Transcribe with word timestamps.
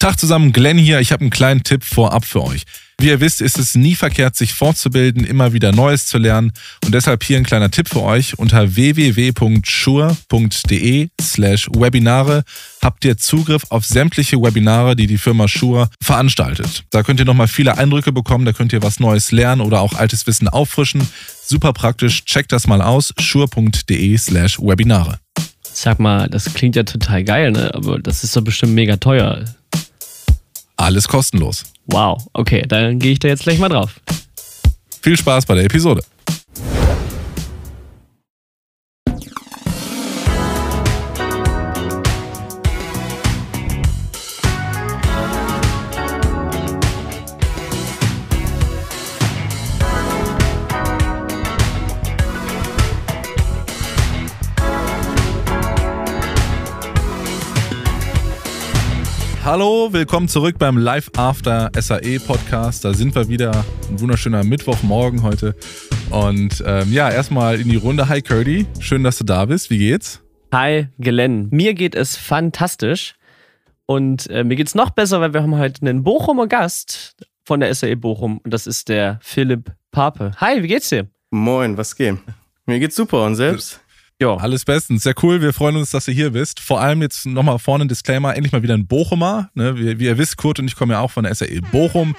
Tag 0.00 0.18
zusammen, 0.18 0.52
Glenn 0.52 0.78
hier. 0.78 0.98
Ich 1.00 1.12
habe 1.12 1.20
einen 1.20 1.28
kleinen 1.28 1.62
Tipp 1.62 1.84
vorab 1.84 2.24
für 2.24 2.42
euch. 2.42 2.62
Wie 2.98 3.08
ihr 3.08 3.20
wisst, 3.20 3.42
ist 3.42 3.58
es 3.58 3.74
nie 3.74 3.94
verkehrt, 3.94 4.34
sich 4.34 4.54
fortzubilden, 4.54 5.24
immer 5.24 5.52
wieder 5.52 5.72
Neues 5.72 6.06
zu 6.06 6.16
lernen. 6.16 6.52
Und 6.82 6.94
deshalb 6.94 7.22
hier 7.22 7.36
ein 7.36 7.44
kleiner 7.44 7.70
Tipp 7.70 7.86
für 7.86 8.00
euch. 8.00 8.38
Unter 8.38 8.76
www.shure.de 8.76 9.58
slash 11.20 11.68
Webinare 11.74 12.44
habt 12.80 13.04
ihr 13.04 13.18
Zugriff 13.18 13.64
auf 13.68 13.84
sämtliche 13.84 14.40
Webinare, 14.40 14.96
die 14.96 15.06
die 15.06 15.18
Firma 15.18 15.46
Shure 15.48 15.90
veranstaltet. 16.02 16.84
Da 16.88 17.02
könnt 17.02 17.20
ihr 17.20 17.26
nochmal 17.26 17.48
viele 17.48 17.76
Eindrücke 17.76 18.10
bekommen, 18.10 18.46
da 18.46 18.54
könnt 18.54 18.72
ihr 18.72 18.82
was 18.82 19.00
Neues 19.00 19.32
lernen 19.32 19.60
oder 19.60 19.82
auch 19.82 19.92
altes 19.92 20.26
Wissen 20.26 20.48
auffrischen. 20.48 21.06
Super 21.44 21.74
praktisch, 21.74 22.24
checkt 22.24 22.52
das 22.52 22.66
mal 22.66 22.80
aus, 22.80 23.12
shure.de 23.20 24.16
slash 24.16 24.58
Webinare. 24.58 25.18
Sag 25.74 26.00
mal, 26.00 26.26
das 26.28 26.54
klingt 26.54 26.76
ja 26.76 26.84
total 26.84 27.22
geil, 27.22 27.52
ne? 27.52 27.74
aber 27.74 27.98
das 27.98 28.24
ist 28.24 28.34
doch 28.34 28.42
bestimmt 28.42 28.72
mega 28.72 28.96
teuer. 28.96 29.44
Alles 30.80 31.06
kostenlos. 31.06 31.64
Wow, 31.88 32.26
okay, 32.32 32.64
dann 32.66 32.98
gehe 32.98 33.12
ich 33.12 33.18
da 33.18 33.28
jetzt 33.28 33.42
gleich 33.42 33.58
mal 33.58 33.68
drauf. 33.68 34.00
Viel 35.02 35.14
Spaß 35.14 35.44
bei 35.44 35.54
der 35.54 35.64
Episode. 35.64 36.02
Hallo, 59.50 59.92
willkommen 59.92 60.28
zurück 60.28 60.60
beim 60.60 60.78
Live 60.78 61.10
After 61.16 61.72
SAE 61.74 62.20
Podcast. 62.20 62.84
Da 62.84 62.94
sind 62.94 63.16
wir 63.16 63.26
wieder. 63.26 63.64
Ein 63.88 63.98
wunderschöner 63.98 64.44
Mittwochmorgen 64.44 65.24
heute. 65.24 65.56
Und 66.10 66.62
ähm, 66.64 66.92
ja, 66.92 67.10
erstmal 67.10 67.60
in 67.60 67.68
die 67.68 67.74
Runde. 67.74 68.08
Hi 68.08 68.22
Curdy, 68.22 68.68
schön, 68.78 69.02
dass 69.02 69.18
du 69.18 69.24
da 69.24 69.46
bist. 69.46 69.68
Wie 69.68 69.78
geht's? 69.78 70.22
Hi 70.52 70.86
Glenn, 71.00 71.48
mir 71.50 71.74
geht 71.74 71.96
es 71.96 72.16
fantastisch. 72.16 73.16
Und 73.86 74.30
äh, 74.30 74.44
mir 74.44 74.54
geht's 74.54 74.76
noch 74.76 74.90
besser, 74.90 75.20
weil 75.20 75.34
wir 75.34 75.42
haben 75.42 75.58
heute 75.58 75.82
einen 75.82 76.04
Bochumer 76.04 76.46
Gast 76.46 77.16
von 77.44 77.58
der 77.58 77.74
SAE 77.74 77.96
Bochum. 77.96 78.38
Und 78.44 78.54
das 78.54 78.68
ist 78.68 78.88
der 78.88 79.18
Philipp 79.20 79.72
Pape. 79.90 80.30
Hi, 80.36 80.62
wie 80.62 80.68
geht's 80.68 80.90
dir? 80.90 81.08
Moin, 81.30 81.76
was 81.76 81.96
geht? 81.96 82.18
Mir 82.66 82.78
geht's 82.78 82.94
super 82.94 83.24
und 83.24 83.34
selbst? 83.34 83.80
Ja. 84.20 84.36
Alles 84.36 84.66
bestens. 84.66 85.02
Sehr 85.02 85.14
cool. 85.22 85.40
Wir 85.40 85.54
freuen 85.54 85.76
uns, 85.76 85.90
dass 85.90 86.04
du 86.04 86.12
hier 86.12 86.30
bist. 86.30 86.60
Vor 86.60 86.80
allem 86.80 87.00
jetzt 87.00 87.24
nochmal 87.24 87.58
vorne 87.58 87.86
ein 87.86 87.88
Disclaimer. 87.88 88.36
Endlich 88.36 88.52
mal 88.52 88.62
wieder 88.62 88.74
ein 88.74 88.86
Bochumer. 88.86 89.48
Ne? 89.54 89.78
Wie, 89.78 89.98
wie, 89.98 90.04
ihr 90.04 90.18
wisst, 90.18 90.36
Kurt 90.36 90.58
und 90.58 90.66
ich 90.66 90.76
kommen 90.76 90.92
ja 90.92 91.00
auch 91.00 91.10
von 91.10 91.24
der 91.24 91.34
SAE 91.34 91.62
Bochum. 91.72 92.14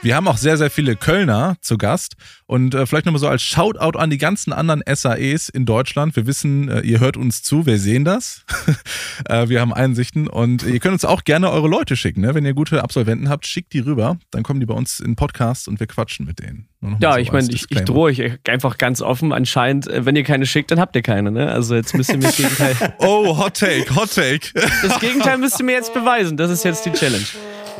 Wir 0.00 0.14
haben 0.14 0.28
auch 0.28 0.36
sehr, 0.36 0.56
sehr 0.56 0.70
viele 0.70 0.94
Kölner 0.94 1.56
zu 1.60 1.76
Gast. 1.76 2.14
Und 2.46 2.74
äh, 2.74 2.86
vielleicht 2.86 3.04
nochmal 3.04 3.18
so 3.18 3.28
als 3.28 3.42
Shoutout 3.42 3.98
an 3.98 4.10
die 4.10 4.18
ganzen 4.18 4.52
anderen 4.52 4.82
SAEs 4.86 5.48
in 5.48 5.66
Deutschland. 5.66 6.14
Wir 6.14 6.26
wissen, 6.26 6.68
äh, 6.68 6.80
ihr 6.80 7.00
hört 7.00 7.16
uns 7.16 7.42
zu, 7.42 7.66
wir 7.66 7.78
sehen 7.78 8.04
das. 8.04 8.44
äh, 9.28 9.48
wir 9.48 9.60
haben 9.60 9.74
Einsichten 9.74 10.28
und 10.28 10.62
ihr 10.62 10.78
könnt 10.78 10.92
uns 10.92 11.04
auch 11.04 11.24
gerne 11.24 11.50
eure 11.50 11.66
Leute 11.66 11.96
schicken. 11.96 12.20
Ne? 12.20 12.34
Wenn 12.34 12.44
ihr 12.44 12.54
gute 12.54 12.82
Absolventen 12.82 13.28
habt, 13.28 13.46
schickt 13.46 13.72
die 13.72 13.80
rüber. 13.80 14.18
Dann 14.30 14.44
kommen 14.44 14.60
die 14.60 14.66
bei 14.66 14.74
uns 14.74 15.00
in 15.00 15.16
Podcast 15.16 15.66
und 15.66 15.80
wir 15.80 15.88
quatschen 15.88 16.26
mit 16.26 16.38
denen. 16.38 16.68
Ja, 17.00 17.14
so 17.14 17.18
ich 17.18 17.32
meine, 17.32 17.50
ich, 17.50 17.66
ich 17.68 17.80
drohe 17.80 18.12
euch 18.12 18.38
einfach 18.48 18.78
ganz 18.78 19.02
offen. 19.02 19.32
Anscheinend, 19.32 19.88
äh, 19.88 20.06
wenn 20.06 20.14
ihr 20.14 20.24
keine 20.24 20.46
schickt, 20.46 20.70
dann 20.70 20.78
habt 20.78 20.94
ihr 20.94 21.02
keine. 21.02 21.32
Ne? 21.32 21.50
Also 21.50 21.74
jetzt 21.74 21.94
müsst 21.94 22.10
ihr 22.10 22.18
mir 22.18 22.26
das 22.26 22.36
Gegenteil. 22.36 22.76
oh, 22.98 23.36
Hot 23.36 23.58
Take, 23.58 23.94
Hot 23.96 24.14
Take. 24.14 24.52
das 24.54 25.00
Gegenteil 25.00 25.38
müsst 25.38 25.58
ihr 25.58 25.64
mir 25.64 25.72
jetzt 25.72 25.92
beweisen. 25.92 26.36
Das 26.36 26.52
ist 26.52 26.64
jetzt 26.64 26.86
die 26.86 26.92
Challenge. 26.92 27.26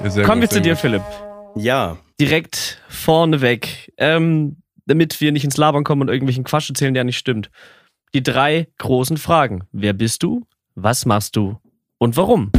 Ja, 0.03 0.25
Kommen 0.25 0.41
wir 0.41 0.51
zu 0.51 0.61
dir, 0.61 0.73
gut. 0.73 0.81
Philipp. 0.81 1.28
Ja. 1.57 1.99
Direkt 2.21 2.81
vorneweg, 2.89 3.93
ähm, 3.97 4.57
damit 4.87 5.21
wir 5.21 5.33
nicht 5.33 5.45
ins 5.45 5.57
Labern 5.57 5.85
kommen 5.85 6.03
und 6.03 6.09
irgendwelchen 6.09 6.45
Quatsch 6.45 6.69
erzählen, 6.69 6.95
der 6.95 7.05
nicht 7.05 7.19
stimmt. 7.19 7.51
Die 8.15 8.23
drei 8.23 8.69
großen 8.79 9.17
Fragen. 9.17 9.65
Wer 9.73 9.93
bist 9.93 10.23
du? 10.23 10.47
Was 10.75 11.07
machst 11.07 11.37
du? 11.37 11.59
Und 11.99 12.17
warum? 12.17 12.51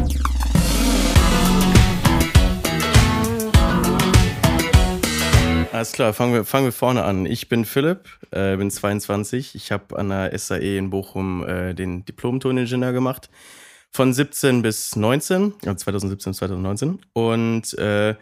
Alles 5.71 5.91
klar, 5.93 6.13
fangen 6.13 6.33
wir, 6.33 6.45
fangen 6.45 6.65
wir 6.65 6.71
vorne 6.71 7.03
an. 7.03 7.25
Ich 7.25 7.47
bin 7.47 7.63
Philipp, 7.63 8.09
äh, 8.31 8.57
bin 8.57 8.69
22. 8.69 9.55
Ich 9.55 9.71
habe 9.71 9.97
an 9.97 10.09
der 10.09 10.37
SAE 10.37 10.77
in 10.77 10.89
Bochum 10.89 11.45
äh, 11.47 11.73
den 11.73 12.05
Diplom-Toningenieur 12.05 12.91
gemacht. 12.91 13.29
Von 13.91 14.13
17 14.13 14.61
bis 14.61 14.95
19, 14.95 15.53
ja, 15.63 15.75
2017 15.75 16.31
bis 16.31 16.37
2019. 16.37 16.99
Und 17.13 17.73
äh, 17.77 18.15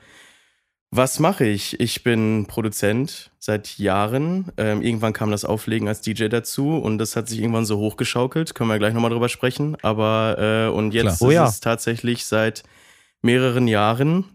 was 0.90 1.20
mache 1.20 1.46
ich? 1.46 1.80
Ich 1.80 2.04
bin 2.04 2.46
Produzent 2.48 3.32
seit 3.40 3.78
Jahren. 3.78 4.52
Ähm, 4.58 4.82
irgendwann 4.82 5.14
kam 5.14 5.32
das 5.32 5.44
Auflegen 5.44 5.88
als 5.88 6.02
DJ 6.02 6.28
dazu 6.28 6.78
und 6.78 6.98
das 6.98 7.16
hat 7.16 7.28
sich 7.28 7.40
irgendwann 7.40 7.66
so 7.66 7.78
hochgeschaukelt. 7.78 8.56
Können 8.56 8.70
wir 8.70 8.80
gleich 8.80 8.94
nochmal 8.94 9.12
drüber 9.12 9.30
sprechen. 9.30 9.76
Aber 9.82 10.70
äh, 10.70 10.74
und 10.74 10.94
jetzt 10.94 11.22
oh, 11.22 11.30
ja. 11.30 11.46
ist 11.46 11.56
es 11.56 11.60
tatsächlich 11.60 12.26
seit 12.26 12.64
mehreren 13.22 13.68
Jahren 13.68 14.26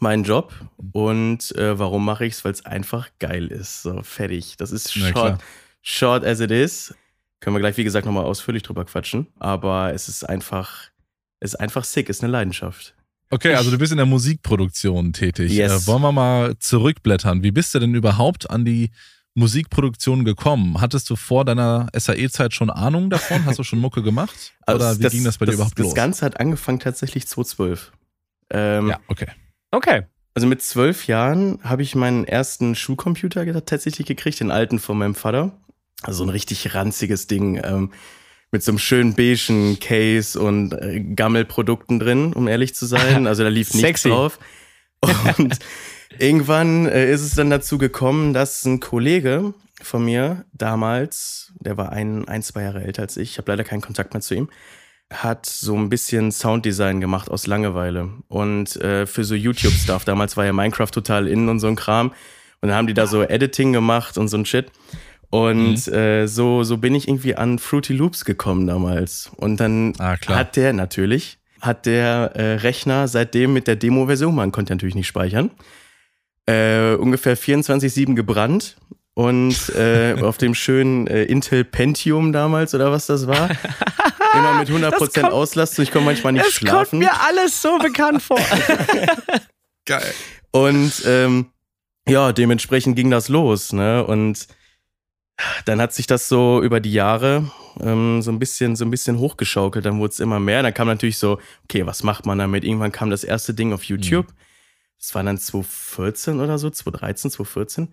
mein 0.00 0.24
Job. 0.24 0.54
Und 0.92 1.54
äh, 1.56 1.78
warum 1.78 2.04
mache 2.04 2.24
ich 2.24 2.34
es? 2.34 2.44
Weil 2.44 2.52
es 2.52 2.64
einfach 2.64 3.10
geil 3.18 3.48
ist. 3.48 3.82
So, 3.82 4.02
fertig. 4.02 4.56
Das 4.56 4.72
ist 4.72 4.92
short, 4.92 5.40
short 5.82 6.24
as 6.24 6.40
it 6.40 6.50
is. 6.50 6.94
Können 7.40 7.56
wir 7.56 7.60
gleich, 7.60 7.76
wie 7.76 7.84
gesagt, 7.84 8.06
nochmal 8.06 8.24
ausführlich 8.24 8.62
drüber 8.62 8.86
quatschen. 8.86 9.26
Aber 9.38 9.92
es 9.92 10.08
ist 10.08 10.24
einfach, 10.24 10.90
es 11.40 11.52
ist 11.52 11.60
einfach 11.60 11.84
sick, 11.84 12.08
es 12.08 12.18
ist 12.18 12.24
eine 12.24 12.32
Leidenschaft. 12.32 12.94
Okay, 13.30 13.54
also 13.54 13.70
du 13.70 13.78
bist 13.78 13.92
in 13.92 13.96
der 13.96 14.06
Musikproduktion 14.06 15.12
tätig. 15.12 15.52
Yes. 15.52 15.84
Äh, 15.84 15.86
wollen 15.86 16.02
wir 16.02 16.12
mal 16.12 16.58
zurückblättern? 16.58 17.44
Wie 17.44 17.52
bist 17.52 17.74
du 17.74 17.78
denn 17.78 17.94
überhaupt 17.94 18.50
an 18.50 18.64
die 18.64 18.90
Musikproduktion 19.34 20.24
gekommen? 20.24 20.80
Hattest 20.80 21.08
du 21.10 21.16
vor 21.16 21.44
deiner 21.44 21.86
SAE-Zeit 21.94 22.52
schon 22.54 22.70
Ahnung 22.70 23.08
davon? 23.08 23.44
Hast 23.46 23.60
du 23.60 23.62
schon 23.62 23.78
Mucke 23.78 24.02
gemacht? 24.02 24.34
Also 24.66 24.84
Oder 24.84 24.98
wie 24.98 25.02
das, 25.02 25.12
ging 25.12 25.24
das 25.24 25.38
bei 25.38 25.46
das, 25.46 25.54
dir 25.54 25.56
überhaupt 25.56 25.78
das 25.78 25.84
los? 25.84 25.94
Das 25.94 25.96
Ganze 25.96 26.26
hat 26.26 26.38
angefangen 26.38 26.78
tatsächlich 26.78 27.26
2012. 27.26 27.92
Ähm, 28.50 28.88
ja, 28.88 29.00
okay. 29.08 29.26
Okay. 29.72 30.02
Also 30.34 30.46
mit 30.46 30.62
zwölf 30.62 31.08
Jahren 31.08 31.58
habe 31.64 31.82
ich 31.82 31.96
meinen 31.96 32.24
ersten 32.24 32.76
Schulcomputer 32.76 33.64
tatsächlich 33.64 34.06
gekriegt, 34.06 34.38
den 34.38 34.52
alten 34.52 34.78
von 34.78 34.96
meinem 34.96 35.16
Vater. 35.16 35.52
Also 36.02 36.24
ein 36.24 36.28
richtig 36.28 36.72
ranziges 36.74 37.26
Ding. 37.26 37.60
Ähm, 37.64 37.90
mit 38.52 38.62
so 38.62 38.72
einem 38.72 38.78
schönen 38.78 39.14
beigen 39.14 39.78
Case 39.78 40.40
und 40.40 40.72
äh, 40.72 41.00
Gammelprodukten 41.00 42.00
drin, 42.00 42.32
um 42.32 42.48
ehrlich 42.48 42.74
zu 42.74 42.86
sein. 42.86 43.26
Also 43.26 43.42
da 43.42 43.48
lief 43.48 43.74
nichts 43.74 44.02
drauf. 44.02 44.38
Und 45.38 45.58
irgendwann 46.18 46.86
äh, 46.86 47.10
ist 47.10 47.22
es 47.22 47.34
dann 47.34 47.50
dazu 47.50 47.78
gekommen, 47.78 48.34
dass 48.34 48.64
ein 48.64 48.80
Kollege 48.80 49.54
von 49.82 50.04
mir 50.04 50.44
damals, 50.52 51.52
der 51.60 51.76
war 51.76 51.92
ein, 51.92 52.28
ein 52.28 52.42
zwei 52.42 52.62
Jahre 52.62 52.82
älter 52.82 53.02
als 53.02 53.16
ich, 53.16 53.30
ich 53.30 53.38
habe 53.38 53.50
leider 53.52 53.64
keinen 53.64 53.80
Kontakt 53.80 54.12
mehr 54.12 54.20
zu 54.20 54.34
ihm, 54.34 54.50
hat 55.12 55.46
so 55.46 55.74
ein 55.76 55.88
bisschen 55.88 56.30
Sounddesign 56.30 57.00
gemacht 57.00 57.30
aus 57.30 57.46
Langeweile. 57.46 58.10
Und 58.28 58.76
äh, 58.76 59.06
für 59.06 59.24
so 59.24 59.34
YouTube-Stuff, 59.34 60.04
damals 60.04 60.36
war 60.36 60.44
ja 60.44 60.52
Minecraft 60.52 60.90
total 60.90 61.26
innen 61.28 61.48
und 61.48 61.60
so 61.60 61.66
ein 61.66 61.76
Kram. 61.76 62.10
Und 62.60 62.68
dann 62.68 62.76
haben 62.76 62.86
die 62.86 62.94
da 62.94 63.06
so 63.06 63.22
Editing 63.22 63.72
gemacht 63.72 64.18
und 64.18 64.28
so 64.28 64.36
ein 64.36 64.44
Shit. 64.44 64.70
Und 65.30 65.86
mhm. 65.86 65.92
äh, 65.92 66.26
so, 66.26 66.64
so 66.64 66.76
bin 66.76 66.94
ich 66.94 67.06
irgendwie 67.06 67.36
an 67.36 67.58
Fruity 67.58 67.92
Loops 67.92 68.24
gekommen 68.24 68.66
damals. 68.66 69.30
Und 69.36 69.58
dann 69.58 69.94
ah, 69.98 70.16
hat 70.26 70.56
der 70.56 70.72
natürlich, 70.72 71.38
hat 71.60 71.86
der 71.86 72.32
äh, 72.34 72.54
Rechner 72.56 73.06
seitdem 73.06 73.52
mit 73.52 73.68
der 73.68 73.76
Demo-Version, 73.76 74.34
man 74.34 74.50
konnte 74.50 74.72
natürlich 74.72 74.96
nicht 74.96 75.06
speichern, 75.06 75.50
äh, 76.46 76.94
ungefähr 76.94 77.38
24-7 77.38 78.14
gebrannt. 78.14 78.76
Und 79.14 79.70
äh, 79.74 80.14
auf 80.22 80.38
dem 80.38 80.54
schönen 80.54 81.06
äh, 81.06 81.24
Intel 81.24 81.64
Pentium 81.64 82.32
damals 82.32 82.74
oder 82.74 82.90
was 82.90 83.06
das 83.06 83.26
war. 83.26 83.50
Immer 84.34 84.58
mit 84.58 84.70
100% 84.70 85.20
kommt, 85.20 85.32
Auslastung. 85.32 85.82
Ich 85.82 85.90
konnte 85.90 86.06
manchmal 86.06 86.32
nicht 86.32 86.46
das 86.46 86.52
schlafen. 86.54 87.00
Das 87.00 87.10
kommt 87.10 87.20
mir 87.20 87.26
alles 87.28 87.60
so 87.60 87.76
bekannt 87.78 88.22
vor. 88.22 88.38
Geil. 89.84 90.14
Und 90.52 90.92
ähm, 91.06 91.46
ja, 92.08 92.32
dementsprechend 92.32 92.96
ging 92.96 93.10
das 93.10 93.28
los. 93.28 93.72
Ne? 93.72 94.04
Und 94.04 94.46
dann 95.64 95.80
hat 95.80 95.92
sich 95.92 96.06
das 96.06 96.28
so 96.28 96.62
über 96.62 96.80
die 96.80 96.92
Jahre 96.92 97.50
ähm, 97.80 98.22
so 98.22 98.30
ein 98.30 98.38
bisschen 98.38 98.76
so 98.76 98.84
ein 98.84 98.90
bisschen 98.90 99.18
hochgeschaukelt. 99.18 99.84
Dann 99.84 99.98
wurde 99.98 100.12
es 100.12 100.20
immer 100.20 100.40
mehr. 100.40 100.62
Dann 100.62 100.74
kam 100.74 100.88
natürlich 100.88 101.18
so, 101.18 101.38
okay, 101.64 101.86
was 101.86 102.02
macht 102.02 102.26
man 102.26 102.38
damit? 102.38 102.64
Irgendwann 102.64 102.92
kam 102.92 103.10
das 103.10 103.24
erste 103.24 103.54
Ding 103.54 103.72
auf 103.72 103.84
YouTube. 103.84 104.28
Mhm. 104.28 104.34
Das 104.98 105.14
war 105.14 105.22
dann 105.22 105.38
2014 105.38 106.40
oder 106.40 106.58
so, 106.58 106.68
2013, 106.68 107.30
2014. 107.30 107.88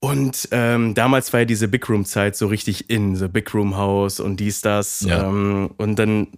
Und 0.00 0.48
ähm, 0.50 0.94
damals 0.94 1.32
war 1.32 1.40
ja 1.40 1.46
diese 1.46 1.66
Big 1.66 1.88
Room 1.88 2.04
Zeit 2.04 2.36
so 2.36 2.46
richtig 2.46 2.90
in, 2.90 3.16
so 3.16 3.28
Big 3.28 3.52
Room 3.54 3.76
House 3.76 4.20
und 4.20 4.38
dies 4.38 4.60
das. 4.60 5.00
Ja. 5.00 5.28
Ähm, 5.28 5.70
und 5.78 5.98
dann 5.98 6.28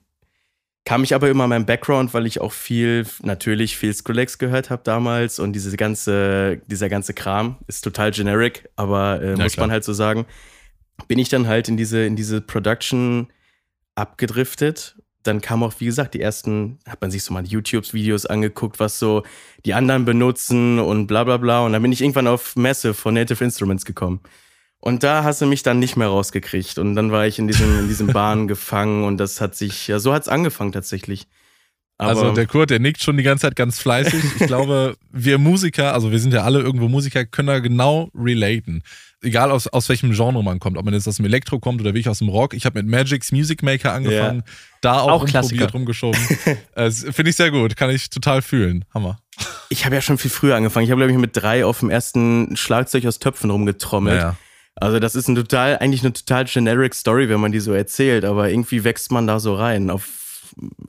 kam 0.86 1.02
ich 1.02 1.14
aber 1.14 1.28
immer 1.28 1.44
in 1.44 1.50
meinem 1.50 1.66
Background, 1.66 2.14
weil 2.14 2.26
ich 2.26 2.40
auch 2.40 2.52
viel, 2.52 3.04
natürlich 3.22 3.76
viel 3.76 3.92
Skrillex 3.92 4.38
gehört 4.38 4.70
habe 4.70 4.82
damals 4.84 5.40
und 5.40 5.52
diese 5.52 5.76
ganze, 5.76 6.62
dieser 6.68 6.88
ganze 6.88 7.12
Kram 7.12 7.56
ist 7.66 7.82
total 7.82 8.12
generic, 8.12 8.68
aber 8.76 9.20
äh, 9.20 9.36
muss 9.36 9.54
klar. 9.54 9.66
man 9.66 9.72
halt 9.72 9.82
so 9.82 9.92
sagen, 9.92 10.26
bin 11.08 11.18
ich 11.18 11.28
dann 11.28 11.48
halt 11.48 11.68
in 11.68 11.76
diese, 11.76 12.06
in 12.06 12.14
diese 12.14 12.40
Production 12.40 13.26
abgedriftet. 13.96 14.96
dann 15.24 15.40
kam 15.40 15.64
auch, 15.64 15.74
wie 15.80 15.86
gesagt, 15.86 16.14
die 16.14 16.20
ersten, 16.20 16.78
hat 16.86 17.00
man 17.00 17.10
sich 17.10 17.24
so 17.24 17.34
mal 17.34 17.44
YouTube-Videos 17.44 18.24
angeguckt, 18.26 18.78
was 18.78 19.00
so 19.00 19.24
die 19.64 19.74
anderen 19.74 20.04
benutzen 20.04 20.78
und 20.78 21.08
bla 21.08 21.24
bla 21.24 21.36
bla. 21.36 21.66
Und 21.66 21.72
dann 21.72 21.82
bin 21.82 21.90
ich 21.90 22.00
irgendwann 22.00 22.28
auf 22.28 22.54
Messe 22.54 22.94
von 22.94 23.14
Native 23.14 23.42
Instruments 23.42 23.84
gekommen. 23.84 24.20
Und 24.80 25.02
da 25.02 25.24
hast 25.24 25.40
du 25.40 25.46
mich 25.46 25.62
dann 25.62 25.78
nicht 25.78 25.96
mehr 25.96 26.08
rausgekriegt. 26.08 26.78
Und 26.78 26.94
dann 26.94 27.10
war 27.10 27.26
ich 27.26 27.38
in 27.38 27.48
diesem, 27.48 27.80
in 27.80 27.88
diesem 27.88 28.06
Bahn 28.12 28.48
gefangen 28.48 29.04
und 29.04 29.18
das 29.18 29.40
hat 29.40 29.54
sich, 29.54 29.88
ja, 29.88 29.98
so 29.98 30.12
hat 30.12 30.22
es 30.22 30.28
angefangen 30.28 30.72
tatsächlich. 30.72 31.26
Aber 31.98 32.10
also 32.10 32.32
der 32.32 32.46
Kurt, 32.46 32.68
der 32.68 32.78
nickt 32.78 33.02
schon 33.02 33.16
die 33.16 33.22
ganze 33.22 33.42
Zeit 33.42 33.56
ganz 33.56 33.78
fleißig. 33.78 34.22
Ich 34.38 34.38
glaube, 34.46 34.96
wir 35.10 35.38
Musiker, 35.38 35.94
also 35.94 36.12
wir 36.12 36.18
sind 36.18 36.34
ja 36.34 36.42
alle 36.42 36.60
irgendwo 36.60 36.88
Musiker, 36.88 37.24
können 37.24 37.48
da 37.48 37.58
genau 37.58 38.10
relaten. 38.14 38.82
Egal 39.22 39.50
aus, 39.50 39.66
aus 39.66 39.88
welchem 39.88 40.12
Genre 40.12 40.44
man 40.44 40.58
kommt, 40.58 40.76
ob 40.76 40.84
man 40.84 40.92
jetzt 40.92 41.08
aus 41.08 41.16
dem 41.16 41.24
Elektro 41.24 41.58
kommt 41.58 41.80
oder 41.80 41.94
wie 41.94 42.00
ich 42.00 42.08
aus 42.08 42.18
dem 42.18 42.28
Rock. 42.28 42.52
Ich 42.52 42.66
habe 42.66 42.82
mit 42.82 42.90
Magic's 42.90 43.32
Music 43.32 43.62
Maker 43.62 43.94
angefangen, 43.94 44.42
ja. 44.46 44.52
da 44.82 45.00
auch, 45.00 45.10
auch 45.10 45.22
rumprobiert, 45.22 45.72
rumgeschoben. 45.72 46.20
Finde 46.90 47.30
ich 47.30 47.36
sehr 47.36 47.50
gut, 47.50 47.76
kann 47.76 47.88
ich 47.88 48.10
total 48.10 48.42
fühlen. 48.42 48.84
Hammer. 48.92 49.18
Ich 49.70 49.86
habe 49.86 49.94
ja 49.94 50.02
schon 50.02 50.18
viel 50.18 50.30
früher 50.30 50.54
angefangen. 50.54 50.84
Ich 50.84 50.90
habe, 50.90 51.00
glaube 51.00 51.12
ich, 51.12 51.18
mit 51.18 51.34
drei 51.34 51.64
auf 51.64 51.80
dem 51.80 51.88
ersten 51.88 52.56
Schlagzeug 52.56 53.06
aus 53.06 53.18
Töpfen 53.18 53.50
rumgetrommelt. 53.50 54.20
Ja. 54.20 54.36
Also 54.76 54.98
das 54.98 55.14
ist 55.14 55.28
ein 55.28 55.34
total, 55.34 55.78
eigentlich 55.78 56.02
eine 56.02 56.12
total 56.12 56.44
generic 56.44 56.94
Story, 56.94 57.28
wenn 57.28 57.40
man 57.40 57.52
die 57.52 57.60
so 57.60 57.72
erzählt, 57.72 58.24
aber 58.24 58.50
irgendwie 58.50 58.84
wächst 58.84 59.10
man 59.10 59.26
da 59.26 59.40
so 59.40 59.54
rein 59.54 59.90
auf 59.90 60.26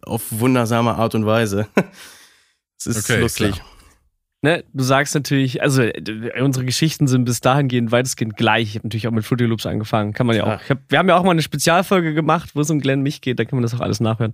auf 0.04 0.24
wundersame 0.30 0.96
Art 0.96 1.16
und 1.16 1.26
Weise. 1.26 1.68
Es 2.80 2.86
ist 2.86 3.10
okay, 3.10 3.20
lustig. 3.20 3.60
Ne, 4.44 4.64
du 4.72 4.84
sagst 4.84 5.16
natürlich, 5.16 5.64
also 5.64 5.82
unsere 6.40 6.64
Geschichten 6.64 7.08
sind 7.08 7.26
bis 7.26 7.42
dahin 7.42 7.70
gehend 7.70 7.92
weitestgehend 7.92 8.38
gleich. 8.38 8.70
Ich 8.70 8.76
habe 8.76 8.86
natürlich 8.86 9.08
auch 9.08 9.12
mit 9.12 9.26
Fruity 9.26 9.46
Loops 9.46 9.66
angefangen. 9.66 10.14
Kann 10.14 10.28
man 10.28 10.36
ja 10.36 10.44
auch. 10.44 10.70
Hab, 10.70 10.80
wir 10.88 11.00
haben 11.00 11.10
ja 11.10 11.18
auch 11.18 11.24
mal 11.24 11.32
eine 11.32 11.42
Spezialfolge 11.42 12.14
gemacht, 12.14 12.52
wo 12.54 12.62
es 12.62 12.70
um 12.70 12.80
Glenn 12.80 13.02
mich 13.02 13.22
geht. 13.22 13.40
Da 13.40 13.46
kann 13.46 13.58
man 13.58 13.64
das 13.64 13.74
auch 13.74 13.80
alles 13.80 14.00
nachhören. 14.00 14.34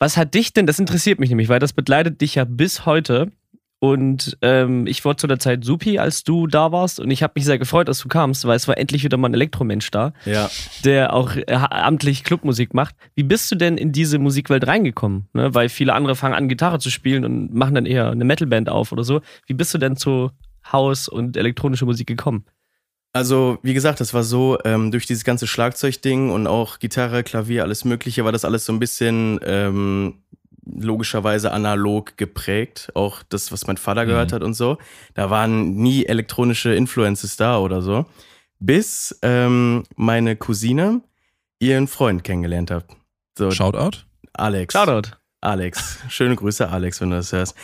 Was 0.00 0.16
hat 0.16 0.34
dich 0.34 0.54
denn, 0.54 0.66
das 0.66 0.80
interessiert 0.80 1.20
mich 1.20 1.28
nämlich, 1.28 1.48
weil 1.48 1.60
das 1.60 1.72
begleitet 1.72 2.20
dich 2.20 2.34
ja 2.34 2.44
bis 2.44 2.84
heute. 2.84 3.30
Und 3.80 4.36
ähm, 4.42 4.88
ich 4.88 5.04
war 5.04 5.16
zu 5.16 5.28
der 5.28 5.38
Zeit 5.38 5.64
supi, 5.64 5.98
als 6.00 6.24
du 6.24 6.48
da 6.48 6.72
warst. 6.72 6.98
Und 6.98 7.10
ich 7.12 7.22
habe 7.22 7.34
mich 7.36 7.44
sehr 7.44 7.58
gefreut, 7.58 7.88
dass 7.88 8.00
du 8.00 8.08
kamst, 8.08 8.44
weil 8.44 8.56
es 8.56 8.66
war 8.66 8.76
endlich 8.76 9.04
wieder 9.04 9.16
mal 9.16 9.28
ein 9.28 9.34
Elektromensch 9.34 9.90
da, 9.92 10.12
ja. 10.24 10.50
der 10.84 11.12
auch 11.12 11.36
äh, 11.36 11.44
amtlich 11.52 12.24
Clubmusik 12.24 12.74
macht. 12.74 12.96
Wie 13.14 13.22
bist 13.22 13.50
du 13.52 13.54
denn 13.54 13.76
in 13.76 13.92
diese 13.92 14.18
Musikwelt 14.18 14.66
reingekommen? 14.66 15.28
Ne? 15.32 15.54
Weil 15.54 15.68
viele 15.68 15.94
andere 15.94 16.16
fangen 16.16 16.34
an, 16.34 16.48
Gitarre 16.48 16.80
zu 16.80 16.90
spielen 16.90 17.24
und 17.24 17.54
machen 17.54 17.76
dann 17.76 17.86
eher 17.86 18.10
eine 18.10 18.24
Metalband 18.24 18.68
auf 18.68 18.90
oder 18.90 19.04
so. 19.04 19.20
Wie 19.46 19.54
bist 19.54 19.72
du 19.74 19.78
denn 19.78 19.96
zu 19.96 20.32
Haus 20.72 21.08
und 21.08 21.36
elektronische 21.36 21.84
Musik 21.84 22.08
gekommen? 22.08 22.44
Also, 23.12 23.58
wie 23.62 23.74
gesagt, 23.74 24.00
das 24.00 24.12
war 24.12 24.22
so, 24.22 24.58
ähm, 24.64 24.90
durch 24.90 25.06
dieses 25.06 25.24
ganze 25.24 25.46
Schlagzeugding 25.46 26.30
und 26.30 26.46
auch 26.46 26.78
Gitarre, 26.78 27.22
Klavier, 27.22 27.62
alles 27.62 27.84
Mögliche, 27.84 28.24
war 28.24 28.32
das 28.32 28.44
alles 28.44 28.66
so 28.66 28.72
ein 28.72 28.78
bisschen 28.78 29.40
ähm, 29.44 30.22
logischerweise 30.76 31.52
analog 31.52 32.16
geprägt. 32.16 32.90
Auch 32.94 33.22
das, 33.28 33.52
was 33.52 33.66
mein 33.66 33.76
Vater 33.76 34.04
mhm. 34.04 34.08
gehört 34.08 34.32
hat 34.32 34.42
und 34.42 34.54
so. 34.54 34.78
Da 35.14 35.30
waren 35.30 35.74
nie 35.74 36.06
elektronische 36.06 36.74
Influences 36.74 37.36
da 37.36 37.58
oder 37.58 37.82
so. 37.82 38.06
Bis 38.60 39.18
ähm, 39.22 39.84
meine 39.96 40.36
Cousine 40.36 41.02
ihren 41.60 41.86
Freund 41.86 42.24
kennengelernt 42.24 42.70
hat. 42.70 42.84
So, 43.36 43.50
Shoutout? 43.50 43.98
Alex. 44.32 44.72
Shoutout. 44.72 45.10
Alex. 45.40 45.98
Schöne 46.08 46.34
Grüße, 46.34 46.68
Alex, 46.68 47.00
wenn 47.00 47.10
du 47.10 47.16
das 47.16 47.32
hörst. 47.32 47.54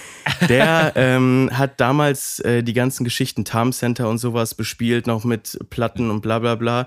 Der 0.49 0.93
ähm, 0.97 1.51
hat 1.53 1.81
damals 1.81 2.39
äh, 2.41 2.63
die 2.63 2.73
ganzen 2.73 3.03
Geschichten 3.03 3.45
Tarm 3.45 3.73
Center 3.73 4.09
und 4.09 4.19
sowas 4.19 4.55
bespielt, 4.55 5.09
noch 5.09 5.25
mit 5.25 5.59
Platten 5.71 6.11
und 6.11 6.21
bla 6.21 6.39
bla 6.39 6.55
bla 6.55 6.87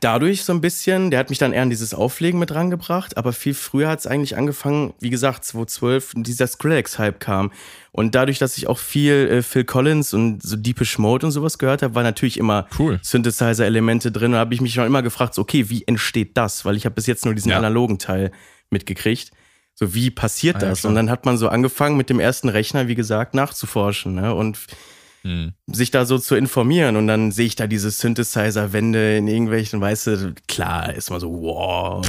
dadurch 0.00 0.44
so 0.44 0.52
ein 0.52 0.60
bisschen, 0.60 1.10
der 1.10 1.20
hat 1.20 1.30
mich 1.30 1.38
dann 1.38 1.52
eher 1.52 1.62
an 1.62 1.70
dieses 1.70 1.94
Auflegen 1.94 2.40
mit 2.40 2.52
rangebracht, 2.52 3.16
aber 3.16 3.32
viel 3.32 3.54
früher 3.54 3.88
hat 3.88 4.00
es 4.00 4.06
eigentlich 4.06 4.36
angefangen, 4.36 4.94
wie 5.00 5.10
gesagt, 5.10 5.44
2012, 5.44 6.14
dieser 6.16 6.46
Skrillex-Hype 6.46 7.20
kam. 7.20 7.52
Und 7.92 8.14
dadurch, 8.14 8.38
dass 8.38 8.58
ich 8.58 8.66
auch 8.66 8.78
viel 8.78 9.28
äh, 9.30 9.42
Phil 9.42 9.64
Collins 9.64 10.12
und 10.12 10.42
so 10.42 10.56
Deepish 10.56 10.98
Mode 10.98 11.26
und 11.26 11.32
sowas 11.32 11.58
gehört 11.58 11.82
habe, 11.82 11.94
war 11.94 12.02
natürlich 12.02 12.38
immer 12.38 12.66
cool. 12.78 12.98
Synthesizer-Elemente 13.02 14.10
drin. 14.12 14.34
Und 14.34 14.38
habe 14.38 14.54
ich 14.54 14.60
mich 14.60 14.74
schon 14.74 14.86
immer 14.86 15.02
gefragt, 15.02 15.34
so, 15.34 15.42
okay, 15.42 15.70
wie 15.70 15.84
entsteht 15.86 16.36
das? 16.36 16.64
Weil 16.64 16.76
ich 16.76 16.84
habe 16.84 16.94
bis 16.94 17.06
jetzt 17.06 17.24
nur 17.24 17.34
diesen 17.34 17.52
ja. 17.52 17.58
analogen 17.58 17.98
Teil 17.98 18.32
mitgekriegt. 18.70 19.30
So, 19.74 19.94
wie 19.94 20.10
passiert 20.10 20.56
ah, 20.56 20.60
das? 20.60 20.82
Ja, 20.82 20.88
und 20.88 20.96
dann 20.96 21.10
hat 21.10 21.24
man 21.26 21.38
so 21.38 21.48
angefangen, 21.48 21.96
mit 21.96 22.10
dem 22.10 22.18
ersten 22.18 22.48
Rechner, 22.48 22.88
wie 22.88 22.94
gesagt, 22.96 23.34
nachzuforschen. 23.34 24.14
Ne? 24.14 24.34
Und 24.34 24.58
hm. 25.26 25.52
sich 25.66 25.90
da 25.90 26.06
so 26.06 26.18
zu 26.18 26.36
informieren. 26.36 26.96
Und 26.96 27.06
dann 27.06 27.32
sehe 27.32 27.46
ich 27.46 27.56
da 27.56 27.66
diese 27.66 27.90
Synthesizer-Wände 27.90 29.16
in 29.16 29.26
irgendwelchen, 29.26 29.80
weißt 29.80 30.06
du, 30.06 30.34
klar, 30.46 30.94
ist 30.94 31.10
mal 31.10 31.20
so, 31.20 31.30
wow, 31.30 32.06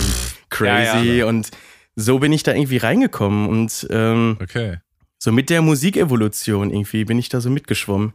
crazy. 0.50 1.08
Ja, 1.08 1.14
ja. 1.14 1.26
Und 1.26 1.50
so 1.96 2.20
bin 2.20 2.32
ich 2.32 2.44
da 2.44 2.54
irgendwie 2.54 2.78
reingekommen. 2.78 3.50
Und 3.50 3.88
ähm, 3.90 4.38
okay. 4.42 4.78
so 5.18 5.32
mit 5.32 5.50
der 5.50 5.62
Musikevolution 5.62 6.70
irgendwie 6.70 7.06
bin 7.06 7.18
ich 7.18 7.30
da 7.30 7.42
so 7.42 7.50
mitgeschwommen 7.50 8.14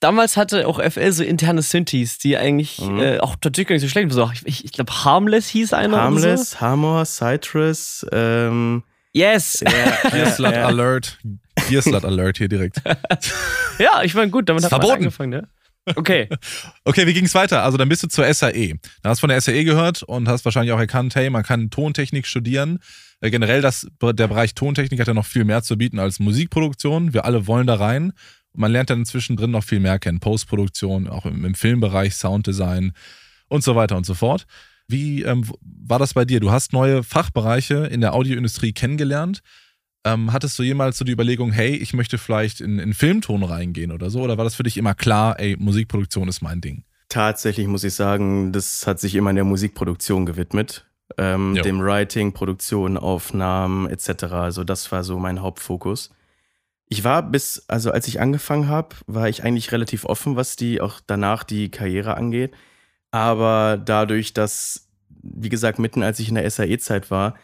damals 0.00 0.36
hatte 0.36 0.68
auch 0.68 0.82
FL 0.82 1.12
so 1.12 1.24
interne 1.24 1.62
Synthes, 1.62 2.18
die 2.18 2.36
eigentlich 2.36 2.78
mhm. 2.78 3.00
äh, 3.00 3.18
auch 3.20 3.36
tatsächlich 3.36 3.68
gar 3.68 3.74
nicht 3.74 3.82
so 3.82 3.88
schlecht 3.88 4.14
waren. 4.14 4.32
Ich, 4.44 4.62
ich 4.62 4.72
glaube, 4.72 4.92
Harmless 4.92 5.48
hieß 5.48 5.72
einer. 5.72 5.96
Harmless, 5.96 6.50
so. 6.50 6.60
Hammer, 6.60 7.06
Citrus, 7.06 8.04
ähm, 8.12 8.82
Yes! 9.14 9.60
Ja, 9.60 10.10
Gearslut 10.10 10.52
ja. 10.52 10.66
Alert. 10.66 11.18
Gearslut 11.68 12.04
Alert 12.04 12.38
hier 12.38 12.48
direkt. 12.48 12.82
ja, 13.78 14.02
ich 14.02 14.14
meine, 14.14 14.30
gut, 14.30 14.48
damit 14.48 14.64
hat 14.64 14.72
man 14.72 14.90
angefangen, 14.90 15.30
ne? 15.30 15.48
Okay. 15.96 16.28
okay, 16.84 17.06
wie 17.06 17.12
ging 17.12 17.26
es 17.26 17.34
weiter? 17.34 17.62
Also 17.62 17.76
dann 17.76 17.88
bist 17.88 18.02
du 18.02 18.08
zur 18.08 18.32
SAE. 18.32 18.74
Da 19.02 19.10
hast 19.10 19.18
du 19.18 19.20
von 19.20 19.28
der 19.28 19.40
SAE 19.40 19.64
gehört 19.64 20.02
und 20.02 20.28
hast 20.28 20.44
wahrscheinlich 20.44 20.72
auch 20.72 20.78
erkannt, 20.78 21.14
hey, 21.14 21.28
man 21.30 21.42
kann 21.42 21.70
Tontechnik 21.70 22.26
studieren. 22.26 22.78
Äh, 23.20 23.30
generell, 23.30 23.60
das, 23.60 23.86
der 24.00 24.28
Bereich 24.28 24.54
Tontechnik 24.54 25.00
hat 25.00 25.08
ja 25.08 25.14
noch 25.14 25.26
viel 25.26 25.44
mehr 25.44 25.62
zu 25.62 25.76
bieten 25.76 25.98
als 25.98 26.20
Musikproduktion. 26.20 27.12
Wir 27.12 27.24
alle 27.24 27.46
wollen 27.46 27.66
da 27.66 27.74
rein. 27.74 28.12
Und 28.52 28.60
man 28.60 28.72
lernt 28.72 28.90
dann 28.90 29.04
zwischendrin 29.04 29.50
noch 29.50 29.64
viel 29.64 29.80
mehr 29.80 29.98
kennen. 29.98 30.20
Postproduktion, 30.20 31.08
auch 31.08 31.26
im, 31.26 31.44
im 31.44 31.54
Filmbereich, 31.54 32.14
Sounddesign 32.14 32.92
und 33.48 33.62
so 33.62 33.76
weiter 33.76 33.96
und 33.96 34.06
so 34.06 34.14
fort. 34.14 34.46
Wie 34.86 35.22
ähm, 35.22 35.50
war 35.60 35.98
das 35.98 36.14
bei 36.14 36.24
dir? 36.24 36.40
Du 36.40 36.50
hast 36.50 36.72
neue 36.72 37.02
Fachbereiche 37.02 37.86
in 37.86 38.00
der 38.00 38.14
Audioindustrie 38.14 38.72
kennengelernt. 38.72 39.40
Ähm, 40.04 40.32
hattest 40.32 40.58
du 40.58 40.62
jemals 40.62 40.98
so 40.98 41.04
die 41.04 41.12
Überlegung, 41.12 41.50
hey, 41.50 41.74
ich 41.74 41.94
möchte 41.94 42.18
vielleicht 42.18 42.60
in, 42.60 42.78
in 42.78 42.92
Filmton 42.92 43.42
reingehen 43.42 43.90
oder 43.90 44.10
so? 44.10 44.20
Oder 44.20 44.36
war 44.36 44.44
das 44.44 44.54
für 44.54 44.62
dich 44.62 44.76
immer 44.76 44.94
klar, 44.94 45.40
ey, 45.40 45.56
Musikproduktion 45.58 46.28
ist 46.28 46.42
mein 46.42 46.60
Ding? 46.60 46.84
Tatsächlich 47.08 47.66
muss 47.66 47.84
ich 47.84 47.94
sagen, 47.94 48.52
das 48.52 48.86
hat 48.86 49.00
sich 49.00 49.14
immer 49.14 49.30
in 49.30 49.36
der 49.36 49.44
Musikproduktion 49.44 50.26
gewidmet. 50.26 50.86
Ähm, 51.16 51.54
dem 51.62 51.80
Writing, 51.80 52.32
Produktion, 52.32 52.96
Aufnahmen 52.96 53.88
etc. 53.88 54.24
Also 54.24 54.64
das 54.64 54.90
war 54.90 55.04
so 55.04 55.18
mein 55.18 55.40
Hauptfokus. 55.40 56.10
Ich 56.88 57.04
war 57.04 57.22
bis, 57.22 57.64
also 57.68 57.90
als 57.90 58.08
ich 58.08 58.20
angefangen 58.20 58.68
habe, 58.68 58.96
war 59.06 59.28
ich 59.28 59.42
eigentlich 59.42 59.72
relativ 59.72 60.04
offen, 60.04 60.36
was 60.36 60.56
die 60.56 60.80
auch 60.80 61.00
danach 61.06 61.44
die 61.44 61.70
Karriere 61.70 62.16
angeht. 62.16 62.52
Aber 63.10 63.80
dadurch, 63.82 64.34
dass, 64.34 64.88
wie 65.08 65.48
gesagt, 65.48 65.78
mitten 65.78 66.02
als 66.02 66.18
ich 66.18 66.28
in 66.28 66.34
der 66.34 66.50
SAE-Zeit 66.50 67.10
war, 67.10 67.34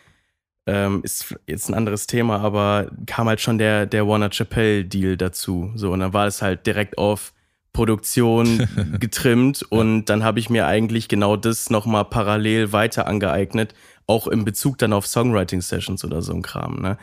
ähm, 0.70 1.00
ist 1.02 1.34
jetzt 1.48 1.68
ein 1.68 1.74
anderes 1.74 2.06
Thema, 2.06 2.40
aber 2.40 2.90
kam 3.06 3.28
halt 3.28 3.40
schon 3.40 3.58
der, 3.58 3.86
der 3.86 4.06
Warner 4.06 4.30
Chappelle-Deal 4.30 5.16
dazu. 5.16 5.72
So, 5.74 5.92
und 5.92 6.00
dann 6.00 6.12
war 6.12 6.26
es 6.26 6.42
halt 6.42 6.64
direkt 6.66 6.96
auf 6.96 7.32
Produktion 7.72 8.68
getrimmt 9.00 9.62
und 9.62 10.04
dann 10.06 10.22
habe 10.22 10.38
ich 10.38 10.48
mir 10.48 10.66
eigentlich 10.66 11.08
genau 11.08 11.36
das 11.36 11.70
nochmal 11.70 12.04
parallel 12.04 12.72
weiter 12.72 13.06
angeeignet, 13.08 13.74
auch 14.06 14.28
in 14.28 14.44
Bezug 14.44 14.78
dann 14.78 14.92
auf 14.92 15.06
Songwriting-Sessions 15.06 16.04
oder 16.04 16.22
so 16.22 16.32
ein 16.32 16.42
Kram, 16.42 16.80
ne? 16.80 16.98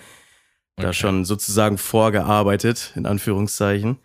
Da 0.77 0.89
okay. 0.89 0.93
schon 0.93 1.25
sozusagen 1.25 1.77
vorgearbeitet, 1.77 2.93
in 2.95 3.07
Anführungszeichen. 3.07 3.97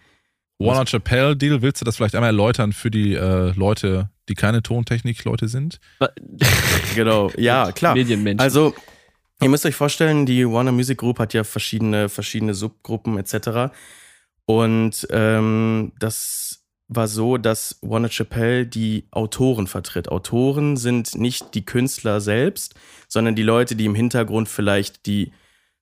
Warner 0.58 0.86
Chappelle 0.86 1.36
Deal, 1.36 1.60
willst 1.60 1.80
du 1.80 1.84
das 1.84 1.96
vielleicht 1.96 2.14
einmal 2.14 2.30
erläutern 2.30 2.72
für 2.72 2.90
die 2.90 3.14
äh, 3.14 3.52
Leute, 3.54 4.08
die 4.28 4.34
keine 4.34 4.62
Tontechnik-Leute 4.62 5.48
sind? 5.48 5.80
genau, 6.94 7.30
ja, 7.36 7.72
klar. 7.72 7.96
Also, 8.38 8.74
ihr 9.42 9.48
müsst 9.48 9.66
euch 9.66 9.74
vorstellen, 9.74 10.24
die 10.26 10.48
Warner 10.48 10.72
Music 10.72 10.98
Group 10.98 11.18
hat 11.18 11.34
ja 11.34 11.44
verschiedene, 11.44 12.08
verschiedene 12.08 12.54
Subgruppen 12.54 13.18
etc. 13.18 13.74
Und 14.46 15.06
ähm, 15.10 15.92
das 15.98 16.64
war 16.88 17.08
so, 17.08 17.38
dass 17.38 17.78
Warner 17.82 18.10
Chappelle 18.10 18.66
die 18.66 19.06
Autoren 19.10 19.66
vertritt. 19.66 20.08
Autoren 20.08 20.76
sind 20.76 21.14
nicht 21.14 21.54
die 21.54 21.64
Künstler 21.64 22.20
selbst, 22.20 22.74
sondern 23.08 23.34
die 23.34 23.42
Leute, 23.42 23.76
die 23.76 23.86
im 23.86 23.94
Hintergrund 23.94 24.48
vielleicht 24.48 25.06
die 25.06 25.32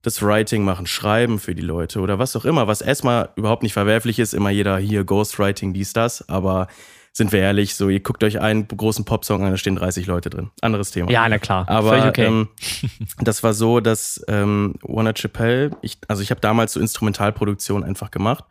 das 0.03 0.23
Writing 0.23 0.65
machen, 0.65 0.87
Schreiben 0.87 1.39
für 1.39 1.55
die 1.55 1.63
Leute 1.63 2.01
oder 2.01 2.19
was 2.19 2.35
auch 2.35 2.47
immer, 2.47 2.67
was 2.67 2.81
erstmal 2.81 3.31
überhaupt 3.37 3.63
nicht 3.63 3.75
verwerflich 3.75 4.19
ist, 4.19 4.33
immer 4.33 4.49
jeder 4.49 4.79
hier 4.79 5.05
Ghostwriting, 5.05 5.75
dies, 5.75 5.93
das, 5.93 6.27
aber 6.29 6.69
sind 7.13 7.33
wir 7.33 7.41
ehrlich, 7.41 7.75
so 7.75 7.89
ihr 7.89 8.01
guckt 8.01 8.23
euch 8.23 8.41
einen 8.41 8.69
großen 8.69 9.05
Popsong 9.05 9.45
an, 9.45 9.51
da 9.51 9.57
stehen 9.57 9.77
30 9.77 10.07
Leute 10.07 10.31
drin. 10.31 10.51
Anderes 10.61 10.91
Thema. 10.93 11.11
Ja, 11.11 11.29
na 11.29 11.39
klar. 11.39 11.69
Aber 11.69 12.09
okay. 12.09 12.27
ähm, 12.27 12.49
das 13.21 13.43
war 13.43 13.53
so, 13.53 13.81
dass 13.81 14.23
ähm, 14.29 14.75
Warner 14.83 15.15
Chappelle, 15.15 15.71
ich, 15.83 15.99
also 16.09 16.23
ich 16.23 16.31
habe 16.31 16.41
damals 16.41 16.75
so 16.75 16.81
Instrumentalproduktion 16.81 17.85
einfach 17.85 18.11
gemacht 18.11 18.45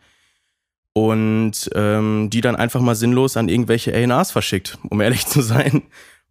und 0.93 1.69
ähm, 1.75 2.29
die 2.29 2.41
dann 2.41 2.55
einfach 2.55 2.81
mal 2.81 2.95
sinnlos 2.95 3.37
an 3.37 3.47
irgendwelche 3.47 3.93
A&Rs 3.93 4.31
verschickt, 4.31 4.77
um 4.89 4.99
ehrlich 5.01 5.25
zu 5.25 5.41
sein. 5.41 5.83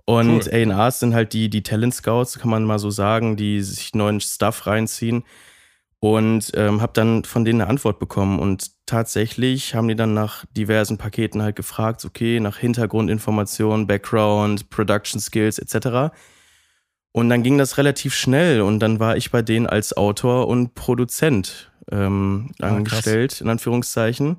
Und 0.05 0.47
cool. 0.47 0.73
A&Rs 0.73 1.01
sind 1.01 1.15
halt 1.15 1.33
die, 1.33 1.51
die 1.51 1.63
Talent 1.63 1.95
Scouts, 1.95 2.39
kann 2.39 2.51
man 2.51 2.65
mal 2.65 2.79
so 2.79 2.91
sagen, 2.91 3.37
die 3.37 3.61
sich 3.61 3.95
neuen 3.95 4.21
Stuff 4.21 4.67
reinziehen. 4.67 5.25
Und 6.01 6.53
ähm, 6.55 6.81
habe 6.81 6.93
dann 6.95 7.25
von 7.25 7.45
denen 7.45 7.61
eine 7.61 7.71
Antwort 7.71 7.99
bekommen. 7.99 8.39
Und 8.39 8.71
tatsächlich 8.89 9.75
haben 9.75 9.87
die 9.87 9.95
dann 9.95 10.15
nach 10.15 10.45
diversen 10.57 10.99
Paketen 10.99 11.43
halt 11.43 11.55
gefragt, 11.55 12.05
okay, 12.05 12.41
nach 12.41 12.59
Hintergrundinformationen, 12.59 13.87
Background, 13.87 14.71
Production 14.71 15.21
Skills 15.21 15.59
etc. 15.59 16.15
Und 17.13 17.29
dann 17.29 17.43
ging 17.43 17.59
das 17.59 17.79
relativ 17.79 18.15
schnell 18.15 18.61
und 18.61 18.81
dann 18.81 18.99
war 18.99 19.17
ich 19.17 19.31
bei 19.31 19.43
denen 19.43 19.67
als 19.67 19.97
Autor 19.97 20.49
und 20.49 20.75
Produzent 20.75 21.71
ähm, 21.91 22.51
ah, 22.61 22.69
angestellt, 22.69 23.31
krass. 23.33 23.41
in 23.41 23.49
Anführungszeichen, 23.49 24.39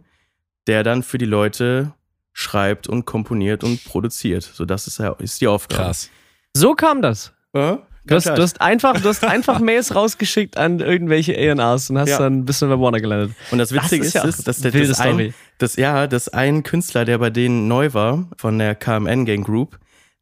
der 0.68 0.84
dann 0.84 1.04
für 1.04 1.18
die 1.18 1.26
Leute 1.26 1.94
schreibt 2.34 2.88
und 2.88 3.06
komponiert 3.06 3.64
und 3.64 3.84
produziert. 3.86 4.44
So, 4.44 4.66
das 4.66 4.88
ist, 4.88 5.02
ist 5.20 5.42
die 5.42 5.48
Aufgabe. 5.48 5.84
Krass. 5.84 6.10
So 6.56 6.74
kam 6.74 7.02
das. 7.02 7.34
Äh? 7.54 7.78
Du 8.06 8.16
hast, 8.16 8.26
du 8.26 8.42
hast, 8.42 8.62
einfach, 8.62 9.00
du 9.00 9.10
hast 9.10 9.24
einfach 9.24 9.60
Mails 9.60 9.94
rausgeschickt 9.94 10.58
an 10.58 10.80
irgendwelche 10.80 11.36
A&Rs 11.38 11.90
und 11.90 12.00
hast 12.00 12.10
ja. 12.10 12.20
dann 12.20 12.40
ein 12.40 12.46
bisschen 12.46 12.70
bei 12.70 12.80
Warner 12.80 13.00
gelandet. 13.00 13.36
Und 13.52 13.58
das 13.60 13.72
Witzige 13.72 14.04
das 14.04 14.26
ist, 14.26 14.40
ist, 14.40 14.48
dass 14.48 14.60
der, 14.60 14.72
das, 14.72 15.00
ein, 15.00 15.34
das, 15.58 15.76
ja, 15.76 16.08
das 16.08 16.30
ein 16.30 16.64
Künstler, 16.64 17.06
der 17.06 17.18
bei 17.18 17.30
denen 17.30 17.68
neu 17.68 17.94
war, 17.94 18.28
von 18.38 18.58
der 18.58 18.76
KMN 18.76 19.26
Gang 19.26 19.46
Group 19.46 19.78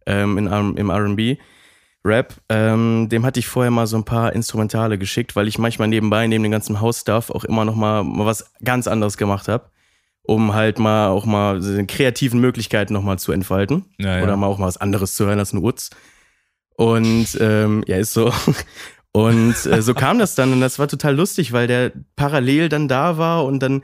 ähm, 0.06 0.38
in, 0.38 0.48
im 0.78 0.90
R&B, 0.90 1.38
Rap, 2.04 2.36
ähm, 2.50 3.10
dem 3.10 3.26
hatte 3.26 3.40
ich 3.40 3.48
vorher 3.48 3.72
mal 3.72 3.86
so 3.86 3.98
ein 3.98 4.06
paar 4.06 4.34
Instrumentale 4.34 4.98
geschickt, 4.98 5.36
weil 5.36 5.48
ich 5.48 5.58
manchmal 5.58 5.90
nebenbei, 5.90 6.26
neben 6.26 6.44
dem 6.44 6.52
ganzen 6.52 6.80
Hausstuff, 6.80 7.30
auch 7.30 7.44
immer 7.44 7.66
noch 7.66 7.76
mal, 7.76 8.04
mal 8.04 8.26
was 8.26 8.52
ganz 8.64 8.88
anderes 8.88 9.18
gemacht 9.18 9.48
habe 9.48 9.70
um 10.28 10.54
halt 10.54 10.78
mal 10.78 11.08
auch 11.08 11.26
mal 11.26 11.62
kreativen 11.88 12.40
Möglichkeiten 12.40 12.94
nochmal 12.94 13.18
zu 13.18 13.32
entfalten. 13.32 13.86
Ja, 13.98 14.18
ja. 14.18 14.24
Oder 14.24 14.36
mal 14.36 14.48
auch 14.48 14.58
mal 14.58 14.68
was 14.68 14.78
anderes 14.78 15.16
zu 15.16 15.26
hören 15.26 15.40
als 15.40 15.54
ein 15.54 15.64
Utz. 15.64 15.90
Und 16.78 17.38
ähm, 17.42 17.84
ja, 17.88 17.98
ist 17.98 18.14
so. 18.14 18.32
Und 19.12 19.66
äh, 19.66 19.82
so 19.82 19.96
kam 19.96 20.20
das 20.20 20.36
dann 20.36 20.54
und 20.54 20.62
das 20.62 20.78
war 20.78 20.88
total 20.88 21.16
lustig, 21.16 21.52
weil 21.52 21.66
der 21.66 21.92
parallel 22.16 22.70
dann 22.70 22.88
da 22.88 23.18
war 23.18 23.46
und 23.46 23.60
dann 23.64 23.82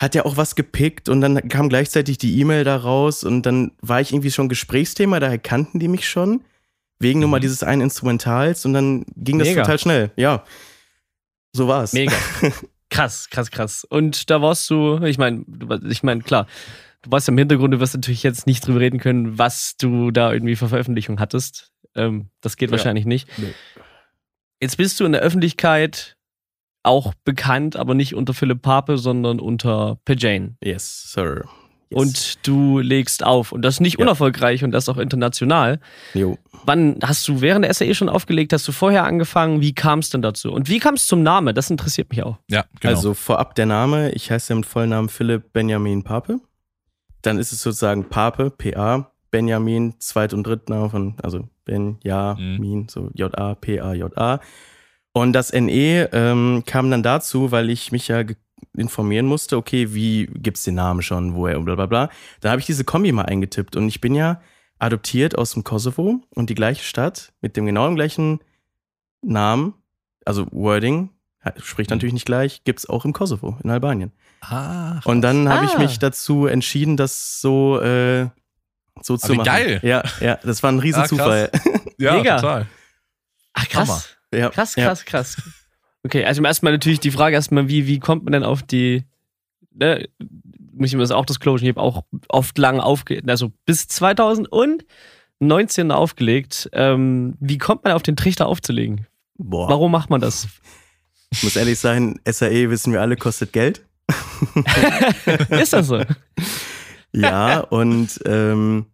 hat 0.00 0.14
er 0.14 0.24
auch 0.24 0.38
was 0.38 0.54
gepickt 0.54 1.10
und 1.10 1.20
dann 1.20 1.46
kam 1.50 1.68
gleichzeitig 1.68 2.16
die 2.16 2.40
E-Mail 2.40 2.64
da 2.64 2.76
raus 2.76 3.22
und 3.22 3.42
dann 3.42 3.72
war 3.82 4.00
ich 4.00 4.14
irgendwie 4.14 4.30
schon 4.30 4.48
Gesprächsthema, 4.48 5.20
daher 5.20 5.36
kannten 5.36 5.78
die 5.78 5.88
mich 5.88 6.08
schon, 6.08 6.42
wegen 6.98 7.18
mhm. 7.18 7.20
nur 7.20 7.30
mal 7.30 7.36
mhm. 7.36 7.42
dieses 7.42 7.62
einen 7.62 7.82
Instrumentals 7.82 8.64
und 8.64 8.72
dann 8.72 9.04
ging 9.14 9.38
das 9.38 9.48
Mega. 9.48 9.60
total 9.60 9.78
schnell. 9.78 10.10
Ja, 10.16 10.42
so 11.52 11.68
war 11.68 11.82
es. 11.82 11.92
Mega. 11.92 12.14
Krass, 12.88 13.28
krass, 13.30 13.52
krass. 13.52 13.84
Und 13.84 14.30
da 14.30 14.42
warst 14.42 14.68
du, 14.68 14.98
ich 15.04 15.16
meine, 15.16 15.44
ich 15.88 16.02
meine, 16.02 16.22
klar, 16.22 16.48
du 17.02 17.12
warst 17.12 17.28
ja 17.28 17.32
im 17.32 17.38
Hintergrund, 17.38 17.72
du 17.72 17.78
wirst 17.78 17.94
natürlich 17.94 18.24
jetzt 18.24 18.48
nicht 18.48 18.66
drüber 18.66 18.80
reden 18.80 18.98
können, 18.98 19.38
was 19.38 19.76
du 19.76 20.10
da 20.10 20.32
irgendwie 20.32 20.56
für 20.56 20.68
Veröffentlichung 20.68 21.20
hattest. 21.20 21.70
Ähm, 21.94 22.30
das 22.40 22.56
geht 22.56 22.70
ja. 22.70 22.72
wahrscheinlich 22.72 23.06
nicht. 23.06 23.28
Nee. 23.38 23.54
Jetzt 24.60 24.76
bist 24.76 25.00
du 25.00 25.04
in 25.04 25.12
der 25.12 25.22
Öffentlichkeit 25.22 26.16
auch 26.82 27.14
bekannt, 27.24 27.76
aber 27.76 27.94
nicht 27.94 28.14
unter 28.14 28.34
Philipp 28.34 28.62
Pape, 28.62 28.98
sondern 28.98 29.40
unter 29.40 29.98
Pejane. 30.04 30.56
Yes, 30.62 31.12
sir. 31.12 31.44
Yes. 31.90 32.00
Und 32.00 32.46
du 32.46 32.78
legst 32.78 33.24
auf. 33.24 33.50
Und 33.50 33.62
das 33.62 33.80
nicht 33.80 33.98
ja. 33.98 34.04
unerfolgreich 34.04 34.62
und 34.62 34.70
das 34.70 34.88
auch 34.88 34.96
international. 34.96 35.80
Jo. 36.14 36.38
Wann 36.64 36.98
hast 37.02 37.26
du 37.26 37.40
während 37.40 37.64
der 37.64 37.74
SAE 37.74 37.94
schon 37.94 38.08
aufgelegt? 38.08 38.52
Hast 38.52 38.68
du 38.68 38.72
vorher 38.72 39.04
angefangen? 39.04 39.60
Wie 39.60 39.74
kam 39.74 39.98
es 39.98 40.10
denn 40.10 40.22
dazu? 40.22 40.52
Und 40.52 40.68
wie 40.68 40.78
kam 40.78 40.94
es 40.94 41.06
zum 41.06 41.22
Namen? 41.22 41.54
Das 41.54 41.68
interessiert 41.68 42.10
mich 42.10 42.22
auch. 42.22 42.36
Ja, 42.48 42.64
genau. 42.78 42.94
Also 42.94 43.14
vorab 43.14 43.56
der 43.56 43.66
Name. 43.66 44.12
Ich 44.12 44.30
heiße 44.30 44.52
ja 44.52 44.56
mit 44.56 44.66
vollen 44.66 44.90
Namen 44.90 45.08
Philipp 45.08 45.52
Benjamin 45.52 46.04
Pape. 46.04 46.40
Dann 47.22 47.38
ist 47.38 47.52
es 47.52 47.60
sozusagen 47.60 48.08
Pape, 48.08 48.50
PA, 48.50 49.10
Benjamin, 49.30 49.94
Zweit- 49.98 50.32
und 50.32 50.46
Drittname 50.46 50.90
von, 50.90 51.16
also 51.22 51.48
Benjamin, 51.70 52.80
mhm. 52.80 52.88
so 52.88 53.10
J-A, 53.14 53.54
P-A, 53.54 53.94
J-A. 53.94 54.40
Und 55.12 55.32
das 55.32 55.52
NE 55.52 56.08
ähm, 56.12 56.64
kam 56.66 56.90
dann 56.90 57.02
dazu, 57.02 57.50
weil 57.52 57.70
ich 57.70 57.92
mich 57.92 58.08
ja 58.08 58.22
informieren 58.76 59.26
musste, 59.26 59.56
okay, 59.56 59.94
wie 59.94 60.26
gibt's 60.26 60.64
den 60.64 60.74
Namen 60.74 61.02
schon, 61.02 61.34
woher 61.34 61.58
und 61.58 61.64
bla 61.64 61.74
bla 61.74 61.86
bla. 61.86 62.10
Da 62.40 62.50
habe 62.50 62.60
ich 62.60 62.66
diese 62.66 62.84
Kombi 62.84 63.12
mal 63.12 63.24
eingetippt 63.24 63.76
und 63.76 63.88
ich 63.88 64.00
bin 64.00 64.14
ja 64.14 64.40
adoptiert 64.78 65.36
aus 65.36 65.52
dem 65.52 65.64
Kosovo 65.64 66.20
und 66.34 66.50
die 66.50 66.54
gleiche 66.54 66.84
Stadt 66.84 67.32
mit 67.40 67.56
dem 67.56 67.66
genau 67.66 67.92
gleichen 67.94 68.40
Namen, 69.22 69.74
also 70.24 70.46
Wording, 70.50 71.10
spricht 71.56 71.90
mhm. 71.90 71.96
natürlich 71.96 72.14
nicht 72.14 72.26
gleich, 72.26 72.64
gibt's 72.64 72.88
auch 72.88 73.04
im 73.04 73.12
Kosovo, 73.12 73.56
in 73.62 73.70
Albanien. 73.70 74.12
Ah, 74.42 75.00
und 75.04 75.22
dann 75.22 75.48
habe 75.48 75.66
ah. 75.66 75.70
ich 75.70 75.78
mich 75.78 75.98
dazu 75.98 76.46
entschieden, 76.46 76.96
das 76.96 77.40
so, 77.40 77.80
äh, 77.80 78.28
so 79.02 79.16
zu 79.16 79.34
machen. 79.34 79.46
geil. 79.46 79.80
Ja, 79.82 80.02
ja, 80.20 80.36
das 80.42 80.62
war 80.62 80.72
ein 80.72 80.78
Riesenzufall. 80.78 81.50
Ah, 81.52 81.58
ja, 81.98 82.12
Mega. 82.16 82.36
total. 82.36 82.66
Ach, 83.52 83.68
krass. 83.68 84.16
Ja. 84.32 84.50
Krass, 84.50 84.74
krass, 84.74 85.04
krass. 85.04 85.36
Okay, 86.04 86.24
also 86.24 86.42
erstmal 86.42 86.72
natürlich 86.72 87.00
die 87.00 87.10
Frage 87.10 87.34
erstmal, 87.34 87.68
wie, 87.68 87.86
wie 87.86 87.98
kommt 87.98 88.24
man 88.24 88.32
denn 88.32 88.44
auf 88.44 88.62
die, 88.62 89.04
ne, 89.72 90.08
muss 90.72 90.90
ich 90.90 90.94
mir 90.94 91.02
das 91.02 91.10
auch 91.10 91.26
disclosure, 91.26 91.68
ich 91.68 91.76
habe 91.76 91.80
auch 91.80 92.04
oft 92.28 92.56
lang 92.56 92.80
aufgelegt, 92.80 93.28
also 93.28 93.52
bis 93.66 93.86
2019 93.88 95.90
aufgelegt. 95.90 96.70
Ähm, 96.72 97.34
wie 97.40 97.58
kommt 97.58 97.84
man 97.84 97.92
auf 97.92 98.02
den 98.02 98.16
Trichter 98.16 98.46
aufzulegen? 98.46 99.06
Boah. 99.36 99.68
Warum 99.68 99.92
macht 99.92 100.10
man 100.10 100.20
das? 100.20 100.48
Ich 101.32 101.44
muss 101.44 101.54
ehrlich 101.54 101.78
sein, 101.78 102.18
SAE 102.28 102.70
wissen 102.70 102.92
wir 102.92 103.00
alle, 103.00 103.14
kostet 103.14 103.52
Geld. 103.52 103.86
Ist 105.50 105.72
das 105.72 105.86
so? 105.86 106.02
Ja, 107.12 107.60
und 107.70 108.20
ähm, 108.24 108.86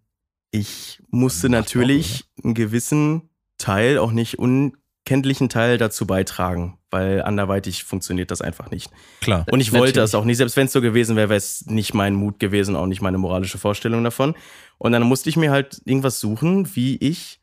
ich 0.50 1.02
musste 1.10 1.48
natürlich 1.48 2.24
einen 2.42 2.54
gewissen 2.54 3.30
Teil, 3.58 3.98
auch 3.98 4.12
nicht 4.12 4.38
unkenntlichen 4.38 5.48
Teil 5.48 5.78
dazu 5.78 6.06
beitragen 6.06 6.78
weil 6.96 7.22
anderweitig 7.22 7.84
funktioniert 7.84 8.30
das 8.30 8.40
einfach 8.40 8.70
nicht. 8.70 8.90
Klar. 9.20 9.44
Und 9.50 9.60
ich 9.60 9.72
wollte 9.72 10.00
das 10.00 10.14
auch 10.14 10.24
nicht. 10.24 10.38
Selbst 10.38 10.56
wenn 10.56 10.66
es 10.66 10.72
so 10.72 10.80
gewesen 10.80 11.14
wäre, 11.16 11.28
wäre 11.28 11.36
es 11.36 11.66
nicht 11.66 11.92
mein 11.92 12.14
Mut 12.14 12.38
gewesen, 12.38 12.74
auch 12.74 12.86
nicht 12.86 13.02
meine 13.02 13.18
moralische 13.18 13.58
Vorstellung 13.58 14.02
davon. 14.02 14.34
Und 14.78 14.92
dann 14.92 15.02
musste 15.02 15.28
ich 15.28 15.36
mir 15.36 15.50
halt 15.50 15.80
irgendwas 15.84 16.20
suchen, 16.20 16.74
wie 16.74 16.96
ich 16.96 17.40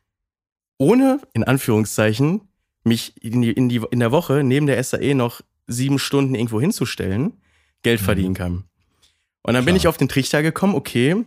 ohne, 0.78 1.20
in 1.34 1.44
Anführungszeichen, 1.44 2.40
mich 2.82 3.14
in, 3.22 3.42
die, 3.42 3.52
in, 3.52 3.68
die, 3.68 3.80
in 3.90 4.00
der 4.00 4.10
Woche 4.10 4.42
neben 4.42 4.66
der 4.66 4.82
SAE 4.82 5.14
noch 5.14 5.40
sieben 5.68 5.98
Stunden 5.98 6.34
irgendwo 6.34 6.60
hinzustellen, 6.60 7.34
Geld 7.82 8.00
mhm. 8.00 8.04
verdienen 8.04 8.34
kann. 8.34 8.64
Und 9.44 9.52
dann 9.54 9.62
Klar. 9.62 9.66
bin 9.66 9.76
ich 9.76 9.86
auf 9.86 9.98
den 9.98 10.08
Trichter 10.08 10.42
gekommen, 10.42 10.74
okay, 10.74 11.24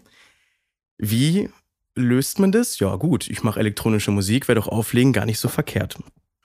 wie 0.97 1.49
löst 1.95 2.39
man 2.39 2.51
das? 2.51 2.79
Ja, 2.79 2.95
gut, 2.95 3.29
ich 3.29 3.43
mache 3.43 3.59
elektronische 3.59 4.11
Musik, 4.11 4.47
wäre 4.47 4.59
doch 4.59 4.67
auflegen 4.67 5.13
gar 5.13 5.25
nicht 5.25 5.39
so 5.39 5.47
verkehrt. 5.47 5.97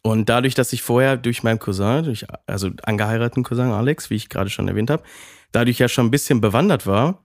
Und 0.03 0.29
dadurch, 0.29 0.55
dass 0.55 0.73
ich 0.73 0.83
vorher 0.83 1.17
durch 1.17 1.43
meinen 1.43 1.59
Cousin, 1.59 2.05
durch, 2.05 2.27
also 2.47 2.71
angeheirateten 2.83 3.43
Cousin 3.43 3.71
Alex, 3.71 4.11
wie 4.11 4.17
ich 4.17 4.29
gerade 4.29 4.51
schon 4.51 4.69
erwähnt 4.69 4.91
habe, 4.91 5.03
dadurch 5.53 5.79
ja 5.79 5.89
schon 5.89 6.07
ein 6.07 6.11
bisschen 6.11 6.41
bewandert 6.41 6.87
war, 6.87 7.25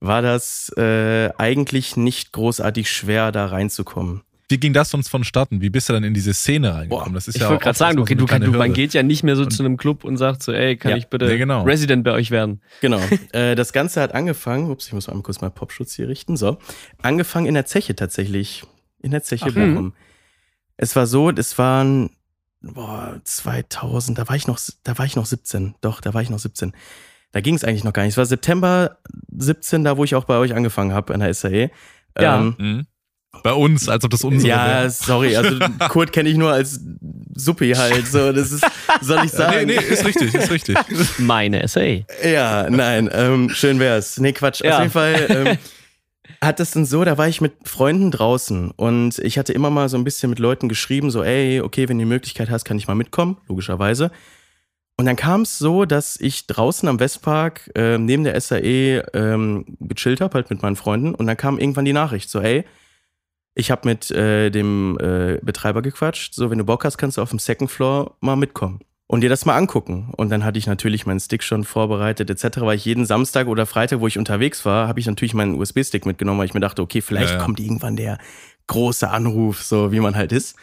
war 0.00 0.20
das 0.20 0.72
äh, 0.76 1.30
eigentlich 1.38 1.96
nicht 1.96 2.32
großartig 2.32 2.90
schwer, 2.90 3.32
da 3.32 3.46
reinzukommen. 3.46 4.22
Wie 4.50 4.58
ging 4.58 4.72
das 4.72 4.90
sonst 4.90 5.08
vonstatten? 5.08 5.60
Wie 5.60 5.68
bist 5.68 5.88
du 5.88 5.92
dann 5.92 6.04
in 6.04 6.14
diese 6.14 6.32
Szene 6.32 6.74
reingekommen? 6.74 7.12
Das 7.12 7.28
ist 7.28 7.36
ich 7.36 7.42
ja 7.42 7.50
wollte 7.50 7.64
gerade 7.64 7.78
sagen, 7.78 7.96
du, 7.96 8.04
du, 8.04 8.26
du, 8.26 8.50
man 8.52 8.72
geht 8.72 8.94
ja 8.94 9.02
nicht 9.02 9.22
mehr 9.22 9.36
so 9.36 9.44
zu 9.44 9.62
einem 9.62 9.76
Club 9.76 10.04
und 10.04 10.16
sagt 10.16 10.42
so, 10.42 10.52
ey, 10.52 10.76
kann 10.76 10.92
ja. 10.92 10.96
ich 10.96 11.08
bitte 11.08 11.26
nee, 11.26 11.36
genau. 11.36 11.64
Resident 11.64 12.02
bei 12.02 12.12
euch 12.12 12.30
werden? 12.30 12.62
Genau. 12.80 13.00
äh, 13.32 13.54
das 13.54 13.74
Ganze 13.74 14.00
hat 14.00 14.14
angefangen, 14.14 14.70
ups, 14.70 14.86
ich 14.86 14.94
muss 14.94 15.06
mal 15.06 15.20
kurz 15.20 15.42
meinen 15.42 15.52
Popschutz 15.52 15.94
hier 15.94 16.08
richten, 16.08 16.36
so. 16.38 16.58
Angefangen 17.02 17.46
in 17.46 17.54
der 17.54 17.66
Zeche 17.66 17.94
tatsächlich. 17.94 18.64
In 19.00 19.10
der 19.10 19.22
Zeche 19.22 19.46
Ach, 19.48 19.54
Bochum. 19.54 19.76
Hm. 19.76 19.92
Es 20.78 20.96
war 20.96 21.06
so, 21.06 21.30
es 21.30 21.58
waren 21.58 22.10
boah, 22.62 23.20
2000, 23.24 24.18
da 24.18 24.28
war 24.28 24.36
ich 24.36 24.46
noch, 24.46 24.58
da 24.82 24.98
war 24.98 25.04
ich 25.04 25.16
noch 25.16 25.26
17. 25.26 25.74
Doch, 25.80 26.00
da 26.00 26.14
war 26.14 26.22
ich 26.22 26.30
noch 26.30 26.38
17. 26.38 26.72
Da 27.32 27.40
ging 27.40 27.54
es 27.54 27.64
eigentlich 27.64 27.84
noch 27.84 27.92
gar 27.92 28.02
nicht. 28.02 28.12
Es 28.12 28.16
war 28.16 28.26
September 28.26 28.98
17, 29.36 29.84
da 29.84 29.96
wo 29.96 30.04
ich 30.04 30.14
auch 30.14 30.24
bei 30.24 30.38
euch 30.38 30.54
angefangen 30.54 30.92
habe 30.92 31.12
an 31.14 31.20
der 31.20 31.34
SAE. 31.34 31.70
Ja. 32.18 32.40
Ähm, 32.40 32.56
mhm. 32.58 32.86
Bei 33.42 33.52
uns, 33.52 33.88
als 33.88 34.04
ob 34.04 34.10
das 34.10 34.24
unsere 34.24 34.48
Ja, 34.48 34.66
wäre. 34.66 34.90
sorry, 34.90 35.36
also 35.36 35.58
Kurt 35.88 36.12
kenne 36.12 36.28
ich 36.28 36.36
nur 36.36 36.52
als 36.52 36.80
Suppi 37.34 37.72
halt, 37.72 38.06
so, 38.06 38.32
das 38.32 38.52
ist, 38.52 38.64
soll 39.00 39.24
ich 39.24 39.30
sagen? 39.32 39.66
Nee, 39.66 39.76
nee, 39.76 39.84
ist 39.92 40.04
richtig, 40.04 40.34
ist 40.34 40.50
richtig. 40.50 40.76
Meine 41.18 41.66
SAE. 41.68 42.04
Ja, 42.24 42.68
nein, 42.68 43.08
ähm, 43.12 43.50
schön 43.50 43.78
wär's. 43.78 44.18
Nee, 44.18 44.32
Quatsch, 44.32 44.62
ja. 44.62 44.74
auf 44.76 44.80
jeden 44.80 44.92
Fall, 44.92 45.26
ähm, 45.28 45.58
hat 46.40 46.60
es 46.60 46.72
denn 46.72 46.84
so, 46.84 47.04
da 47.04 47.18
war 47.18 47.26
ich 47.28 47.40
mit 47.40 47.52
Freunden 47.64 48.10
draußen 48.10 48.70
und 48.72 49.18
ich 49.18 49.38
hatte 49.38 49.52
immer 49.52 49.70
mal 49.70 49.88
so 49.88 49.96
ein 49.96 50.04
bisschen 50.04 50.30
mit 50.30 50.38
Leuten 50.38 50.68
geschrieben, 50.68 51.10
so, 51.10 51.22
ey, 51.22 51.60
okay, 51.60 51.88
wenn 51.88 51.98
du 51.98 52.04
die 52.04 52.08
Möglichkeit 52.08 52.50
hast, 52.50 52.64
kann 52.64 52.76
ich 52.76 52.86
mal 52.86 52.94
mitkommen, 52.94 53.38
logischerweise. 53.48 54.10
Und 55.00 55.06
dann 55.06 55.14
kam 55.16 55.42
es 55.42 55.58
so, 55.58 55.84
dass 55.84 56.16
ich 56.20 56.48
draußen 56.48 56.88
am 56.88 56.98
Westpark 56.98 57.70
äh, 57.76 57.98
neben 57.98 58.24
der 58.24 58.40
SAE 58.40 59.04
ähm, 59.14 59.64
gechillt 59.78 60.20
habe, 60.20 60.34
halt 60.34 60.50
mit 60.50 60.60
meinen 60.60 60.74
Freunden. 60.74 61.14
Und 61.14 61.28
dann 61.28 61.36
kam 61.36 61.58
irgendwann 61.60 61.84
die 61.84 61.92
Nachricht, 61.92 62.28
so, 62.28 62.40
ey, 62.40 62.64
ich 63.58 63.72
habe 63.72 63.88
mit 63.88 64.10
äh, 64.12 64.50
dem 64.50 64.96
äh, 65.00 65.38
Betreiber 65.42 65.82
gequatscht, 65.82 66.32
so, 66.32 66.48
wenn 66.48 66.58
du 66.58 66.64
Bock 66.64 66.84
hast, 66.84 66.96
kannst 66.96 67.16
du 67.16 67.22
auf 67.22 67.30
dem 67.30 67.40
Second 67.40 67.70
Floor 67.70 68.16
mal 68.20 68.36
mitkommen 68.36 68.78
und 69.08 69.22
dir 69.22 69.28
das 69.28 69.44
mal 69.46 69.56
angucken. 69.56 70.12
Und 70.16 70.30
dann 70.30 70.44
hatte 70.44 70.58
ich 70.58 70.68
natürlich 70.68 71.06
meinen 71.06 71.18
Stick 71.18 71.42
schon 71.42 71.64
vorbereitet 71.64 72.30
etc., 72.30 72.60
weil 72.60 72.76
ich 72.76 72.84
jeden 72.84 73.04
Samstag 73.04 73.48
oder 73.48 73.66
Freitag, 73.66 73.98
wo 73.98 74.06
ich 74.06 74.16
unterwegs 74.16 74.64
war, 74.64 74.86
habe 74.86 75.00
ich 75.00 75.06
natürlich 75.06 75.34
meinen 75.34 75.56
USB-Stick 75.56 76.06
mitgenommen, 76.06 76.38
weil 76.38 76.46
ich 76.46 76.54
mir 76.54 76.60
dachte, 76.60 76.82
okay, 76.82 77.00
vielleicht 77.00 77.30
ja, 77.30 77.38
ja. 77.38 77.42
kommt 77.42 77.58
irgendwann 77.58 77.96
der 77.96 78.18
großer 78.68 79.10
Anruf, 79.10 79.62
so 79.62 79.90
wie 79.90 79.98
man 79.98 80.14
halt 80.14 80.30
ist. 80.30 80.54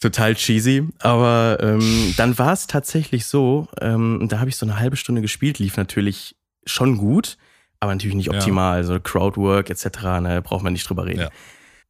Total 0.00 0.36
cheesy. 0.36 0.86
Aber 1.00 1.58
ähm, 1.60 2.14
dann 2.16 2.38
war 2.38 2.52
es 2.52 2.68
tatsächlich 2.68 3.26
so, 3.26 3.66
ähm, 3.80 4.26
da 4.28 4.38
habe 4.38 4.48
ich 4.48 4.56
so 4.56 4.64
eine 4.64 4.78
halbe 4.78 4.96
Stunde 4.96 5.22
gespielt, 5.22 5.58
lief 5.58 5.76
natürlich 5.76 6.36
schon 6.66 6.98
gut, 6.98 7.36
aber 7.80 7.92
natürlich 7.92 8.16
nicht 8.16 8.30
optimal. 8.30 8.78
Ja. 8.78 8.84
So 8.84 9.00
Crowdwork 9.00 9.70
etc., 9.70 9.86
ne, 10.20 10.40
braucht 10.40 10.62
man 10.62 10.72
nicht 10.72 10.88
drüber 10.88 11.04
reden. 11.04 11.30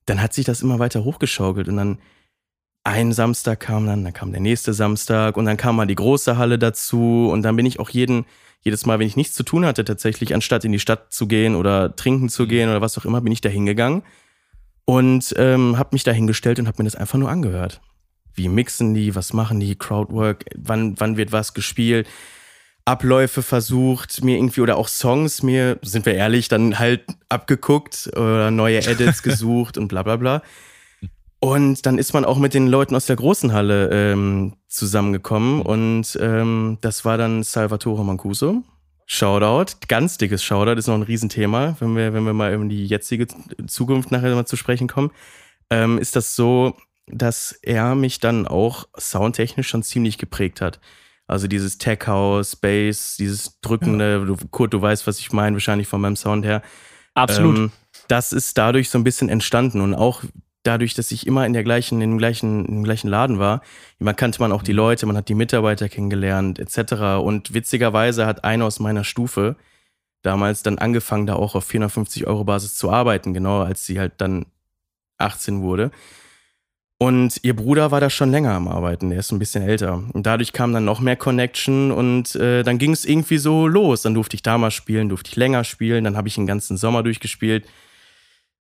Dann 0.08 0.22
hat 0.22 0.32
sich 0.32 0.44
das 0.44 0.62
immer 0.62 0.78
weiter 0.78 1.04
hochgeschaukelt 1.04 1.68
und 1.68 1.76
dann 1.76 1.98
ein 2.84 3.12
Samstag 3.12 3.60
kam 3.60 3.86
dann, 3.86 4.04
dann 4.04 4.12
kam 4.14 4.32
der 4.32 4.40
nächste 4.40 4.72
Samstag 4.72 5.36
und 5.36 5.44
dann 5.44 5.58
kam 5.58 5.76
mal 5.76 5.86
die 5.86 5.94
große 5.94 6.38
Halle 6.38 6.58
dazu 6.58 7.28
und 7.30 7.42
dann 7.42 7.56
bin 7.56 7.66
ich 7.66 7.78
auch 7.80 7.90
jeden, 7.90 8.24
jedes 8.62 8.86
Mal, 8.86 8.98
wenn 8.98 9.06
ich 9.06 9.16
nichts 9.16 9.34
zu 9.34 9.42
tun 9.42 9.66
hatte, 9.66 9.84
tatsächlich, 9.84 10.34
anstatt 10.34 10.64
in 10.64 10.72
die 10.72 10.78
Stadt 10.78 11.12
zu 11.12 11.26
gehen 11.26 11.54
oder 11.54 11.94
trinken 11.94 12.30
zu 12.30 12.44
mhm. 12.44 12.48
gehen 12.48 12.70
oder 12.70 12.80
was 12.80 12.96
auch 12.96 13.04
immer, 13.04 13.20
bin 13.20 13.32
ich 13.32 13.42
da 13.42 13.50
hingegangen 13.50 14.02
und 14.86 15.34
ähm, 15.36 15.76
habe 15.76 15.90
mich 15.92 16.04
da 16.04 16.12
hingestellt 16.12 16.58
und 16.58 16.66
habe 16.66 16.82
mir 16.82 16.88
das 16.88 16.96
einfach 16.96 17.18
nur 17.18 17.30
angehört. 17.30 17.82
Wie 18.32 18.48
mixen 18.48 18.94
die, 18.94 19.14
was 19.14 19.34
machen 19.34 19.60
die, 19.60 19.76
Crowdwork, 19.76 20.46
wann, 20.56 20.98
wann 20.98 21.18
wird 21.18 21.32
was 21.32 21.52
gespielt, 21.52 22.08
Abläufe 22.88 23.42
versucht, 23.42 24.24
mir 24.24 24.36
irgendwie 24.36 24.62
oder 24.62 24.78
auch 24.78 24.88
Songs 24.88 25.42
mir, 25.42 25.78
sind 25.82 26.06
wir 26.06 26.14
ehrlich, 26.14 26.48
dann 26.48 26.78
halt 26.78 27.04
abgeguckt 27.28 28.08
oder 28.14 28.50
neue 28.50 28.78
Edits 28.78 29.22
gesucht 29.22 29.76
und 29.76 29.88
bla 29.88 30.02
bla 30.02 30.16
bla. 30.16 30.42
Und 31.38 31.84
dann 31.84 31.98
ist 31.98 32.14
man 32.14 32.24
auch 32.24 32.38
mit 32.38 32.54
den 32.54 32.66
Leuten 32.66 32.96
aus 32.96 33.04
der 33.04 33.16
großen 33.16 33.52
Halle 33.52 33.90
ähm, 33.92 34.54
zusammengekommen 34.68 35.60
und 35.60 36.18
ähm, 36.20 36.78
das 36.80 37.04
war 37.04 37.18
dann 37.18 37.42
Salvatore 37.42 38.04
Mancuso. 38.04 38.62
Shoutout, 39.04 39.74
ganz 39.88 40.16
dickes 40.16 40.42
Shoutout, 40.42 40.78
ist 40.78 40.86
noch 40.86 40.94
ein 40.94 41.02
Riesenthema, 41.02 41.76
wenn 41.80 41.94
wir, 41.94 42.14
wenn 42.14 42.24
wir 42.24 42.32
mal 42.32 42.54
über 42.54 42.64
die 42.64 42.86
jetzige 42.86 43.26
Zukunft 43.66 44.10
nachher 44.10 44.34
mal 44.34 44.46
zu 44.46 44.56
sprechen 44.56 44.88
kommen. 44.88 45.10
Ähm, 45.70 45.98
ist 45.98 46.16
das 46.16 46.34
so, 46.34 46.74
dass 47.06 47.52
er 47.62 47.94
mich 47.94 48.18
dann 48.18 48.46
auch 48.46 48.88
soundtechnisch 48.98 49.68
schon 49.68 49.82
ziemlich 49.82 50.16
geprägt 50.16 50.62
hat. 50.62 50.80
Also 51.28 51.46
dieses 51.46 51.78
Tech 51.78 52.06
House, 52.06 52.56
Bass, 52.56 53.16
dieses 53.18 53.60
drückende, 53.60 54.24
du, 54.24 54.36
Kurt, 54.50 54.72
du 54.72 54.80
weißt, 54.80 55.06
was 55.06 55.20
ich 55.20 55.30
meine, 55.32 55.54
wahrscheinlich 55.54 55.86
von 55.86 56.00
meinem 56.00 56.16
Sound 56.16 56.44
her. 56.44 56.62
Absolut. 57.14 57.58
Ähm, 57.58 57.72
das 58.08 58.32
ist 58.32 58.56
dadurch 58.56 58.88
so 58.88 58.98
ein 58.98 59.04
bisschen 59.04 59.28
entstanden 59.28 59.82
und 59.82 59.94
auch 59.94 60.24
dadurch, 60.62 60.94
dass 60.94 61.12
ich 61.12 61.26
immer 61.26 61.46
in 61.46 61.52
der 61.52 61.64
gleichen, 61.64 62.00
in 62.00 62.12
dem 62.12 62.18
gleichen, 62.18 62.64
im 62.64 62.82
gleichen 62.82 63.08
Laden 63.08 63.38
war, 63.38 63.62
man 63.98 64.16
kannte 64.16 64.40
man 64.40 64.52
auch 64.52 64.62
die 64.62 64.72
mhm. 64.72 64.78
Leute, 64.78 65.06
man 65.06 65.16
hat 65.16 65.28
die 65.28 65.34
Mitarbeiter 65.34 65.88
kennengelernt, 65.88 66.58
etc. 66.58 67.20
Und 67.22 67.54
witzigerweise 67.54 68.26
hat 68.26 68.44
einer 68.44 68.64
aus 68.64 68.80
meiner 68.80 69.04
Stufe 69.04 69.56
damals 70.22 70.62
dann 70.62 70.78
angefangen, 70.78 71.26
da 71.26 71.34
auch 71.34 71.54
auf 71.54 71.64
450 71.64 72.26
Euro 72.26 72.44
Basis 72.44 72.74
zu 72.74 72.90
arbeiten, 72.90 73.34
genau 73.34 73.62
als 73.62 73.86
sie 73.86 74.00
halt 74.00 74.14
dann 74.18 74.46
18 75.18 75.60
wurde. 75.60 75.90
Und 77.00 77.38
ihr 77.44 77.54
Bruder 77.54 77.92
war 77.92 78.00
da 78.00 78.10
schon 78.10 78.32
länger 78.32 78.54
am 78.54 78.66
Arbeiten, 78.66 79.10
der 79.10 79.20
ist 79.20 79.30
ein 79.30 79.38
bisschen 79.38 79.62
älter. 79.62 80.02
Und 80.12 80.26
dadurch 80.26 80.52
kam 80.52 80.72
dann 80.72 80.84
noch 80.84 80.98
mehr 80.98 81.14
Connection 81.14 81.92
und 81.92 82.34
äh, 82.34 82.64
dann 82.64 82.78
ging 82.78 82.90
es 82.90 83.04
irgendwie 83.04 83.38
so 83.38 83.68
los. 83.68 84.02
Dann 84.02 84.14
durfte 84.14 84.34
ich 84.34 84.42
da 84.42 84.58
mal 84.58 84.72
spielen, 84.72 85.08
durfte 85.08 85.30
ich 85.30 85.36
länger 85.36 85.62
spielen, 85.62 86.02
dann 86.02 86.16
habe 86.16 86.26
ich 86.26 86.34
den 86.34 86.48
ganzen 86.48 86.76
Sommer 86.76 87.04
durchgespielt. 87.04 87.66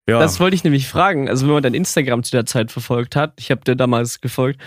Ja. 0.08 0.20
Das 0.20 0.39
wollte 0.39 0.56
ich 0.56 0.63
nämlich 0.63 0.88
fragen. 0.88 1.27
Also, 1.27 1.48
wenn 1.48 1.53
man 1.53 1.63
dein 1.63 1.74
Instagram 1.74 2.24
zu 2.24 2.32
der 2.32 2.46
Zeit 2.46 2.72
verfolgt 2.72 3.15
hat, 3.15 3.34
ich 3.39 3.50
habe 3.50 3.62
dir 3.62 3.75
damals 3.75 4.22
gefolgt, 4.22 4.62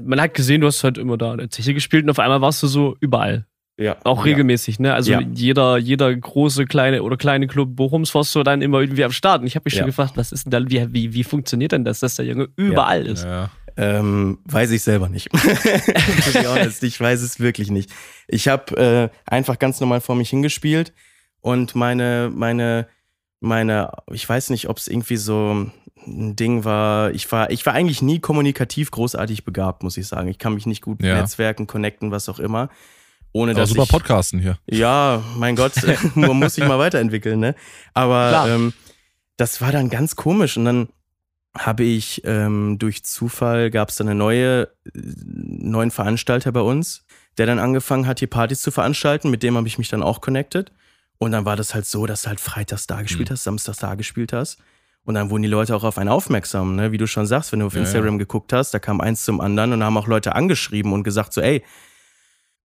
man 0.00 0.20
hat 0.20 0.32
gesehen, 0.32 0.62
du 0.62 0.66
hast 0.66 0.82
halt 0.82 0.96
immer 0.96 1.18
da 1.18 1.32
in 1.32 1.38
der 1.38 1.50
Zeche 1.50 1.74
gespielt 1.74 2.04
und 2.04 2.10
auf 2.10 2.18
einmal 2.18 2.40
warst 2.40 2.62
du 2.62 2.66
so 2.66 2.96
überall. 3.00 3.46
Ja. 3.78 3.96
Auch 4.04 4.24
regelmäßig, 4.24 4.78
ne? 4.78 4.94
Also 4.94 5.12
ja. 5.12 5.20
jeder, 5.20 5.78
jeder 5.78 6.14
große, 6.14 6.66
kleine 6.66 7.02
oder 7.02 7.16
kleine 7.16 7.46
Club 7.46 7.74
Bochums 7.74 8.14
warst 8.14 8.34
du 8.34 8.42
dann 8.42 8.62
immer 8.62 8.80
irgendwie 8.80 9.02
am 9.02 9.12
Start. 9.12 9.40
Und 9.40 9.46
ich 9.46 9.56
habe 9.56 9.64
mich 9.64 9.74
ja. 9.74 9.80
schon 9.80 9.86
gefragt, 9.86 10.12
was 10.16 10.30
ist 10.30 10.44
denn 10.44 10.50
da, 10.50 10.70
wie, 10.70 10.92
wie, 10.92 11.14
wie 11.14 11.24
funktioniert 11.24 11.72
denn 11.72 11.84
das, 11.84 12.00
dass 12.00 12.16
der 12.16 12.26
Junge 12.26 12.48
überall 12.56 13.06
ist? 13.06 13.26
Ähm, 13.76 14.38
weiß 14.44 14.70
ich 14.72 14.82
selber 14.82 15.08
nicht. 15.08 15.30
ich 15.34 17.00
weiß 17.00 17.22
es 17.22 17.40
wirklich 17.40 17.70
nicht. 17.70 17.90
Ich 18.28 18.46
habe 18.48 18.76
äh, 18.76 19.08
einfach 19.26 19.58
ganz 19.58 19.80
normal 19.80 20.02
vor 20.02 20.14
mich 20.14 20.28
hingespielt 20.28 20.92
und 21.40 21.74
meine, 21.74 22.30
meine 22.32 22.86
meine, 23.42 23.90
ich 24.12 24.26
weiß 24.26 24.50
nicht, 24.50 24.68
ob 24.68 24.78
es 24.78 24.86
irgendwie 24.86 25.16
so 25.16 25.66
ein 26.06 26.36
Ding 26.36 26.64
war. 26.64 27.10
Ich 27.10 27.30
war, 27.30 27.50
ich 27.50 27.66
war 27.66 27.74
eigentlich 27.74 28.00
nie 28.00 28.20
kommunikativ 28.20 28.90
großartig 28.90 29.44
begabt, 29.44 29.82
muss 29.82 29.96
ich 29.96 30.06
sagen. 30.06 30.28
Ich 30.28 30.38
kann 30.38 30.54
mich 30.54 30.66
nicht 30.66 30.80
gut 30.80 31.02
ja. 31.02 31.20
netzwerken, 31.20 31.66
connecten, 31.66 32.12
was 32.12 32.28
auch 32.28 32.38
immer. 32.38 32.70
Ohne 33.32 33.54
dass 33.54 33.70
super 33.70 33.84
ich, 33.84 33.88
Podcasten 33.88 34.40
hier. 34.40 34.58
Ja, 34.70 35.22
mein 35.36 35.56
Gott, 35.56 35.72
man 36.14 36.38
muss 36.38 36.54
sich 36.54 36.66
mal 36.66 36.78
weiterentwickeln, 36.78 37.40
ne? 37.40 37.54
Aber 37.94 38.46
ähm, 38.48 38.72
das 39.36 39.60
war 39.60 39.72
dann 39.72 39.88
ganz 39.88 40.16
komisch 40.16 40.56
und 40.56 40.66
dann 40.66 40.88
habe 41.56 41.84
ich 41.84 42.22
ähm, 42.24 42.78
durch 42.78 43.04
Zufall 43.04 43.70
gab 43.70 43.90
es 43.90 43.96
dann 43.96 44.08
eine 44.08 44.18
neue 44.18 44.68
neuen 44.94 45.90
Veranstalter 45.90 46.52
bei 46.52 46.60
uns, 46.60 47.04
der 47.38 47.46
dann 47.46 47.58
angefangen 47.58 48.06
hat, 48.06 48.20
hier 48.20 48.30
Partys 48.30 48.62
zu 48.62 48.70
veranstalten. 48.70 49.30
Mit 49.30 49.42
dem 49.42 49.56
habe 49.56 49.68
ich 49.68 49.78
mich 49.78 49.88
dann 49.88 50.02
auch 50.02 50.20
connected. 50.20 50.72
Und 51.18 51.32
dann 51.32 51.44
war 51.44 51.56
das 51.56 51.74
halt 51.74 51.86
so, 51.86 52.06
dass 52.06 52.22
du 52.22 52.28
halt 52.30 52.40
freitags 52.40 52.86
da 52.86 53.00
gespielt 53.02 53.28
mhm. 53.30 53.34
hast, 53.34 53.44
samstags 53.44 53.78
da 53.78 53.94
gespielt 53.94 54.32
hast. 54.32 54.58
Und 55.04 55.14
dann 55.14 55.30
wurden 55.30 55.42
die 55.42 55.48
Leute 55.48 55.74
auch 55.74 55.84
auf 55.84 55.98
einen 55.98 56.08
aufmerksam, 56.08 56.76
ne? 56.76 56.92
wie 56.92 56.98
du 56.98 57.06
schon 57.06 57.26
sagst, 57.26 57.52
wenn 57.52 57.60
du 57.60 57.66
auf 57.66 57.74
ja, 57.74 57.80
Instagram 57.80 58.14
ja. 58.14 58.18
geguckt 58.18 58.52
hast, 58.52 58.72
da 58.72 58.78
kam 58.78 59.00
eins 59.00 59.24
zum 59.24 59.40
anderen 59.40 59.72
und 59.72 59.80
da 59.80 59.86
haben 59.86 59.96
auch 59.96 60.06
Leute 60.06 60.34
angeschrieben 60.34 60.92
und 60.92 61.02
gesagt 61.02 61.32
so, 61.32 61.40
ey, 61.40 61.62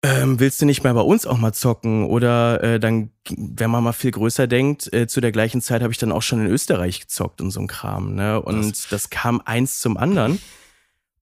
ähm, 0.04 0.38
willst 0.38 0.60
du 0.60 0.66
nicht 0.66 0.84
mehr 0.84 0.92
bei 0.92 1.00
uns 1.00 1.26
auch 1.26 1.38
mal 1.38 1.54
zocken? 1.54 2.04
Oder 2.04 2.62
äh, 2.62 2.80
dann, 2.80 3.10
wenn 3.30 3.70
man 3.70 3.82
mal 3.82 3.92
viel 3.92 4.10
größer 4.10 4.46
denkt, 4.46 4.92
äh, 4.92 5.06
zu 5.06 5.22
der 5.22 5.32
gleichen 5.32 5.62
Zeit 5.62 5.80
habe 5.82 5.92
ich 5.92 5.98
dann 5.98 6.12
auch 6.12 6.20
schon 6.20 6.40
in 6.40 6.46
Österreich 6.46 7.00
gezockt 7.00 7.40
und 7.40 7.50
so 7.50 7.60
ein 7.60 7.68
Kram. 7.68 8.14
Ne? 8.14 8.40
Und 8.40 8.70
das, 8.70 8.88
das 8.88 9.10
kam 9.10 9.40
eins 9.44 9.80
zum 9.80 9.96
anderen. 9.96 10.40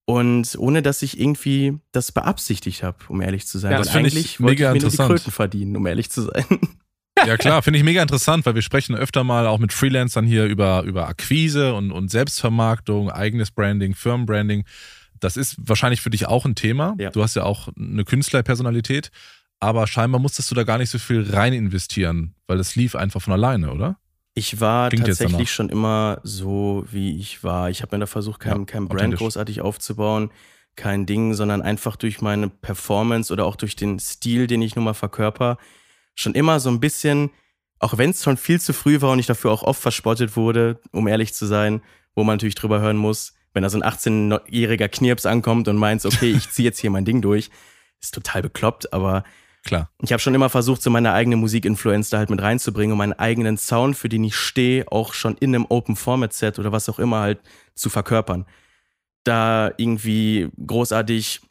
Und 0.05 0.57
ohne 0.59 0.83
dass 0.83 1.01
ich 1.03 1.21
irgendwie 1.21 1.79
das 1.93 2.11
beabsichtigt 2.11 2.83
habe, 2.83 2.99
um 3.07 3.21
ehrlich 3.21 3.47
zu 3.47 3.59
sein. 3.59 3.71
Ja, 3.71 3.79
das 3.79 3.95
Weil 3.95 4.01
eigentlich 4.01 4.17
ich 4.17 4.41
wollte 4.41 4.65
ich 4.65 4.73
mir 4.73 4.81
nur 4.81 4.91
die 4.91 4.97
Kröten 4.97 5.31
verdienen, 5.31 5.77
um 5.77 5.87
ehrlich 5.87 6.11
zu 6.11 6.23
sein. 6.23 6.45
Ja 7.25 7.37
klar, 7.37 7.63
finde 7.63 7.79
ich 7.79 7.85
mega 7.85 8.03
interessant, 8.03 8.47
weil 8.47 8.57
wir 8.57 8.63
sprechen 8.63 8.97
öfter 8.97 9.23
mal 9.23 9.47
auch 9.47 9.59
mit 9.59 9.73
Freelancern 9.73 10.27
hier 10.27 10.47
über, 10.47 10.83
über 10.83 11.07
Akquise 11.07 11.75
und, 11.75 11.93
und 11.93 12.11
Selbstvermarktung, 12.11 13.11
eigenes 13.11 13.53
Branding, 13.53 13.95
Firmenbranding. 13.95 14.65
Das 15.23 15.37
ist 15.37 15.57
wahrscheinlich 15.57 16.01
für 16.01 16.11
dich 16.11 16.27
auch 16.27 16.45
ein 16.45 16.57
Thema. 16.57 16.97
Ja. 16.99 17.11
Du 17.11 17.23
hast 17.23 17.37
ja 17.37 17.45
auch 17.45 17.69
eine 17.79 18.05
Künstlerpersonalität, 18.05 19.13
aber 19.61 19.87
scheinbar 19.87 20.21
musstest 20.21 20.51
du 20.51 20.57
da 20.57 20.65
gar 20.65 20.79
nicht 20.79 20.91
so 20.91 20.99
viel 20.99 21.31
rein 21.31 21.53
investieren, 21.53 22.35
weil 22.49 22.59
das 22.59 22.75
lief 22.75 22.97
einfach 22.97 23.23
von 23.23 23.33
alleine, 23.33 23.73
oder? 23.73 23.99
Ich 24.35 24.61
war 24.61 24.89
Klingt 24.89 25.07
tatsächlich 25.07 25.53
schon 25.53 25.69
immer 25.69 26.19
so, 26.25 26.85
wie 26.91 27.17
ich 27.19 27.45
war. 27.45 27.71
Ich 27.71 27.83
habe 27.83 27.95
mir 27.95 28.01
da 28.01 28.07
versucht, 28.07 28.41
kein, 28.41 28.59
ja, 28.59 28.65
kein 28.65 28.89
Brand 28.89 29.15
großartig 29.15 29.61
aufzubauen, 29.61 30.33
kein 30.75 31.07
Ding, 31.07 31.35
sondern 31.35 31.63
einfach 31.63 31.95
durch 31.95 32.21
meine 32.21 32.49
Performance 32.49 33.33
oder 33.33 33.45
auch 33.45 33.55
durch 33.55 33.77
den 33.77 34.01
Stil, 34.01 34.49
den 34.49 34.61
ich 34.61 34.75
nun 34.75 34.85
mal 34.85 34.95
verkörper, 34.95 35.57
schon 36.17 36.35
immer 36.35 36.59
so 36.59 36.69
ein 36.69 36.81
bisschen, 36.81 37.31
auch 37.79 37.97
wenn 37.97 38.11
es 38.11 38.25
schon 38.25 38.37
viel 38.37 38.61
zu 38.61 38.73
früh 38.73 39.01
war 39.01 39.13
und 39.13 39.21
ich 39.21 39.27
dafür 39.27 39.53
auch 39.53 39.63
oft 39.63 39.81
verspottet 39.81 40.35
wurde, 40.35 40.81
um 40.91 41.07
ehrlich 41.07 41.33
zu 41.33 41.47
sein, 41.47 41.81
wo 42.17 42.25
man 42.25 42.35
natürlich 42.35 42.57
drüber 42.57 42.81
hören 42.81 42.97
muss, 42.97 43.35
wenn 43.53 43.63
da 43.63 43.71
so 43.71 43.79
ein 43.81 43.85
18-jähriger 43.85 44.89
Knirps 44.89 45.27
ankommt 45.27 45.69
und 45.69 45.77
meint, 45.77 46.05
okay, 46.05 46.31
ich 46.31 46.51
ziehe 46.51 46.69
jetzt 46.69 46.79
hier 46.79 46.91
mein 46.91 47.05
Ding 47.05 47.23
durch, 47.23 47.51
ist 48.01 48.15
total 48.15 48.43
bekloppt, 48.43 48.93
aber 48.93 49.25
Klar. 49.65 49.91
Ich 50.03 50.13
habe 50.13 50.19
schon 50.19 50.35
immer 50.35 50.49
versucht, 50.49 50.83
so 50.83 50.91
meine 50.91 51.13
eigene 51.13 51.37
Musikinfluenz 51.37 52.11
da 52.11 52.19
halt 52.19 52.31
mit 52.31 52.43
reinzubringen, 52.43 52.93
um 52.93 52.99
meinen 52.99 53.13
eigenen 53.13 53.57
Sound, 53.57 53.97
für 53.97 54.09
den 54.09 54.25
ich 54.25 54.35
stehe, 54.35 54.91
auch 54.91 55.15
schon 55.15 55.37
in 55.37 55.55
einem 55.55 55.67
Open 55.69 55.95
Format 55.95 56.33
Set 56.33 56.59
oder 56.59 56.73
was 56.73 56.89
auch 56.89 56.99
immer 56.99 57.21
halt 57.21 57.39
zu 57.75 57.89
verkörpern. 57.89 58.45
Da 59.23 59.71
irgendwie 59.77 60.49
großartig 60.67 61.43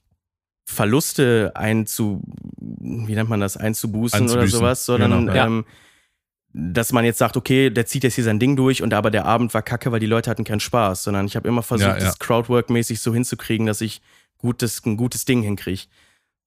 Verluste 0.66 1.54
einzu, 1.56 2.22
wie 2.50 3.16
nennt 3.16 3.30
man 3.30 3.40
das, 3.40 3.56
einzubußen 3.56 4.30
oder 4.30 4.48
sowas, 4.48 4.86
sondern 4.86 5.28
genau, 5.28 5.34
ja. 5.34 5.46
ähm, 5.46 5.66
dass 6.54 6.92
man 6.92 7.06
jetzt 7.06 7.18
sagt, 7.18 7.38
okay, 7.38 7.70
der 7.70 7.86
zieht 7.86 8.04
jetzt 8.04 8.16
hier 8.16 8.24
sein 8.24 8.40
Ding 8.40 8.56
durch 8.56 8.82
und 8.84 8.94
aber 8.94 9.12
der 9.12 9.26
Abend 9.26 9.54
war 9.54 9.62
kacke, 9.62 9.92
weil 9.92 10.00
die 10.00 10.06
Leute 10.06 10.30
hatten 10.30 10.44
keinen 10.44 10.60
Spaß, 10.60 11.04
sondern 11.04 11.26
ich 11.26 11.36
habe 11.36 11.48
immer 11.48 11.64
versucht, 11.64 11.88
ja, 11.88 11.98
ja. 11.98 12.04
das 12.04 12.20
Crowdwork-mäßig 12.20 13.00
so 13.00 13.14
hinzukriegen, 13.14 13.66
dass 13.66 13.82
ich 13.82 14.02
gutes, 14.38 14.86
ein 14.86 14.98
gutes 14.98 15.26
Ding 15.26 15.42
hinkriege. 15.44 15.84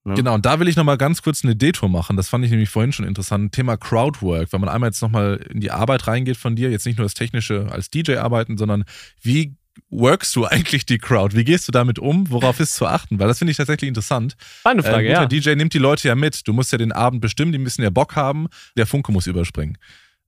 Ne? 0.04 0.14
Genau, 0.14 0.34
und 0.34 0.44
da 0.44 0.60
will 0.60 0.68
ich 0.68 0.76
nochmal 0.76 0.98
ganz 0.98 1.22
kurz 1.22 1.44
eine 1.44 1.56
Detour 1.56 1.88
machen. 1.88 2.16
Das 2.16 2.28
fand 2.28 2.44
ich 2.44 2.50
nämlich 2.50 2.68
vorhin 2.68 2.92
schon 2.92 3.06
interessant. 3.06 3.52
Thema 3.52 3.78
Crowdwork, 3.78 4.52
wenn 4.52 4.60
man 4.60 4.68
einmal 4.68 4.90
jetzt 4.90 5.00
nochmal 5.00 5.36
in 5.48 5.60
die 5.60 5.70
Arbeit 5.70 6.06
reingeht 6.06 6.36
von 6.36 6.54
dir, 6.54 6.70
jetzt 6.70 6.84
nicht 6.84 6.98
nur 6.98 7.06
das 7.06 7.14
Technische 7.14 7.68
als 7.70 7.88
DJ 7.88 8.16
arbeiten, 8.16 8.58
sondern 8.58 8.84
wie 9.22 9.56
workst 9.90 10.34
du 10.36 10.44
eigentlich 10.44 10.86
die 10.86 10.98
Crowd? 10.98 11.36
Wie 11.36 11.44
gehst 11.44 11.68
du 11.68 11.72
damit 11.72 11.98
um? 11.98 12.30
Worauf 12.30 12.60
ist 12.60 12.74
zu 12.74 12.86
achten? 12.86 13.18
Weil 13.18 13.28
das 13.28 13.38
finde 13.38 13.52
ich 13.52 13.56
tatsächlich 13.56 13.88
interessant. 13.88 14.36
Eine 14.64 14.82
Frage, 14.82 15.08
äh, 15.08 15.12
ja. 15.12 15.26
Der 15.26 15.40
DJ 15.40 15.54
nimmt 15.54 15.74
die 15.74 15.78
Leute 15.78 16.08
ja 16.08 16.14
mit. 16.14 16.46
Du 16.46 16.52
musst 16.52 16.72
ja 16.72 16.78
den 16.78 16.92
Abend 16.92 17.20
bestimmen, 17.20 17.52
die 17.52 17.58
müssen 17.58 17.82
ja 17.82 17.90
Bock 17.90 18.16
haben. 18.16 18.48
Der 18.76 18.86
Funke 18.86 19.12
muss 19.12 19.26
überspringen. 19.26 19.78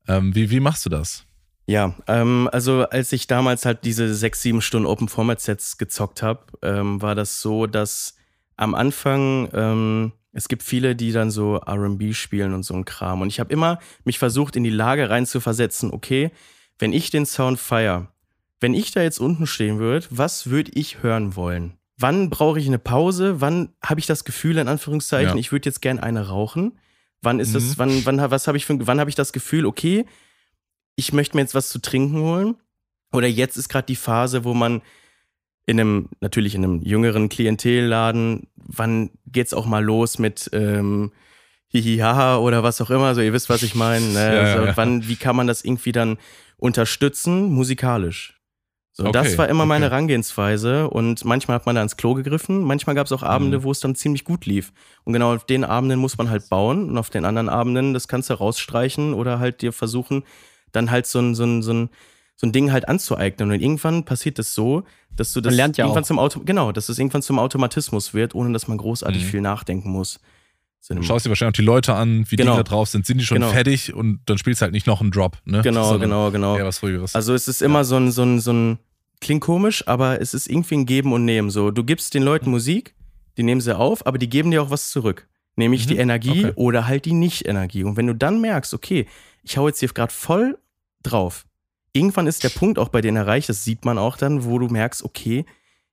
Ähm, 0.09 0.35
wie, 0.35 0.51
wie 0.51 0.61
machst 0.61 0.85
du 0.87 0.91
das? 0.91 1.25
Ja, 1.67 1.95
ähm, 2.07 2.49
also 2.53 2.85
als 2.89 3.13
ich 3.13 3.27
damals 3.27 3.65
halt 3.65 3.85
diese 3.85 4.15
sechs, 4.15 4.41
sieben 4.41 4.63
Stunden 4.63 4.87
Open 4.87 5.09
Format 5.09 5.41
Sets 5.41 5.79
gezockt 5.79 6.23
habe, 6.23 6.47
ähm, 6.63 7.03
war 7.03 7.17
das 7.17 7.41
so, 7.41 7.67
dass 7.67 8.15
am 8.57 8.75
Anfang 8.75 9.49
ähm, 9.53 10.13
es 10.33 10.49
gibt 10.49 10.63
viele, 10.63 10.95
die 10.95 11.13
dann 11.13 11.31
so 11.31 11.57
R&B 11.57 12.13
spielen 12.13 12.53
und 12.53 12.63
so 12.63 12.75
ein 12.75 12.85
Kram. 12.85 13.23
Und 13.23 13.29
ich 13.29 13.41
habe 13.41 13.53
immer 13.53 13.79
mich 14.05 14.19
versucht, 14.19 14.55
in 14.55 14.65
die 14.65 14.71
Lage 14.71 15.09
rein 15.09 15.27
zu 15.27 15.41
versetzen, 15.41 15.91
okay, 15.93 16.31
wenn 16.79 16.93
ich 16.93 17.11
den 17.11 17.25
Sound 17.25 17.59
feier, 17.59 18.13
wenn 18.61 18.75
ich 18.75 18.91
da 18.93 19.03
jetzt 19.03 19.19
unten 19.21 19.47
stehen 19.47 19.79
würde, 19.79 20.07
was 20.11 20.49
würde 20.49 20.71
ich 20.75 21.03
hören 21.03 21.37
wollen? 21.37 21.75
Wann 21.99 22.31
brauche 22.31 22.59
ich 22.59 22.67
eine 22.67 22.79
Pause? 22.79 23.41
Wann 23.41 23.71
habe 23.85 24.01
ich 24.01 24.07
das 24.07 24.25
Gefühl, 24.25 24.59
in 24.59 24.69
Anführungszeichen, 24.69 25.35
Ja. 25.37 25.41
ich 25.41 25.53
würde 25.53 25.69
jetzt 25.69 25.81
gern 25.83 25.99
eine 25.99 26.29
rauchen? 26.29 26.79
Wann 27.23 27.41
ist 27.41 27.51
Mhm. 27.51 27.55
das, 27.55 27.79
wann, 27.79 28.05
wann, 28.07 28.31
was 28.31 28.47
habe 28.47 28.59
ich 28.59 28.67
für, 28.67 28.87
wann 28.87 29.01
habe 29.01 29.09
ich 29.11 29.17
das 29.17 29.33
Gefühl, 29.33 29.65
okay, 29.67 30.05
ich 30.97 31.13
möchte 31.13 31.37
mir 31.37 31.43
jetzt 31.43 31.55
was 31.55 31.69
zu 31.69 31.79
trinken 31.81 32.19
holen? 32.21 32.57
Oder 33.13 33.27
jetzt 33.29 33.57
ist 33.57 33.69
gerade 33.69 33.87
die 33.87 33.97
Phase, 33.97 34.45
wo 34.45 34.53
man 34.55 34.83
in 35.65 35.81
einem, 35.81 36.11
natürlich 36.21 36.55
in 36.55 36.65
einem 36.65 36.83
jüngeren 36.83 37.29
Klientelladen, 37.29 38.47
wann 38.57 39.11
geht's 39.27 39.55
auch 39.55 39.67
mal 39.67 39.83
los 39.83 40.19
mit 40.19 40.49
ähm, 40.53 41.13
Hihihaha 41.69 42.37
oder 42.39 42.63
was 42.63 42.81
auch 42.81 42.91
immer, 42.91 43.15
so 43.15 43.21
ihr 43.21 43.33
wisst, 43.33 43.49
was 43.49 43.63
ich 43.63 43.75
meine. 43.75 44.07
Ne? 44.07 44.19
Ja, 44.21 44.35
ja, 44.49 44.53
also, 44.55 44.67
ja. 44.67 44.77
Wann, 44.77 45.09
wie 45.09 45.17
kann 45.17 45.35
man 45.37 45.47
das 45.47 45.65
irgendwie 45.65 45.93
dann 45.93 46.19
unterstützen, 46.59 47.45
musikalisch? 47.53 48.36
So, 48.99 49.05
Okay, 49.05 49.13
das 49.13 49.37
war 49.37 49.47
immer 49.51 49.67
meine 49.67 49.85
okay. 49.87 49.93
Herangehensweise 49.93 50.89
und 50.89 51.23
manchmal 51.27 51.57
hat 51.57 51.67
man 51.67 51.75
da 51.77 51.83
ins 51.83 51.99
Klo 51.99 52.15
gegriffen, 52.15 52.63
manchmal 52.63 52.95
gab 52.97 53.05
es 53.05 53.13
auch 53.13 53.23
Abende, 53.23 53.59
Mhm. 53.59 53.63
wo 53.65 53.71
es 53.71 53.81
dann 53.81 53.95
ziemlich 53.95 54.25
gut 54.25 54.47
lief. 54.47 54.73
Und 55.05 55.13
genau 55.13 55.35
auf 55.35 55.45
den 55.45 55.65
Abenden 55.65 55.99
muss 56.01 56.17
man 56.17 56.31
halt 56.31 56.49
bauen 56.49 56.89
und 56.89 56.97
auf 56.97 57.11
den 57.11 57.27
anderen 57.27 57.51
Abenden, 57.51 57.93
das 57.93 58.09
kannst 58.09 58.31
du 58.31 58.35
rausstreichen 58.35 59.13
oder 59.13 59.39
halt 59.39 59.61
dir 59.61 59.75
versuchen, 59.75 60.25
dann 60.73 60.91
halt 60.91 61.07
so 61.07 61.19
ein, 61.19 61.35
so 61.35 61.45
ein, 61.45 61.63
so 61.63 61.75
ein, 61.75 61.91
so 62.37 62.47
ein 62.47 62.53
Ding 62.53 62.73
halt 62.73 62.89
anzueignen. 62.89 63.51
Und 63.51 63.61
irgendwann 63.61 64.05
passiert 64.05 64.39
es 64.39 64.55
so, 64.55 64.85
dass 65.15 65.33
du 65.35 65.43
das 65.43 65.55
ja 65.57 65.67
irgendwann 65.67 66.03
auch. 66.03 66.07
zum 66.07 66.19
Auto, 66.19 66.41
genau, 66.47 66.73
dass 66.73 66.89
es 66.89 66.99
irgendwann 66.99 67.21
zum 67.23 67.39
Automatismus 67.39 68.15
wird, 68.15 68.35
ohne 68.35 68.53
dass 68.55 68.67
man 68.67 68.79
großartig 68.79 69.25
Mhm. 69.25 69.29
viel 69.29 69.41
nachdenken 69.43 69.91
muss. 69.91 70.21
So 70.81 70.95
Du 70.95 71.03
schaust 71.03 71.27
dir 71.27 71.31
wahrscheinlich 71.31 71.53
auch 71.55 71.57
die 71.61 71.63
Leute 71.67 71.95
an, 71.95 72.25
wie 72.31 72.37
Genau. 72.37 72.53
die 72.53 72.57
da 72.59 72.63
drauf 72.63 72.89
sind. 72.89 73.05
Sind 73.07 73.19
die 73.21 73.27
schon 73.27 73.41
Genau. 73.41 73.51
fertig 73.51 73.93
und 73.93 74.21
dann 74.27 74.39
spielst 74.39 74.61
du 74.61 74.65
halt 74.65 74.73
nicht 74.73 74.87
noch 74.87 75.01
einen 75.01 75.11
Drop, 75.11 75.37
ne? 75.45 75.61
Genau, 75.63 75.83
Sondern 75.91 76.09
genau, 76.31 76.31
genau. 76.31 76.55
Also 77.13 77.35
es 77.35 77.49
ist 77.49 77.61
immer 77.61 77.85
so 77.85 77.97
ein, 77.97 78.11
so 78.13 78.23
ein, 78.23 78.39
so 78.41 78.53
ein, 78.53 78.79
klingt 79.21 79.43
komisch, 79.43 79.87
aber 79.87 80.21
es 80.21 80.35
ist 80.35 80.49
irgendwie 80.49 80.77
ein 80.77 80.87
Geben 80.87 81.13
und 81.13 81.25
Nehmen. 81.25 81.51
So, 81.51 81.71
du 81.71 81.85
gibst 81.85 82.15
den 82.15 82.23
Leuten 82.23 82.51
Musik, 82.51 82.95
die 83.37 83.43
nehmen 83.43 83.61
sie 83.61 83.77
auf, 83.77 84.07
aber 84.07 84.19
die 84.19 84.29
geben 84.29 84.51
dir 84.51 84.63
auch 84.63 84.71
was 84.71 84.91
zurück. 84.91 85.27
Nämlich 85.57 85.87
Mhm, 85.87 85.91
die 85.91 85.97
Energie 85.97 86.45
okay. 86.47 86.53
oder 86.57 86.87
halt 86.87 87.07
die 87.07 87.15
Nicht-Energie. 87.15 87.85
Und 87.85 87.97
wenn 87.97 88.07
du 88.07 88.15
dann 88.15 88.41
merkst, 88.41 88.75
okay, 88.75 89.07
ich 89.43 89.57
hau 89.57 89.67
jetzt 89.69 89.81
hier 89.81 89.89
gerade 89.89 90.13
voll 90.13 90.59
drauf, 91.03 91.47
irgendwann 91.93 92.27
ist 92.27 92.45
der 92.45 92.51
Punkt 92.51 92.79
auch 92.79 92.91
bei 92.91 93.01
denen 93.01 93.17
erreicht, 93.17 93.49
das 93.49 93.65
sieht 93.65 93.85
man 93.85 93.97
auch 93.97 94.17
dann, 94.19 94.45
wo 94.45 94.59
du 94.59 94.69
merkst, 94.69 95.03
okay, 95.03 95.47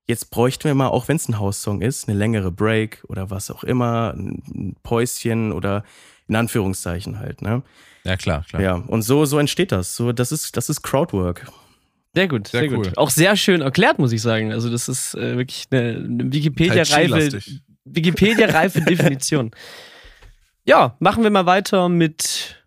jetzt 0.06 0.32
bräuchten 0.32 0.66
wir 0.66 0.76
mal, 0.76 0.90
auch 0.90 1.08
wenn 1.08 1.16
es 1.16 1.30
ein 1.30 1.40
Haussong 1.40 1.82
ist, 1.82 2.10
eine 2.10 2.18
längere 2.18 2.52
Break 2.52 3.04
oder 3.08 3.30
was 3.30 3.50
auch 3.50 3.64
immer, 3.64 4.14
ein 4.18 4.76
Päuschen 4.84 5.54
oder 5.54 5.86
in 6.28 6.36
Anführungszeichen 6.36 7.20
halt, 7.20 7.42
ne? 7.42 7.64
ja, 8.04 8.18
klar, 8.18 8.44
klar. 8.50 8.62
Ja, 8.62 8.76
und 8.76 9.02
so, 9.02 9.24
so 9.26 9.40
entsteht 9.40 9.72
das. 9.72 9.96
So, 9.96 10.12
das 10.12 10.34
ist, 10.34 10.58
das 10.58 10.68
ist 10.68 10.82
Crowdwork. 10.82 11.50
Sehr 12.15 12.28
gut, 12.28 12.47
sehr, 12.47 12.62
Sehr 12.62 12.69
gut. 12.69 12.88
cool. 12.88 12.93
Auch 12.95 13.10
sehr 13.10 13.36
schön 13.36 13.62
erklärt, 13.62 13.97
muss 13.99 14.12
ich 14.12 14.21
sagen. 14.21 14.52
Also, 14.52 14.69
das 14.69 14.88
ist 14.88 15.15
äh, 15.15 15.36
wirklich 15.38 15.65
eine, 15.71 15.95
eine 15.95 16.32
Wikipedia-reife 16.32 17.08
Chi-lastig. 17.08 17.62
Wikipedia-reife 17.86 18.82
Definition. 18.88 19.52
Ja, 20.65 20.95
machen 20.99 21.23
wir 21.23 21.30
mal 21.32 21.45
weiter 21.45 21.89
mit. 21.89 22.63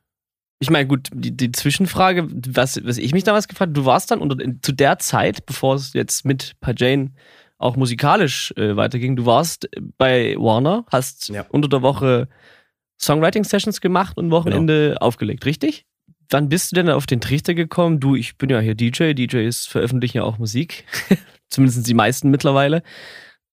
Ich 0.58 0.70
meine, 0.70 0.86
gut, 0.88 1.08
die, 1.12 1.36
die 1.36 1.52
Zwischenfrage, 1.52 2.26
was, 2.48 2.84
was 2.84 2.98
ich 2.98 3.12
mich 3.12 3.24
damals 3.24 3.46
gefragt 3.46 3.68
habe, 3.70 3.72
du 3.80 3.84
warst 3.84 4.10
dann 4.10 4.20
unter, 4.20 4.38
in, 4.42 4.60
zu 4.62 4.72
der 4.72 4.98
Zeit, 4.98 5.46
bevor 5.46 5.74
es 5.76 5.92
jetzt 5.92 6.24
mit 6.24 6.54
Pajane 6.60 7.12
auch 7.58 7.76
musikalisch 7.76 8.52
äh, 8.56 8.76
weiterging, 8.76 9.16
du 9.16 9.26
warst 9.26 9.68
bei 9.96 10.34
Warner, 10.38 10.84
hast 10.90 11.28
Ja. 11.28 11.44
unter 11.50 11.68
der 11.68 11.82
Woche 11.82 12.28
Songwriting-Sessions 13.00 13.80
gemacht 13.80 14.16
und 14.18 14.30
Wochenende 14.30 14.96
aufgelegt, 15.00 15.44
richtig? 15.46 15.85
Wann 16.30 16.48
bist 16.48 16.72
du 16.72 16.76
denn 16.76 16.90
auf 16.90 17.06
den 17.06 17.20
Trichter 17.20 17.54
gekommen? 17.54 18.00
Du, 18.00 18.16
ich 18.16 18.36
bin 18.36 18.50
ja 18.50 18.60
hier 18.60 18.74
DJ, 18.74 19.12
DJs 19.12 19.66
veröffentlichen 19.66 20.18
ja 20.18 20.24
auch 20.24 20.38
Musik, 20.38 20.84
zumindest 21.50 21.86
die 21.86 21.94
meisten 21.94 22.30
mittlerweile. 22.30 22.82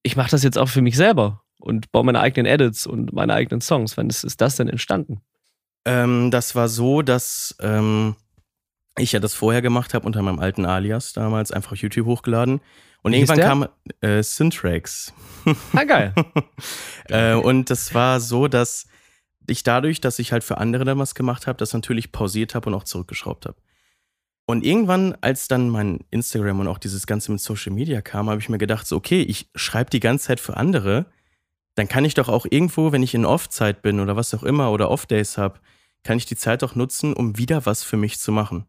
Ich 0.01 0.15
mache 0.15 0.31
das 0.31 0.43
jetzt 0.43 0.57
auch 0.57 0.69
für 0.69 0.81
mich 0.81 0.95
selber 0.95 1.43
und 1.59 1.91
baue 1.91 2.03
meine 2.03 2.19
eigenen 2.19 2.45
Edits 2.45 2.85
und 2.85 3.13
meine 3.13 3.33
eigenen 3.33 3.61
Songs. 3.61 3.95
Wann 3.97 4.09
ist, 4.09 4.23
ist 4.23 4.41
das 4.41 4.55
denn 4.55 4.69
entstanden? 4.69 5.21
Ähm, 5.85 6.31
das 6.31 6.55
war 6.55 6.67
so, 6.67 7.01
dass 7.01 7.55
ähm, 7.61 8.15
ich 8.97 9.11
ja 9.11 9.19
das 9.19 9.33
vorher 9.33 9.61
gemacht 9.61 9.93
habe 9.93 10.05
unter 10.05 10.21
meinem 10.21 10.39
alten 10.39 10.65
Alias 10.65 11.13
damals, 11.13 11.51
einfach 11.51 11.73
auf 11.73 11.77
YouTube 11.77 12.07
hochgeladen. 12.07 12.61
Und 13.01 13.11
Wie 13.11 13.17
irgendwann 13.17 13.39
kam 13.39 13.67
äh, 14.01 14.23
Syntrax. 14.23 15.13
Ah, 15.73 15.83
geil. 15.83 16.13
äh, 17.09 17.33
und 17.33 17.69
das 17.69 17.93
war 17.93 18.19
so, 18.21 18.47
dass 18.47 18.87
ich 19.47 19.63
dadurch, 19.63 20.01
dass 20.01 20.19
ich 20.19 20.31
halt 20.31 20.43
für 20.43 20.57
andere 20.57 20.85
dann 20.85 20.99
was 20.99 21.15
gemacht 21.15 21.47
habe, 21.47 21.57
das 21.57 21.73
natürlich 21.73 22.11
pausiert 22.11 22.55
habe 22.55 22.69
und 22.69 22.75
auch 22.75 22.83
zurückgeschraubt 22.83 23.45
habe. 23.45 23.57
Und 24.45 24.65
irgendwann, 24.65 25.15
als 25.21 25.47
dann 25.47 25.69
mein 25.69 26.01
Instagram 26.11 26.59
und 26.59 26.67
auch 26.67 26.77
dieses 26.77 27.07
Ganze 27.07 27.31
mit 27.31 27.39
Social 27.39 27.71
Media 27.71 28.01
kam, 28.01 28.29
habe 28.29 28.41
ich 28.41 28.49
mir 28.49 28.57
gedacht, 28.57 28.85
so, 28.85 28.97
okay, 28.97 29.21
ich 29.21 29.49
schreibe 29.55 29.89
die 29.89 30.01
ganze 30.01 30.27
Zeit 30.27 30.39
für 30.39 30.57
andere, 30.57 31.05
dann 31.75 31.87
kann 31.87 32.05
ich 32.05 32.13
doch 32.13 32.27
auch 32.27 32.45
irgendwo, 32.49 32.91
wenn 32.91 33.03
ich 33.03 33.15
in 33.15 33.25
Off-Zeit 33.25 33.81
bin 33.81 33.99
oder 33.99 34.15
was 34.15 34.33
auch 34.33 34.43
immer 34.43 34.71
oder 34.71 34.91
Off-Days 34.91 35.37
habe, 35.37 35.59
kann 36.03 36.17
ich 36.17 36.25
die 36.25 36.35
Zeit 36.35 36.63
auch 36.63 36.75
nutzen, 36.75 37.13
um 37.13 37.37
wieder 37.37 37.65
was 37.65 37.83
für 37.83 37.97
mich 37.97 38.19
zu 38.19 38.31
machen. 38.31 38.65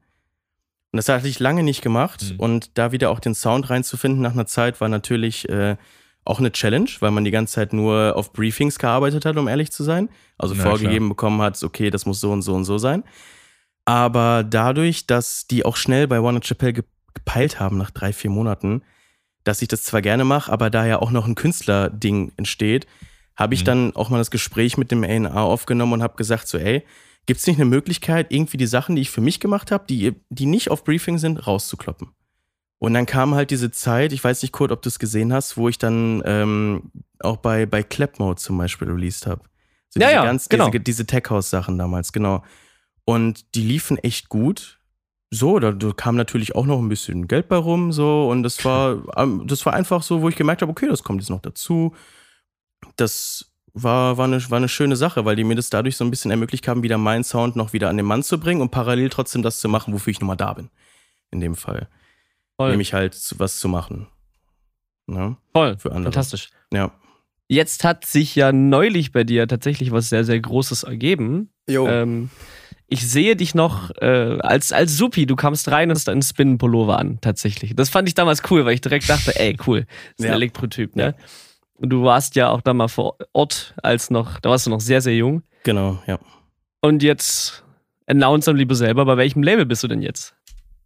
Und 0.93 0.99
das 0.99 1.09
hatte 1.09 1.27
ich 1.27 1.41
lange 1.41 1.65
nicht 1.65 1.83
gemacht. 1.83 2.25
Mhm. 2.31 2.41
Und 2.41 2.79
da 2.79 2.93
wieder 2.93 3.11
auch 3.11 3.19
den 3.19 3.35
Sound 3.35 3.69
reinzufinden 3.69 4.23
nach 4.23 4.33
einer 4.33 4.47
Zeit 4.47 4.81
war 4.81 4.89
natürlich 4.89 5.49
äh, 5.49 5.77
auch 6.25 6.39
eine 6.39 6.53
Challenge, 6.53 6.89
weil 7.01 7.11
man 7.11 7.25
die 7.25 7.31
ganze 7.31 7.55
Zeit 7.55 7.73
nur 7.73 8.15
auf 8.17 8.33
Briefings 8.33 8.79
gearbeitet 8.79 9.25
hat, 9.27 9.37
um 9.37 9.47
ehrlich 9.49 9.71
zu 9.73 9.83
sein. 9.85 10.09
Also 10.39 10.55
Na, 10.55 10.63
vorgegeben 10.63 11.09
bekommen 11.11 11.41
hat, 11.43 11.63
okay, 11.63 11.91
das 11.91 12.07
muss 12.07 12.21
so 12.21 12.33
und 12.33 12.43
so 12.43 12.55
und 12.55 12.65
so 12.65 12.79
sein. 12.79 13.05
Aber 13.85 14.45
dadurch, 14.45 15.07
dass 15.07 15.47
die 15.47 15.65
auch 15.65 15.77
schnell 15.77 16.09
bei 16.09 16.23
Warner 16.23 16.41
Chappelle 16.43 16.73
ge- 16.73 16.85
gepeilt 17.13 17.61
haben 17.61 17.77
nach 17.79 17.91
drei, 17.91 18.13
vier 18.13 18.31
Monaten, 18.31 18.83
dass 19.45 19.61
ich 19.61 19.69
das 19.69 19.83
zwar 19.83 20.01
gerne 20.01 20.25
mache, 20.25 20.51
aber 20.51 20.71
da 20.71 20.87
ja 20.87 21.01
auch 21.03 21.11
noch 21.11 21.27
ein 21.27 21.35
Künstlerding 21.35 22.33
entsteht, 22.39 22.87
habe 23.37 23.55
ich 23.55 23.61
Mhm. 23.61 23.67
dann 23.67 23.97
auch 23.97 24.09
mal 24.09 24.19
das 24.19 24.31
Gespräch 24.31 24.79
mit 24.79 24.91
dem 24.91 25.05
A&R 25.05 25.37
aufgenommen 25.43 25.93
und 25.95 26.03
habe 26.03 26.17
gesagt 26.17 26.49
so, 26.49 26.57
ey, 26.57 26.83
gibt 27.27 27.41
es 27.41 27.47
nicht 27.47 27.57
eine 27.57 27.67
Möglichkeit, 27.69 28.33
irgendwie 28.33 28.57
die 28.57 28.67
Sachen, 28.67 28.97
die 28.97 29.03
ich 29.03 29.11
für 29.11 29.21
mich 29.21 29.41
gemacht 29.41 29.71
habe, 29.71 29.85
die, 29.89 30.15
die 30.31 30.47
nicht 30.47 30.71
auf 30.71 30.85
Briefing 30.85 31.19
sind, 31.19 31.47
rauszukloppen? 31.47 32.09
Und 32.79 32.95
dann 32.95 33.07
kam 33.07 33.35
halt 33.35 33.51
diese 33.51 33.71
Zeit, 33.71 34.13
ich 34.13 34.23
weiß 34.23 34.43
nicht, 34.43 34.53
Kurt, 34.53 34.73
ob 34.73 34.83
du 34.83 34.89
es 34.89 34.99
gesehen 34.99 35.33
hast, 35.33 35.57
wo 35.57 35.69
ich 35.69 35.79
dann 35.79 36.23
ähm, 36.27 36.91
auch 37.21 37.39
bei, 37.39 37.67
bei 37.67 37.83
Clap 37.83 38.19
Mode 38.19 38.41
zum 38.41 38.59
Beispiel 38.59 38.89
released 38.89 39.27
habe. 39.27 39.43
So 39.89 40.01
Ja, 40.01 40.09
diese 40.09 40.17
ja, 40.17 40.25
ganz, 40.25 40.49
genau. 40.49 40.69
Diese, 40.69 40.81
diese 40.81 41.07
Tech-House-Sachen 41.07 41.79
damals, 41.79 42.13
genau. 42.13 42.43
Und 43.05 43.55
die 43.55 43.63
liefen 43.63 43.99
echt 43.99 44.29
gut. 44.29 44.81
So, 45.31 45.59
da, 45.59 45.73
da 45.73 45.93
kam 45.93 46.17
natürlich 46.17 46.55
auch 46.55 46.67
noch 46.67 46.79
ein 46.79 46.89
bisschen 46.89 47.27
Geld 47.27 47.49
bei 47.49 47.57
rum, 47.57 47.91
so, 47.91 48.29
und 48.29 48.43
das 48.43 48.65
war, 48.65 49.03
das 49.47 49.65
war 49.67 49.73
einfach 49.73 50.03
so, 50.03 50.23
wo 50.23 50.29
ich 50.29 50.37
gemerkt 50.37 50.63
habe, 50.63 50.71
okay, 50.71 50.87
das 50.89 51.03
kommt 51.03 51.21
jetzt 51.21 51.31
noch 51.31 51.41
dazu. 51.41 51.95
Das 52.97 53.53
war, 53.73 54.17
war, 54.17 54.27
eine, 54.27 54.51
war 54.51 54.59
eine 54.59 54.69
schöne 54.69 54.97
Sache, 54.97 55.25
weil 55.25 55.37
die 55.37 55.45
mir 55.45 55.57
das 55.57 55.71
dadurch 55.71 55.97
so 55.97 56.05
ein 56.05 56.11
bisschen 56.11 56.31
ermöglicht 56.31 56.69
haben, 56.69 56.83
wieder 56.83 56.99
meinen 56.99 57.25
Sound 57.25 57.57
noch 57.57 57.73
wieder 57.73 57.89
an 57.89 57.97
den 57.97 58.07
Mann 58.07 58.23
zu 58.23 58.39
bringen 58.39 58.61
und 58.61 58.71
parallel 58.71 59.09
trotzdem 59.09 59.43
das 59.43 59.59
zu 59.59 59.69
machen, 59.69 59.93
wofür 59.93 60.11
ich 60.13 60.21
nun 60.21 60.29
mal 60.29 60.37
da 60.37 60.53
bin. 60.53 60.71
In 61.31 61.41
dem 61.41 61.57
Fall. 61.57 61.89
Voll. 62.57 62.71
Nämlich 62.71 62.95
halt 62.95 63.15
zu, 63.15 63.39
was 63.39 63.59
zu 63.59 63.69
machen. 63.69 64.09
Ne? 65.07 65.37
Voll. 65.53 65.77
Für 65.79 65.91
andere. 65.91 66.13
Fantastisch. 66.13 66.51
Ja. 66.73 66.93
Jetzt 67.49 67.85
hat 67.85 68.07
sich 68.07 68.35
ja 68.37 68.53
neulich 68.53 69.13
bei 69.13 69.25
dir 69.25 69.47
tatsächlich 69.47 69.91
was 69.93 70.09
sehr, 70.09 70.25
sehr 70.25 70.41
Großes 70.41 70.85
ergeben. 70.85 71.51
Jo. 71.69 71.87
Ähm, 71.87 72.31
ich 72.89 73.09
sehe 73.09 73.37
dich 73.37 73.55
noch 73.55 73.91
äh, 74.01 74.39
als, 74.41 74.73
als 74.73 74.97
Supi, 74.97 75.27
du 75.27 75.37
kamst 75.37 75.71
rein 75.71 75.91
und 75.91 75.97
hast 75.97 76.09
einen 76.09 76.23
Spinnenpullover 76.23 76.99
an, 76.99 77.19
tatsächlich. 77.21 77.75
Das 77.75 77.91
fand 77.91 78.09
ich 78.09 78.15
damals 78.15 78.43
cool, 78.51 78.65
weil 78.65 78.75
ich 78.75 78.81
direkt 78.81 79.09
dachte, 79.09 79.39
ey, 79.39 79.57
cool, 79.67 79.81
das 79.81 79.89
ist 80.19 80.25
ein 80.25 80.29
Ja. 80.29 80.35
Elektrotyp, 80.35 80.95
ne? 80.97 81.15
Und 81.75 81.91
du 81.91 82.05
warst 82.05 82.37
ja 82.37 82.51
auch 82.51 82.61
da 82.61 82.73
mal 82.73 82.89
vor 82.89 83.17
Ort, 83.33 83.75
als 83.83 84.11
noch, 84.11 84.39
da 84.41 84.51
warst 84.51 84.67
du 84.67 84.71
noch 84.71 84.81
sehr, 84.81 85.01
sehr 85.01 85.17
jung. 85.17 85.43
Genau, 85.65 86.01
ja. 86.07 86.19
Und 86.81 87.03
jetzt 87.03 87.65
announce 88.07 88.49
am 88.51 88.57
lieber 88.57 88.75
selber, 88.75 89.05
bei 89.05 89.17
welchem 89.17 89.43
Label 89.43 89.67
bist 89.67 89.83
du 89.83 89.89
denn 89.89 90.01
jetzt? 90.03 90.35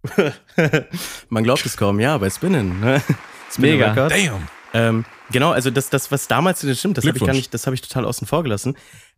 Man 1.28 1.44
glaubt 1.44 1.64
es 1.64 1.76
kaum, 1.76 2.00
ja, 2.00 2.16
bei 2.18 2.30
Spinnen. 2.30 2.80
Ne? 2.80 3.02
Spinnin 3.50 3.78
Mega. 3.78 3.92
Records. 3.92 4.14
Damn. 4.14 4.48
Ähm, 4.74 5.04
genau, 5.30 5.50
also 5.52 5.70
das, 5.70 5.90
das, 5.90 6.10
was 6.12 6.28
damals 6.28 6.60
das 6.60 6.78
stimmt, 6.78 6.98
das 6.98 7.06
habe 7.06 7.16
ich 7.16 7.24
gar 7.24 7.32
nicht, 7.32 7.52
das 7.54 7.66
habe 7.66 7.74
ich 7.74 7.80
total 7.80 8.04
außen 8.04 8.26
vor 8.26 8.42
gelassen. 8.42 8.76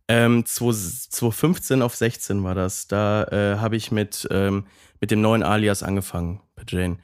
Ähm, 0.08 0.44
2015 0.44 1.82
auf 1.82 1.94
16 1.94 2.42
war 2.42 2.54
das. 2.54 2.88
Da 2.88 3.24
äh, 3.24 3.58
habe 3.58 3.76
ich 3.76 3.92
mit, 3.92 4.26
ähm, 4.30 4.66
mit 5.00 5.10
dem 5.10 5.20
neuen 5.20 5.42
Alias 5.42 5.82
angefangen, 5.82 6.40
bei 6.56 6.64
Jane. 6.66 6.98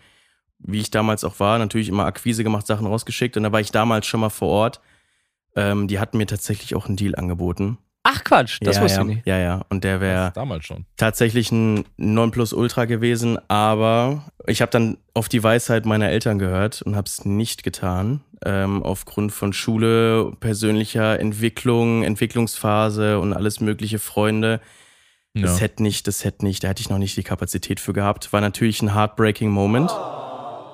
Wie 0.58 0.80
ich 0.80 0.90
damals 0.90 1.22
auch 1.22 1.38
war, 1.38 1.58
natürlich 1.58 1.88
immer 1.88 2.06
Akquise 2.06 2.42
gemacht, 2.42 2.66
Sachen 2.66 2.86
rausgeschickt 2.86 3.36
und 3.36 3.42
da 3.42 3.52
war 3.52 3.60
ich 3.60 3.72
damals 3.72 4.06
schon 4.06 4.20
mal 4.20 4.30
vor 4.30 4.48
Ort. 4.48 4.80
Ähm, 5.54 5.86
die 5.86 5.98
hatten 5.98 6.18
mir 6.18 6.26
tatsächlich 6.26 6.74
auch 6.74 6.86
einen 6.86 6.96
Deal 6.96 7.14
angeboten. 7.14 7.78
Ach 8.08 8.22
Quatsch, 8.22 8.58
das 8.60 8.76
ja, 8.76 8.82
wusste 8.82 8.98
ja, 8.98 9.02
ich 9.02 9.08
nicht. 9.08 9.26
Ja, 9.26 9.38
ja. 9.38 9.62
Und 9.68 9.82
der 9.82 10.00
wäre 10.00 10.30
Damals 10.32 10.64
schon. 10.64 10.86
tatsächlich 10.96 11.50
ein 11.50 11.84
Nonplusultra 11.96 12.84
gewesen, 12.84 13.36
aber 13.48 14.30
ich 14.46 14.62
habe 14.62 14.70
dann 14.70 14.98
auf 15.12 15.28
die 15.28 15.42
Weisheit 15.42 15.86
meiner 15.86 16.08
Eltern 16.08 16.38
gehört 16.38 16.82
und 16.82 16.94
habe 16.94 17.06
es 17.06 17.24
nicht 17.24 17.64
getan. 17.64 18.20
Ähm, 18.44 18.84
aufgrund 18.84 19.32
von 19.32 19.52
Schule, 19.52 20.30
persönlicher 20.38 21.18
Entwicklung, 21.18 22.04
Entwicklungsphase 22.04 23.18
und 23.18 23.32
alles 23.32 23.58
mögliche 23.58 23.98
Freunde. 23.98 24.60
Ja. 25.34 25.42
Das 25.42 25.60
hätte 25.60 25.82
nicht, 25.82 26.06
das 26.06 26.24
hätte 26.24 26.44
nicht, 26.44 26.62
da 26.62 26.68
hätte 26.68 26.82
ich 26.82 26.88
noch 26.88 26.98
nicht 26.98 27.16
die 27.16 27.24
Kapazität 27.24 27.80
für 27.80 27.92
gehabt. 27.92 28.32
War 28.32 28.40
natürlich 28.40 28.82
ein 28.82 28.94
heartbreaking 28.94 29.50
Moment. 29.50 29.90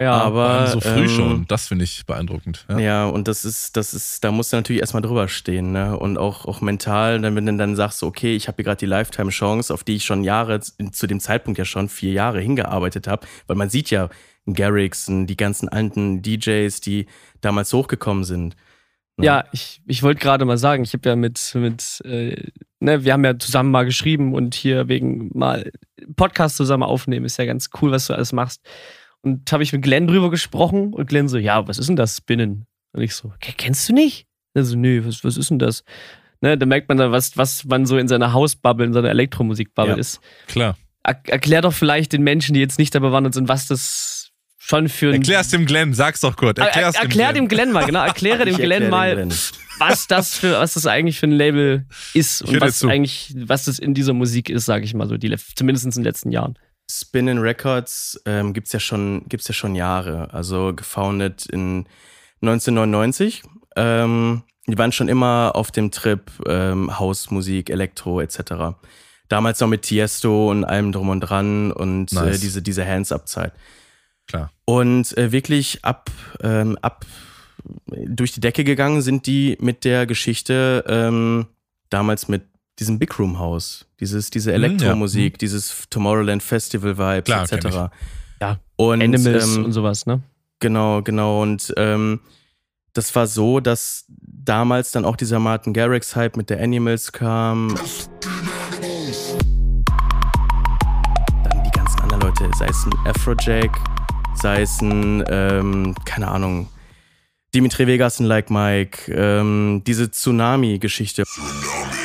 Ja, 0.01 0.15
aber 0.15 0.67
so 0.67 0.81
früh 0.81 1.05
ähm, 1.05 1.09
schon, 1.09 1.47
das 1.47 1.69
finde 1.69 1.85
ich 1.85 2.05
beeindruckend. 2.07 2.67
Ja. 2.69 2.79
ja. 2.79 3.07
und 3.07 3.29
das 3.29 3.45
ist, 3.45 3.77
das 3.77 3.95
ist, 3.95 4.25
da 4.25 4.33
musst 4.33 4.53
du 4.53 4.57
natürlich 4.57 4.81
erstmal 4.81 5.03
drüber 5.03 5.29
stehen, 5.29 5.73
ne? 5.73 5.97
Und 5.99 6.19
auch, 6.19 6.47
auch 6.47 6.61
mental, 6.61 7.23
wenn 7.23 7.47
du 7.47 7.57
dann 7.57 7.77
sagst, 7.77 8.03
okay, 8.03 8.35
ich 8.35 8.49
habe 8.49 8.57
hier 8.57 8.65
gerade 8.65 8.79
die 8.79 8.87
Lifetime-Chance, 8.87 9.73
auf 9.73 9.85
die 9.85 9.97
ich 9.97 10.05
schon 10.05 10.25
Jahre, 10.25 10.61
zu 10.61 11.07
dem 11.07 11.21
Zeitpunkt 11.21 11.59
ja 11.59 11.65
schon 11.65 11.89
vier 11.89 12.13
Jahre 12.13 12.41
hingearbeitet 12.41 13.07
habe, 13.07 13.27
weil 13.47 13.57
man 13.57 13.71
sieht 13.71 13.91
ja 13.91 14.09
Garrix 14.53 15.09
und 15.09 15.27
die 15.27 15.37
ganzen 15.37 15.69
alten 15.69 16.23
DJs, 16.23 16.81
die 16.81 17.07
damals 17.41 17.73
hochgekommen 17.73 18.25
sind. 18.25 18.57
Ne? 19.17 19.27
Ja, 19.27 19.45
ich, 19.53 19.83
ich 19.87 20.03
wollte 20.03 20.21
gerade 20.21 20.45
mal 20.45 20.59
sagen, 20.59 20.83
ich 20.83 20.95
habe 20.95 21.09
ja 21.09 21.17
mit, 21.17 21.55
mit 21.55 22.01
äh, 22.05 22.51
ne, 22.81 23.05
wir 23.05 23.13
haben 23.13 23.25
ja 23.25 23.39
zusammen 23.39 23.71
mal 23.71 23.85
geschrieben 23.85 24.35
und 24.35 24.55
hier 24.55 24.89
wegen 24.89 25.31
mal 25.35 25.71
Podcast 26.17 26.57
zusammen 26.57 26.83
aufnehmen, 26.83 27.27
ist 27.27 27.39
ja 27.39 27.45
ganz 27.45 27.71
cool, 27.81 27.91
was 27.91 28.07
du 28.07 28.15
alles 28.15 28.33
machst. 28.33 28.63
Und 29.23 29.51
habe 29.53 29.63
ich 29.63 29.73
mit 29.73 29.83
Glenn 29.83 30.07
drüber 30.07 30.31
gesprochen 30.31 30.93
und 30.93 31.09
Glenn 31.09 31.29
so, 31.29 31.39
ja, 31.39 31.67
was 31.69 31.79
ist 31.79 31.89
denn 31.89 31.97
das 31.97 32.17
Spinnen? 32.17 32.67
Und 32.93 33.03
ich 33.03 33.15
so, 33.15 33.33
kennst 33.41 33.89
du 33.89 33.93
nicht? 33.93 34.27
Er 34.55 34.65
so, 34.65 34.77
nö, 34.77 35.03
was, 35.05 35.25
was 35.25 35.37
ist 35.37 35.51
denn 35.51 35.59
das? 35.59 35.85
Ne, 36.41 36.59
da 36.59 36.67
merkt 36.67 36.89
man 36.89 36.99
dann, 36.99 37.13
was, 37.13 37.37
was 37.37 37.65
man 37.65 37.87
so 37.87 37.97
in 37.97 38.09
seiner 38.09 38.33
Hausbubble, 38.33 38.85
in 38.85 38.93
seiner 38.93 39.11
Elektromusikbubble 39.11 39.95
ja, 39.95 39.99
ist. 39.99 40.21
Klar. 40.49 40.77
Er, 41.05 41.21
erklär 41.29 41.63
doch 41.63 41.73
vielleicht 41.73 42.13
den 42.13 42.23
Menschen, 42.23 42.55
die 42.55 42.61
jetzt 42.61 42.79
nicht 42.79 42.95
da 42.95 42.99
bewandert 42.99 43.35
sind, 43.35 43.49
was 43.49 43.69
das 43.69 44.33
schon 44.59 44.89
für 44.89 45.09
ein. 45.11 45.15
Erklär's 45.23 45.49
dem 45.49 45.67
Glenn, 45.67 45.95
sag's 45.95 46.21
doch 46.21 46.37
kurz. 46.37 46.59
Erklär's 46.59 46.97
er, 46.97 47.03
erklär 47.03 47.33
dem 47.33 47.47
Glenn. 47.49 47.69
dem 47.69 47.71
Glenn 47.71 47.73
mal, 47.73 47.87
genau. 47.87 48.05
Erkläre 48.05 48.45
dem 48.45 48.57
Glenn 48.57 48.91
mal, 48.91 49.15
Glenn. 49.15 49.33
was 49.79 50.09
das 50.09 50.35
für, 50.35 50.59
was 50.59 50.75
das 50.75 50.87
eigentlich 50.87 51.21
für 51.21 51.27
ein 51.27 51.33
Label 51.33 51.87
ist 52.13 52.43
und 52.43 52.61
was 52.61 52.85
eigentlich, 52.85 53.35
was 53.37 53.65
das 53.67 53.79
in 53.79 53.95
dieser 53.95 54.13
Musik 54.13 54.51
ist, 54.51 54.67
sage 54.67 54.85
ich 54.85 54.95
mal 54.95 55.09
so, 55.09 55.17
die, 55.17 55.35
zumindest 55.55 55.87
in 55.87 55.93
den 55.93 56.05
letzten 56.05 56.33
Jahren. 56.33 56.59
Spinning 57.01 57.39
Records 57.39 58.21
ähm, 58.27 58.53
gibt 58.53 58.67
es 58.67 58.73
ja, 58.73 58.81
schon, 58.81 59.25
gibt's 59.29 59.49
ja 59.49 59.55
schon 59.55 59.75
Jahre. 59.75 60.33
Also 60.33 60.75
gefoundet 60.75 61.47
in 61.47 61.87
1999. 62.43 63.43
Ähm, 63.77 64.43
die 64.67 64.79
waren 64.79 64.93
schon 64.93 65.09
immer 65.09 65.53
auf 65.55 65.71
dem 65.71 65.91
Trip 65.91 66.31
ähm, 66.47 66.99
Hausmusik, 66.99 67.71
Elektro 67.71 68.21
etc. 68.21 68.77
Damals 69.29 69.61
noch 69.61 69.69
mit 69.69 69.83
Tiesto 69.83 70.51
und 70.51 70.65
allem 70.65 70.93
drum 70.93 71.09
und 71.09 71.21
dran 71.21 71.73
und 71.73 72.13
äh, 72.13 72.17
nice. 72.17 72.37
äh, 72.37 72.41
diese, 72.41 72.63
diese 72.63 72.87
Hands-Up-Zeit. 72.87 73.53
Klar. 74.29 74.53
Und 74.65 75.17
äh, 75.17 75.33
wirklich 75.33 75.85
ab, 75.85 76.11
ähm, 76.43 76.79
ab 76.83 77.07
durch 77.87 78.33
die 78.33 78.41
Decke 78.41 78.65
gegangen 78.65 79.03
sind 79.03 79.27
die 79.27 79.57
mit 79.61 79.85
der 79.85 80.07
Geschichte 80.07 80.85
ähm, 80.87 81.47
damals 81.91 82.29
mit 82.29 82.52
diesem 82.83 82.99
Big 82.99 83.17
Room 83.19 83.39
Haus, 83.39 83.87
dieses, 84.01 84.31
diese 84.31 84.51
mhm, 84.51 84.57
Elektromusik, 84.57 85.35
ja. 85.35 85.39
dieses 85.39 85.87
Tomorrowland 85.89 86.43
Festival 86.43 86.99
Vibes 86.99 87.53
etc. 87.53 87.91
Ja, 88.41 88.59
und 88.77 89.01
Animals 89.01 89.57
ähm, 89.57 89.67
und 89.67 89.73
sowas, 89.73 90.05
ne? 90.05 90.21
Genau, 90.59 91.01
genau. 91.03 91.43
Und 91.43 91.73
ähm, 91.77 92.19
das 92.93 93.15
war 93.15 93.29
so, 93.29 93.61
dass 93.61 94.05
damals 94.09 94.91
dann 94.91 95.05
auch 95.05 95.15
dieser 95.15 95.39
Martin 95.39 95.73
Garrix 95.73 96.17
Hype 96.17 96.37
mit 96.37 96.51
der 96.51 96.61
Animals 96.61 97.13
kam. 97.13 97.73
Dann 101.45 101.63
die 101.65 101.71
ganzen 101.71 102.01
anderen 102.01 102.23
Leute, 102.23 102.51
sei 102.59 102.67
es 102.67 102.85
ein 102.85 103.07
Afrojack, 103.07 103.79
sei 104.35 104.63
es 104.63 104.81
ein, 104.81 105.23
ähm, 105.29 105.95
keine 106.05 106.27
Ahnung, 106.29 106.69
Dimitri 107.55 107.87
Vegas 107.87 108.19
und 108.19 108.27
Like 108.27 108.51
Mike, 108.51 109.13
ähm, 109.13 109.83
diese 109.87 110.11
Tsunami-Geschichte. 110.11 111.23
Super 111.27 112.02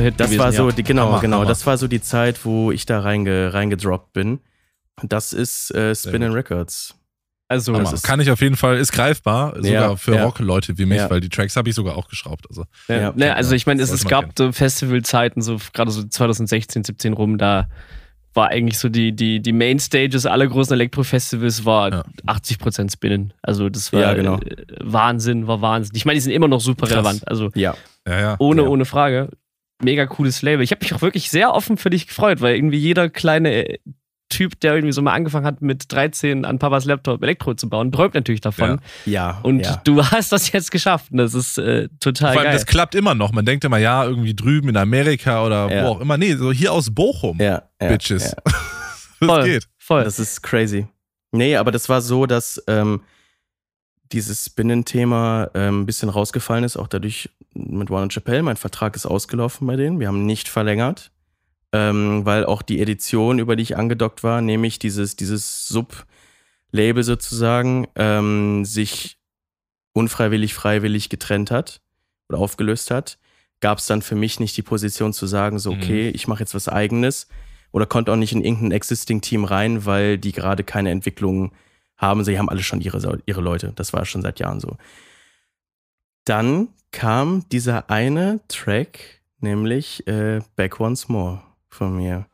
Hit. 0.00 0.14
Das 0.18 0.28
gewesen, 0.28 0.38
war 0.38 0.52
so, 0.52 0.68
ja. 0.68 0.74
die, 0.74 0.82
genau, 0.82 1.06
Hammer, 1.06 1.20
genau. 1.20 1.36
Hammer. 1.38 1.48
Das 1.48 1.66
war 1.66 1.78
so 1.78 1.88
die 1.88 2.00
Zeit, 2.00 2.44
wo 2.44 2.72
ich 2.72 2.86
da 2.86 3.00
reinge, 3.00 3.52
reingedroppt 3.52 4.12
bin. 4.12 4.40
Das 5.02 5.32
ist 5.32 5.74
äh, 5.74 5.94
Spinning 5.94 6.32
Records. 6.32 6.94
Also 7.48 7.74
ist, 7.74 8.04
kann 8.04 8.20
ich 8.20 8.30
auf 8.30 8.40
jeden 8.42 8.54
Fall, 8.54 8.76
ist 8.76 8.92
greifbar, 8.92 9.56
sogar 9.56 9.72
ja, 9.72 9.96
für 9.96 10.14
ja. 10.14 10.24
Rock-Leute 10.24 10.78
wie 10.78 10.86
mich, 10.86 10.98
ja. 10.98 11.10
weil 11.10 11.20
die 11.20 11.28
Tracks 11.28 11.56
habe 11.56 11.68
ich 11.68 11.74
sogar 11.74 11.96
auch 11.96 12.06
geschraubt. 12.06 12.46
Also, 12.48 12.64
ja, 12.86 13.12
ne, 13.16 13.34
also 13.34 13.56
ich 13.56 13.66
meine, 13.66 13.82
es, 13.82 13.90
es 13.90 14.04
gab 14.04 14.38
so 14.38 14.52
Festivalzeiten, 14.52 15.42
so 15.42 15.58
gerade 15.72 15.90
so 15.90 16.04
2016, 16.04 16.84
17 16.84 17.12
rum, 17.12 17.38
da 17.38 17.68
war 18.34 18.48
eigentlich 18.48 18.78
so 18.78 18.88
die, 18.88 19.12
die, 19.12 19.40
die 19.40 19.52
Mainstages 19.52 20.26
aller 20.26 20.46
großen 20.46 20.74
Elektrofestivals 20.74 21.64
war 21.64 21.90
ja. 21.90 22.04
80% 22.26 22.92
Spinnen. 22.92 23.32
Also 23.42 23.68
das 23.68 23.92
war 23.92 24.00
ja, 24.00 24.14
genau. 24.14 24.36
Äh, 24.38 24.56
Wahnsinn, 24.80 25.46
war 25.46 25.60
Wahnsinn. 25.60 25.96
Ich 25.96 26.04
meine, 26.04 26.14
die 26.14 26.20
sind 26.20 26.32
immer 26.32 26.48
noch 26.48 26.60
super 26.60 26.86
Krass. 26.86 26.96
relevant. 26.96 27.26
Also 27.28 27.50
ja. 27.54 27.74
Ja, 28.06 28.36
ohne, 28.38 28.68
ohne 28.68 28.84
Frage. 28.84 29.28
Mega 29.82 30.06
cooles 30.06 30.42
Label. 30.42 30.62
Ich 30.62 30.72
habe 30.72 30.82
mich 30.82 30.94
auch 30.94 31.02
wirklich 31.02 31.30
sehr 31.30 31.54
offen 31.54 31.76
für 31.76 31.90
dich 31.90 32.06
gefreut, 32.06 32.40
weil 32.40 32.54
irgendwie 32.54 32.78
jeder 32.78 33.08
kleine 33.08 33.78
Typ, 34.30 34.58
der 34.60 34.74
irgendwie 34.74 34.92
so 34.92 35.02
mal 35.02 35.12
angefangen 35.12 35.44
hat, 35.44 35.60
mit 35.60 35.92
13 35.92 36.44
an 36.44 36.58
Papas 36.58 36.86
Laptop 36.86 37.22
Elektro 37.22 37.52
zu 37.54 37.68
bauen, 37.68 37.92
träumt 37.92 38.14
natürlich 38.14 38.40
davon. 38.40 38.80
Ja. 39.04 39.12
ja 39.12 39.40
und 39.42 39.60
ja. 39.60 39.80
du 39.84 40.02
hast 40.02 40.32
das 40.32 40.50
jetzt 40.52 40.70
geschafft. 40.70 41.10
Und 41.10 41.18
das 41.18 41.34
ist 41.34 41.58
äh, 41.58 41.88
total 42.00 42.32
Vor 42.32 42.40
allem, 42.40 42.50
geil. 42.50 42.54
Das 42.54 42.66
klappt 42.66 42.94
immer 42.94 43.14
noch. 43.14 43.32
Man 43.32 43.44
denkt 43.44 43.64
immer, 43.64 43.78
ja, 43.78 44.04
irgendwie 44.04 44.34
drüben 44.34 44.70
in 44.70 44.76
Amerika 44.76 45.44
oder 45.44 45.70
ja. 45.70 45.84
wo 45.84 45.88
auch 45.88 46.00
immer. 46.00 46.16
Nee, 46.16 46.36
so 46.36 46.52
hier 46.52 46.72
aus 46.72 46.94
Bochum. 46.94 47.38
Ja. 47.38 47.64
Bitches. 47.78 48.34
das 48.44 49.08
voll, 49.18 49.44
geht. 49.44 49.68
Voll. 49.78 50.04
Das 50.04 50.18
ist 50.18 50.42
crazy. 50.42 50.86
Nee, 51.32 51.56
aber 51.56 51.72
das 51.72 51.88
war 51.88 52.00
so, 52.00 52.26
dass 52.26 52.62
ähm, 52.66 53.02
dieses 54.12 54.46
Spinnen-Thema 54.46 55.50
ähm, 55.54 55.82
ein 55.82 55.86
bisschen 55.86 56.08
rausgefallen 56.08 56.64
ist, 56.64 56.76
auch 56.76 56.88
dadurch 56.88 57.28
mit 57.54 57.90
Warner 57.90 58.10
Chappelle. 58.10 58.42
Mein 58.42 58.56
Vertrag 58.56 58.96
ist 58.96 59.06
ausgelaufen 59.06 59.66
bei 59.66 59.76
denen. 59.76 60.00
Wir 60.00 60.08
haben 60.08 60.24
nicht 60.24 60.48
verlängert 60.48 61.10
ähm, 61.72 62.24
weil 62.24 62.44
auch 62.44 62.62
die 62.62 62.80
Edition, 62.80 63.38
über 63.38 63.56
die 63.56 63.62
ich 63.62 63.76
angedockt 63.76 64.22
war, 64.22 64.40
nämlich 64.40 64.78
dieses, 64.78 65.16
dieses 65.16 65.68
Sub-Label 65.68 67.02
sozusagen, 67.02 67.86
ähm, 67.94 68.64
sich 68.64 69.18
unfreiwillig, 69.92 70.54
freiwillig 70.54 71.08
getrennt 71.08 71.50
hat 71.50 71.80
oder 72.28 72.38
aufgelöst 72.38 72.90
hat, 72.90 73.18
gab 73.60 73.78
es 73.78 73.86
dann 73.86 74.02
für 74.02 74.14
mich 74.14 74.40
nicht 74.40 74.56
die 74.56 74.62
Position 74.62 75.12
zu 75.12 75.26
sagen, 75.26 75.58
so, 75.58 75.72
mhm. 75.72 75.80
okay, 75.80 76.08
mhm. 76.08 76.14
ich 76.14 76.28
mache 76.28 76.40
jetzt 76.40 76.54
was 76.54 76.68
eigenes 76.68 77.28
oder 77.72 77.86
konnte 77.86 78.12
auch 78.12 78.16
nicht 78.16 78.32
in 78.32 78.44
irgendein 78.44 78.72
existing 78.72 79.20
Team 79.20 79.44
rein, 79.44 79.84
weil 79.86 80.18
die 80.18 80.32
gerade 80.32 80.64
keine 80.64 80.90
Entwicklung 80.90 81.52
haben. 81.96 82.24
Sie 82.24 82.38
haben 82.38 82.48
alle 82.48 82.62
schon 82.62 82.80
ihre, 82.80 83.20
ihre 83.26 83.40
Leute. 83.40 83.72
Das 83.76 83.92
war 83.92 84.04
schon 84.06 84.22
seit 84.22 84.40
Jahren 84.40 84.58
so. 84.58 84.76
Dann 86.24 86.68
kam 86.90 87.48
dieser 87.50 87.90
eine 87.90 88.40
Track, 88.48 89.20
nämlich 89.38 90.06
äh, 90.08 90.40
Back 90.56 90.80
Once 90.80 91.08
More 91.08 91.42
von 91.70 91.96
mir. 91.96 92.26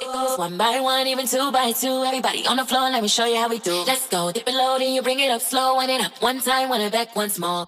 It 0.00 0.06
goes 0.12 0.38
one 0.38 0.56
by 0.56 0.80
one, 0.80 1.06
even 1.08 1.26
two 1.26 1.50
by 1.50 1.72
two. 1.72 2.04
Everybody 2.04 2.46
on 2.46 2.56
the 2.56 2.64
floor, 2.64 2.90
let 2.90 3.02
me 3.02 3.08
show 3.08 3.26
you 3.26 3.36
how 3.36 3.48
we 3.48 3.58
do. 3.58 3.84
Let's 3.86 4.08
go. 4.08 4.30
Dip 4.30 4.46
it 4.46 4.54
low, 4.54 4.78
then 4.78 4.94
you 4.94 5.02
bring 5.02 5.18
it 5.18 5.30
up 5.30 5.40
slow. 5.40 5.76
Wind 5.76 5.90
it 5.90 6.04
up 6.04 6.12
one 6.22 6.40
time, 6.40 6.70
wind 6.70 6.82
it 6.82 6.92
back 6.92 7.16
once 7.16 7.38
more. 7.38 7.66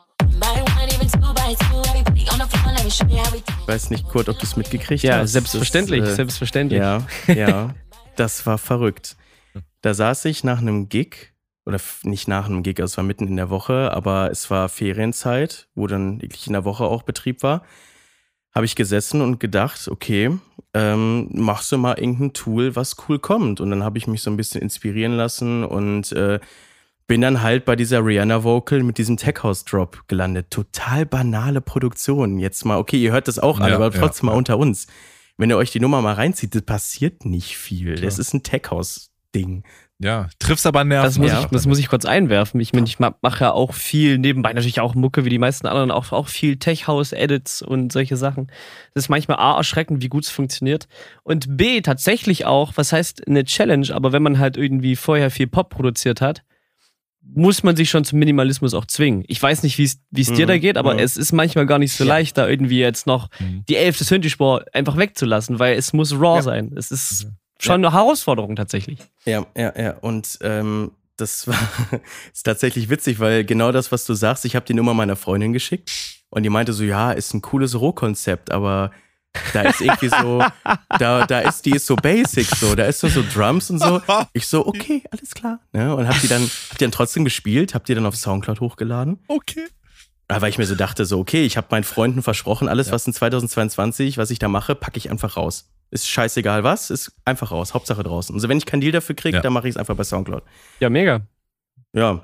Ich 2.87 3.67
weiß 3.67 3.91
nicht, 3.91 4.09
Kurt, 4.09 4.29
ob 4.29 4.39
du 4.39 4.45
es 4.45 4.57
mitgekriegt 4.57 5.03
ja, 5.03 5.15
hast. 5.15 5.21
Ja, 5.21 5.27
selbstverständlich, 5.27 6.01
das, 6.01 6.11
äh, 6.11 6.15
selbstverständlich. 6.17 6.81
Ja, 6.81 7.07
ja, 7.27 7.75
das 8.17 8.47
war 8.47 8.59
verrückt. 8.59 9.17
Da 9.83 9.95
saß 9.95 10.25
ich 10.27 10.45
nach 10.45 10.59
einem 10.59 10.89
Gig, 10.89 11.33
oder 11.67 11.79
nicht 12.03 12.29
nach 12.29 12.47
einem 12.47 12.63
Gig, 12.63 12.81
also 12.81 12.93
es 12.93 12.97
war 12.97 13.05
mitten 13.05 13.27
in 13.27 13.37
der 13.37 13.51
Woche, 13.51 13.93
aber 13.93 14.31
es 14.31 14.51
war 14.51 14.69
Ferienzeit, 14.69 15.69
wo 15.75 15.87
dann 15.87 16.23
wirklich 16.23 16.47
in 16.47 16.53
der 16.53 16.65
Woche 16.65 16.85
auch 16.85 17.03
Betrieb 17.03 17.43
war 17.43 17.63
habe 18.53 18.67
ich 18.67 18.75
gesessen 18.75 19.21
und 19.21 19.39
gedacht, 19.39 19.89
okay, 19.89 20.39
ähm, 20.75 21.29
machst 21.33 21.73
du 21.73 21.79
mal 21.79 21.99
irgendein 21.99 22.33
Tool, 22.33 22.77
was 22.77 22.97
cool 23.09 23.19
kommt. 23.19 23.61
Und 23.61 23.71
dann 23.71 23.83
habe 23.83 23.99
ich 23.99 24.07
mich 24.07 24.23
so 24.23 24.31
ein 24.31 24.37
bisschen 24.37 24.63
inspirieren 24.63 25.17
lassen 25.17 25.65
und 25.65 26.13
äh, 26.13 26.39
bin 27.07 27.23
dann 27.23 27.43
halt 27.43 27.65
bei 27.65 27.75
dieser 27.75 28.05
Rihanna 28.05 28.45
Vocal 28.45 28.85
mit 28.85 28.97
diesem 28.97 29.17
Tech 29.17 29.43
House 29.43 29.65
Drop 29.65 30.07
gelandet. 30.07 30.51
Total 30.51 31.05
banale 31.05 31.61
Produktion. 31.61 32.39
Jetzt 32.39 32.65
mal, 32.65 32.79
okay, 32.79 33.03
ihr 33.03 33.11
hört 33.11 33.27
das 33.27 33.41
auch 33.41 33.59
an, 33.59 33.71
ja, 33.71 33.75
aber 33.75 33.91
trotzdem 33.91 34.29
ja, 34.29 34.33
mal 34.33 34.39
unter 34.39 34.59
uns. 34.59 34.87
Wenn 35.37 35.51
ihr 35.51 35.57
euch 35.57 35.73
die 35.73 35.81
Nummer 35.81 36.03
mal 36.03 36.15
reinzieht, 36.15 36.55
das 36.55 36.63
passiert 36.63 37.25
nicht 37.25 37.57
viel. 37.57 37.95
Klar. 37.95 38.05
Das 38.05 38.19
ist 38.19 38.33
ein 38.33 38.45
Tech 38.45 38.71
House 38.71 39.11
Ding. 39.35 39.65
Ja, 40.03 40.31
triffst 40.39 40.67
aber 40.67 40.83
Nerven. 40.83 41.05
Das 41.05 41.19
muss, 41.19 41.33
ich, 41.33 41.51
das 41.51 41.67
muss 41.67 41.79
ich 41.79 41.89
kurz 41.89 42.07
einwerfen. 42.07 42.59
Ich 42.59 42.73
meine, 42.73 42.87
ich 42.87 42.99
mache 42.99 43.45
ja 43.45 43.53
auch 43.53 43.75
viel 43.75 44.17
nebenbei, 44.17 44.51
natürlich 44.55 44.81
auch 44.81 44.95
Mucke 44.95 45.27
wie 45.27 45.29
die 45.29 45.39
meisten 45.39 45.67
anderen, 45.67 45.91
auch, 45.91 46.13
auch 46.13 46.29
viel 46.29 46.57
Tech-House-Edits 46.57 47.61
und 47.61 47.93
solche 47.93 48.17
Sachen. 48.17 48.47
Das 48.95 49.05
ist 49.05 49.09
manchmal 49.11 49.37
A, 49.37 49.59
erschreckend, 49.59 50.03
wie 50.03 50.09
gut 50.09 50.25
es 50.25 50.31
funktioniert. 50.31 50.89
Und 51.23 51.59
B, 51.59 51.83
tatsächlich 51.83 52.47
auch, 52.47 52.73
was 52.77 52.95
heißt 52.95 53.29
eine 53.29 53.45
Challenge, 53.45 53.89
aber 53.93 54.13
wenn 54.13 54.23
man 54.23 54.39
halt 54.39 54.57
irgendwie 54.57 54.97
vorher 54.97 55.31
viel 55.31 55.49
Pop 55.49 55.69
produziert 55.69 56.23
hat, 56.23 56.45
muss 57.23 57.63
man 57.63 57.77
sich 57.77 57.91
schon 57.91 58.05
zum 58.05 58.19
Minimalismus 58.21 58.73
auch 58.73 58.87
zwingen. 58.87 59.25
Ich 59.29 59.41
weiß 59.41 59.63
nicht, 59.63 59.77
wie 59.77 59.85
es 59.85 60.31
mhm, 60.31 60.35
dir 60.35 60.47
da 60.47 60.57
geht, 60.57 60.79
aber 60.79 60.95
mhm. 60.95 61.01
es 61.01 61.19
ist 61.19 61.33
manchmal 61.33 61.67
gar 61.67 61.79
nicht 61.79 61.93
so 61.93 62.05
ja. 62.05 62.09
leicht, 62.09 62.39
da 62.39 62.49
irgendwie 62.49 62.79
jetzt 62.79 63.07
noch 63.07 63.29
mhm. 63.39 63.65
die 63.69 63.77
elfte 63.77 64.05
Synthi-Spur 64.05 64.65
einfach 64.73 64.97
wegzulassen, 64.97 65.59
weil 65.59 65.77
es 65.77 65.93
muss 65.93 66.15
raw 66.15 66.37
ja. 66.37 66.43
sein. 66.43 66.73
Es 66.75 66.91
ist 66.91 67.29
schon 67.61 67.85
eine 67.85 67.93
Herausforderung 67.93 68.57
tatsächlich. 68.57 68.99
Ja, 69.25 69.47
ja, 69.57 69.73
ja. 69.79 69.91
Und 70.01 70.39
ähm, 70.43 70.93
das 71.17 71.47
war 71.49 71.59
ist 72.33 72.43
tatsächlich 72.45 72.89
witzig, 72.89 73.21
weil 73.21 73.45
genau 73.45 73.73
das, 73.73 73.93
was 73.93 74.05
du 74.05 74.15
sagst, 74.15 74.45
ich 74.45 74.57
habe 74.57 74.67
die 74.67 74.75
Nummer 74.75 74.95
meiner 74.95 75.17
Freundin 75.17 75.53
geschickt 75.53 75.91
und 76.31 76.43
die 76.43 76.51
meinte 76.51 76.73
so, 76.73 76.85
ja, 76.85 77.13
ist 77.13 77.35
ein 77.35 77.43
cooles 77.43 77.79
Rohkonzept, 77.79 78.51
aber 78.51 78.91
Da 79.53 79.63
ist 79.63 79.81
irgendwie 79.81 80.09
so, 80.09 80.43
da, 80.99 81.27
da 81.27 81.41
ist 81.41 81.65
die 81.65 81.71
ist 81.71 81.87
so 81.87 81.95
basic 81.95 82.47
so, 82.47 82.75
da 82.75 82.87
ist 82.87 83.01
so, 83.01 83.09
so 83.09 83.23
Drums 83.33 83.71
und 83.71 83.79
so. 83.79 84.01
Ich 84.33 84.47
so, 84.47 84.67
okay, 84.67 85.03
alles 85.11 85.35
klar. 85.35 85.61
Ne? 85.73 85.95
Und 85.95 86.09
hab 86.09 86.21
die 86.21 86.29
dann, 86.29 86.43
hab 86.43 86.79
die 86.79 86.85
dann 86.85 86.91
trotzdem 86.91 87.25
gespielt, 87.25 87.75
hab 87.75 87.85
die 87.85 87.95
dann 87.95 88.07
auf 88.07 88.17
Soundcloud 88.17 88.61
hochgeladen. 88.61 89.21
Okay. 89.29 89.67
Weil 90.39 90.51
ich 90.51 90.59
mir 90.59 90.67
so 90.67 90.75
dachte, 90.75 91.05
so, 91.07 91.19
okay, 91.19 91.45
ich 91.45 91.57
habe 91.57 91.67
meinen 91.71 91.85
Freunden 91.85 92.23
versprochen, 92.23 92.69
alles, 92.69 92.93
was 92.93 93.07
in 93.07 93.13
2022, 93.13 94.17
was 94.19 94.31
ich 94.31 94.39
da 94.39 94.49
mache, 94.49 94.75
packe 94.75 94.99
ich 94.99 95.11
einfach 95.11 95.37
raus. 95.37 95.69
Ist 95.91 96.09
scheißegal 96.09 96.63
was, 96.63 96.91
ist 96.91 97.13
einfach 97.25 97.51
raus, 97.51 97.75
Hauptsache 97.75 98.03
draußen. 98.03 98.35
Also 98.35 98.49
wenn 98.49 98.59
ich 98.59 98.67
keinen 98.67 98.81
Deal 98.81 98.93
dafür 98.93 99.17
kriege, 99.17 99.39
Ja. 99.39 99.43
dann 99.43 99.53
mache 99.53 99.67
ich 99.69 99.73
es 99.75 99.77
einfach 99.77 99.97
bei 99.97 100.05
Soundcloud. 100.05 100.43
Ja, 100.79 100.89
mega. 100.91 101.23
Ja. 101.93 102.23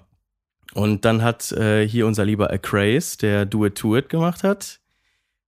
Und 0.75 1.05
dann 1.05 1.23
hat 1.23 1.51
äh, 1.53 1.87
hier 1.89 2.07
unser 2.07 2.25
lieber 2.25 2.51
Acraze, 2.53 3.19
der 3.19 3.45
Do 3.47 3.67
It 3.67 3.77
To 3.77 3.97
It 3.97 4.09
gemacht 4.09 4.45
hat, 4.45 4.79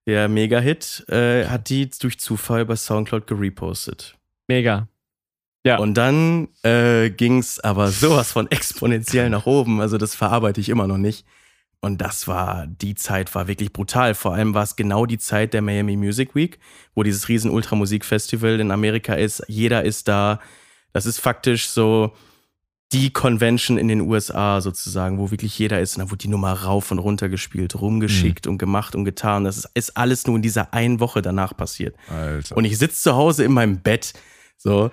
der 0.06 0.28
Mega-Hit, 0.28 1.04
äh, 1.08 1.46
hat 1.46 1.68
die 1.68 1.88
durch 1.90 2.18
Zufall 2.18 2.64
bei 2.64 2.76
Soundcloud 2.76 3.26
gerepostet. 3.26 4.16
Mega. 4.48 4.88
Ja. 5.64 5.76
Und 5.78 5.94
dann 5.94 6.48
äh, 6.62 7.10
ging 7.10 7.38
es 7.38 7.60
aber 7.60 7.88
sowas 7.88 8.32
von 8.32 8.46
exponentiell 8.50 9.28
nach 9.28 9.44
oben. 9.46 9.80
Also 9.82 9.98
das 9.98 10.14
verarbeite 10.14 10.60
ich 10.60 10.70
immer 10.70 10.86
noch 10.86 10.96
nicht. 10.96 11.26
Und 11.80 11.98
das 11.98 12.26
war, 12.26 12.66
die 12.66 12.96
Zeit 12.96 13.34
war 13.34 13.46
wirklich 13.46 13.72
brutal. 13.72 14.14
Vor 14.14 14.34
allem 14.34 14.52
war 14.52 14.64
es 14.64 14.74
genau 14.74 15.06
die 15.06 15.18
Zeit 15.18 15.54
der 15.54 15.62
Miami 15.62 15.96
Music 15.96 16.34
Week, 16.34 16.58
wo 16.94 17.04
dieses 17.04 17.28
riesen 17.28 17.50
Ultramusikfestival 17.50 18.58
in 18.58 18.72
Amerika 18.72 19.14
ist. 19.14 19.44
Jeder 19.46 19.84
ist 19.84 20.08
da. 20.08 20.40
Das 20.92 21.06
ist 21.06 21.20
faktisch 21.20 21.68
so 21.68 22.14
die 22.92 23.12
Convention 23.12 23.78
in 23.78 23.86
den 23.86 24.00
USA 24.00 24.60
sozusagen, 24.60 25.18
wo 25.18 25.30
wirklich 25.30 25.58
jeder 25.58 25.80
ist. 25.80 25.96
Und 25.96 26.04
da 26.04 26.10
wurde 26.10 26.18
die 26.18 26.28
Nummer 26.28 26.52
rauf 26.52 26.90
und 26.90 26.98
runter 26.98 27.28
gespielt, 27.28 27.80
rumgeschickt 27.80 28.46
und 28.46 28.58
gemacht 28.58 28.96
und 28.96 29.04
getan. 29.04 29.44
Das 29.44 29.58
ist, 29.58 29.70
ist 29.74 29.96
alles 29.96 30.26
nur 30.26 30.36
in 30.36 30.42
dieser 30.42 30.72
einen 30.72 30.98
Woche 30.98 31.22
danach 31.22 31.56
passiert. 31.56 31.94
Alter. 32.08 32.56
Und 32.56 32.64
ich 32.64 32.78
sitze 32.78 33.02
zu 33.02 33.14
Hause 33.14 33.44
in 33.44 33.52
meinem 33.52 33.80
Bett 33.82 34.14
so 34.56 34.90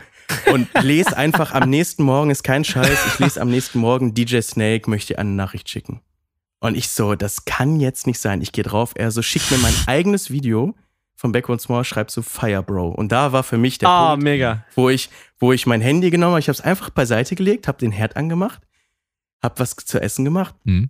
und 0.52 0.68
lese 0.82 1.18
einfach 1.18 1.54
am 1.54 1.70
nächsten 1.70 2.04
Morgen, 2.04 2.30
ist 2.30 2.44
kein 2.44 2.64
Scheiß, 2.64 3.00
ich 3.08 3.20
lese 3.20 3.42
am 3.42 3.50
nächsten 3.50 3.80
Morgen, 3.80 4.14
DJ 4.14 4.42
Snake 4.42 4.90
möchte 4.90 5.18
eine 5.18 5.32
Nachricht 5.32 5.70
schicken. 5.70 6.02
Und 6.66 6.76
ich 6.76 6.90
so, 6.90 7.16
das 7.16 7.46
kann 7.46 7.80
jetzt 7.80 8.08
nicht 8.08 8.20
sein. 8.20 8.42
Ich 8.42 8.52
gehe 8.52 8.64
drauf, 8.64 8.94
er 8.96 9.12
so, 9.12 9.22
schickt 9.22 9.52
mir 9.52 9.58
mein 9.60 9.74
eigenes 9.88 10.32
Video 10.32 10.76
von 11.16 11.32
Back 11.32 11.48
Once 11.48 11.70
More, 11.70 11.86
schreibt 11.86 12.12
so 12.12 12.22
Fire 12.22 12.64
Bro. 12.64 12.90
Und 12.90 13.12
da 13.12 13.32
war 13.32 13.44
für 13.44 13.58
mich 13.58 13.78
der 13.78 13.88
Ah, 13.90 14.10
Punkt, 14.12 14.24
mega. 14.24 14.66
wo 14.76 14.90
ich, 14.90 15.10
wo 15.40 15.52
ich 15.54 15.66
mein 15.66 15.82
Handy 15.82 16.10
genommen 16.10 16.32
habe, 16.32 16.40
ich 16.40 16.48
habe 16.48 16.56
es 16.56 16.62
einfach 16.62 16.90
beiseite 16.90 17.36
gelegt, 17.36 17.68
habe 17.68 17.78
den 17.78 17.92
Herd 17.92 18.16
angemacht, 18.18 18.62
habe 19.44 19.60
was 19.60 19.76
zu 19.76 20.02
essen 20.02 20.26
gemacht, 20.26 20.56
Hm. 20.66 20.90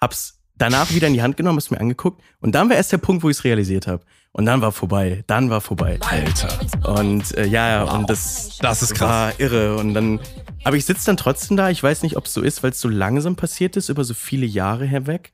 hab's 0.00 0.39
danach 0.60 0.90
wieder 0.92 1.06
in 1.08 1.14
die 1.14 1.22
Hand 1.22 1.36
genommen, 1.36 1.56
hab's 1.58 1.70
mir 1.70 1.80
angeguckt 1.80 2.22
und 2.40 2.54
dann 2.54 2.68
war 2.68 2.76
erst 2.76 2.92
der 2.92 2.98
Punkt, 2.98 3.22
wo 3.22 3.30
ich 3.30 3.38
es 3.38 3.44
realisiert 3.44 3.86
habe. 3.86 4.04
Und 4.32 4.46
dann 4.46 4.60
war 4.60 4.70
vorbei, 4.70 5.24
dann 5.26 5.50
war 5.50 5.60
vorbei. 5.60 5.98
Alter. 6.08 6.60
Und 6.96 7.36
äh, 7.36 7.46
ja, 7.46 7.68
ja, 7.68 7.82
und 7.84 8.08
das, 8.08 8.58
Das 8.60 8.80
ist 8.80 8.94
krass. 8.94 9.08
war 9.08 9.40
irre. 9.40 9.76
Und 9.76 9.92
dann, 9.92 10.20
aber 10.62 10.76
ich 10.76 10.84
sitze 10.84 11.06
dann 11.06 11.16
trotzdem 11.16 11.56
da. 11.56 11.68
Ich 11.70 11.82
weiß 11.82 12.04
nicht, 12.04 12.16
ob 12.16 12.26
es 12.26 12.34
so 12.34 12.40
ist, 12.40 12.62
weil 12.62 12.70
es 12.70 12.80
so 12.80 12.88
langsam 12.88 13.34
passiert 13.34 13.76
ist, 13.76 13.88
über 13.88 14.04
so 14.04 14.14
viele 14.14 14.46
Jahre 14.46 14.86
herweg. 14.86 15.32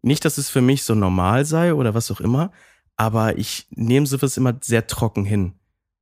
Nicht, 0.00 0.24
dass 0.24 0.38
es 0.38 0.48
für 0.48 0.62
mich 0.62 0.84
so 0.84 0.94
normal 0.94 1.44
sei 1.44 1.74
oder 1.74 1.92
was 1.92 2.10
auch 2.10 2.20
immer, 2.22 2.50
aber 2.96 3.36
ich 3.36 3.66
nehme 3.70 4.06
sowas 4.06 4.38
immer 4.38 4.54
sehr 4.62 4.86
trocken 4.86 5.26
hin. 5.26 5.52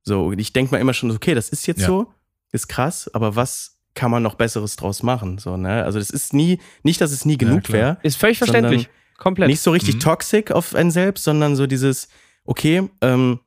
So, 0.03 0.31
ich 0.31 0.53
denke 0.53 0.71
mal 0.71 0.79
immer 0.79 0.93
schon, 0.93 1.11
okay, 1.11 1.33
das 1.35 1.49
ist 1.49 1.67
jetzt 1.67 1.81
Ja. 1.81 1.87
so, 1.87 2.07
ist 2.53 2.67
krass, 2.69 3.09
aber 3.13 3.35
was 3.35 3.72
kann 3.95 4.11
man 4.11 4.23
noch 4.23 4.35
Besseres 4.35 4.75
draus 4.75 5.03
machen? 5.03 5.37
So, 5.37 5.57
ne? 5.57 5.83
Also, 5.83 5.99
das 5.99 6.09
ist 6.09 6.33
nie, 6.33 6.59
nicht, 6.83 6.99
dass 7.01 7.11
es 7.11 7.25
nie 7.25 7.37
genug 7.37 7.63
klar. 7.63 7.77
wäre. 7.77 7.97
Ist 8.03 8.17
völlig 8.17 8.37
verständlich. 8.37 8.89
Komplett. 9.17 9.47
Nicht 9.49 9.61
so 9.61 9.71
richtig 9.71 9.95
Mhm. 9.95 9.99
toxic 9.99 10.51
auf 10.51 10.73
einen 10.75 10.91
selbst, 10.91 11.23
sondern 11.23 11.55
so 11.55 11.67
dieses, 11.67 12.07
okay, 12.45 12.89
ähm, 13.01 13.39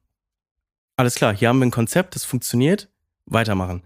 alles 0.96 1.16
klar, 1.16 1.34
hier 1.36 1.48
haben 1.48 1.58
wir 1.58 1.66
ein 1.66 1.70
Konzept, 1.70 2.14
das 2.14 2.24
funktioniert, 2.24 2.88
weitermachen. 3.26 3.82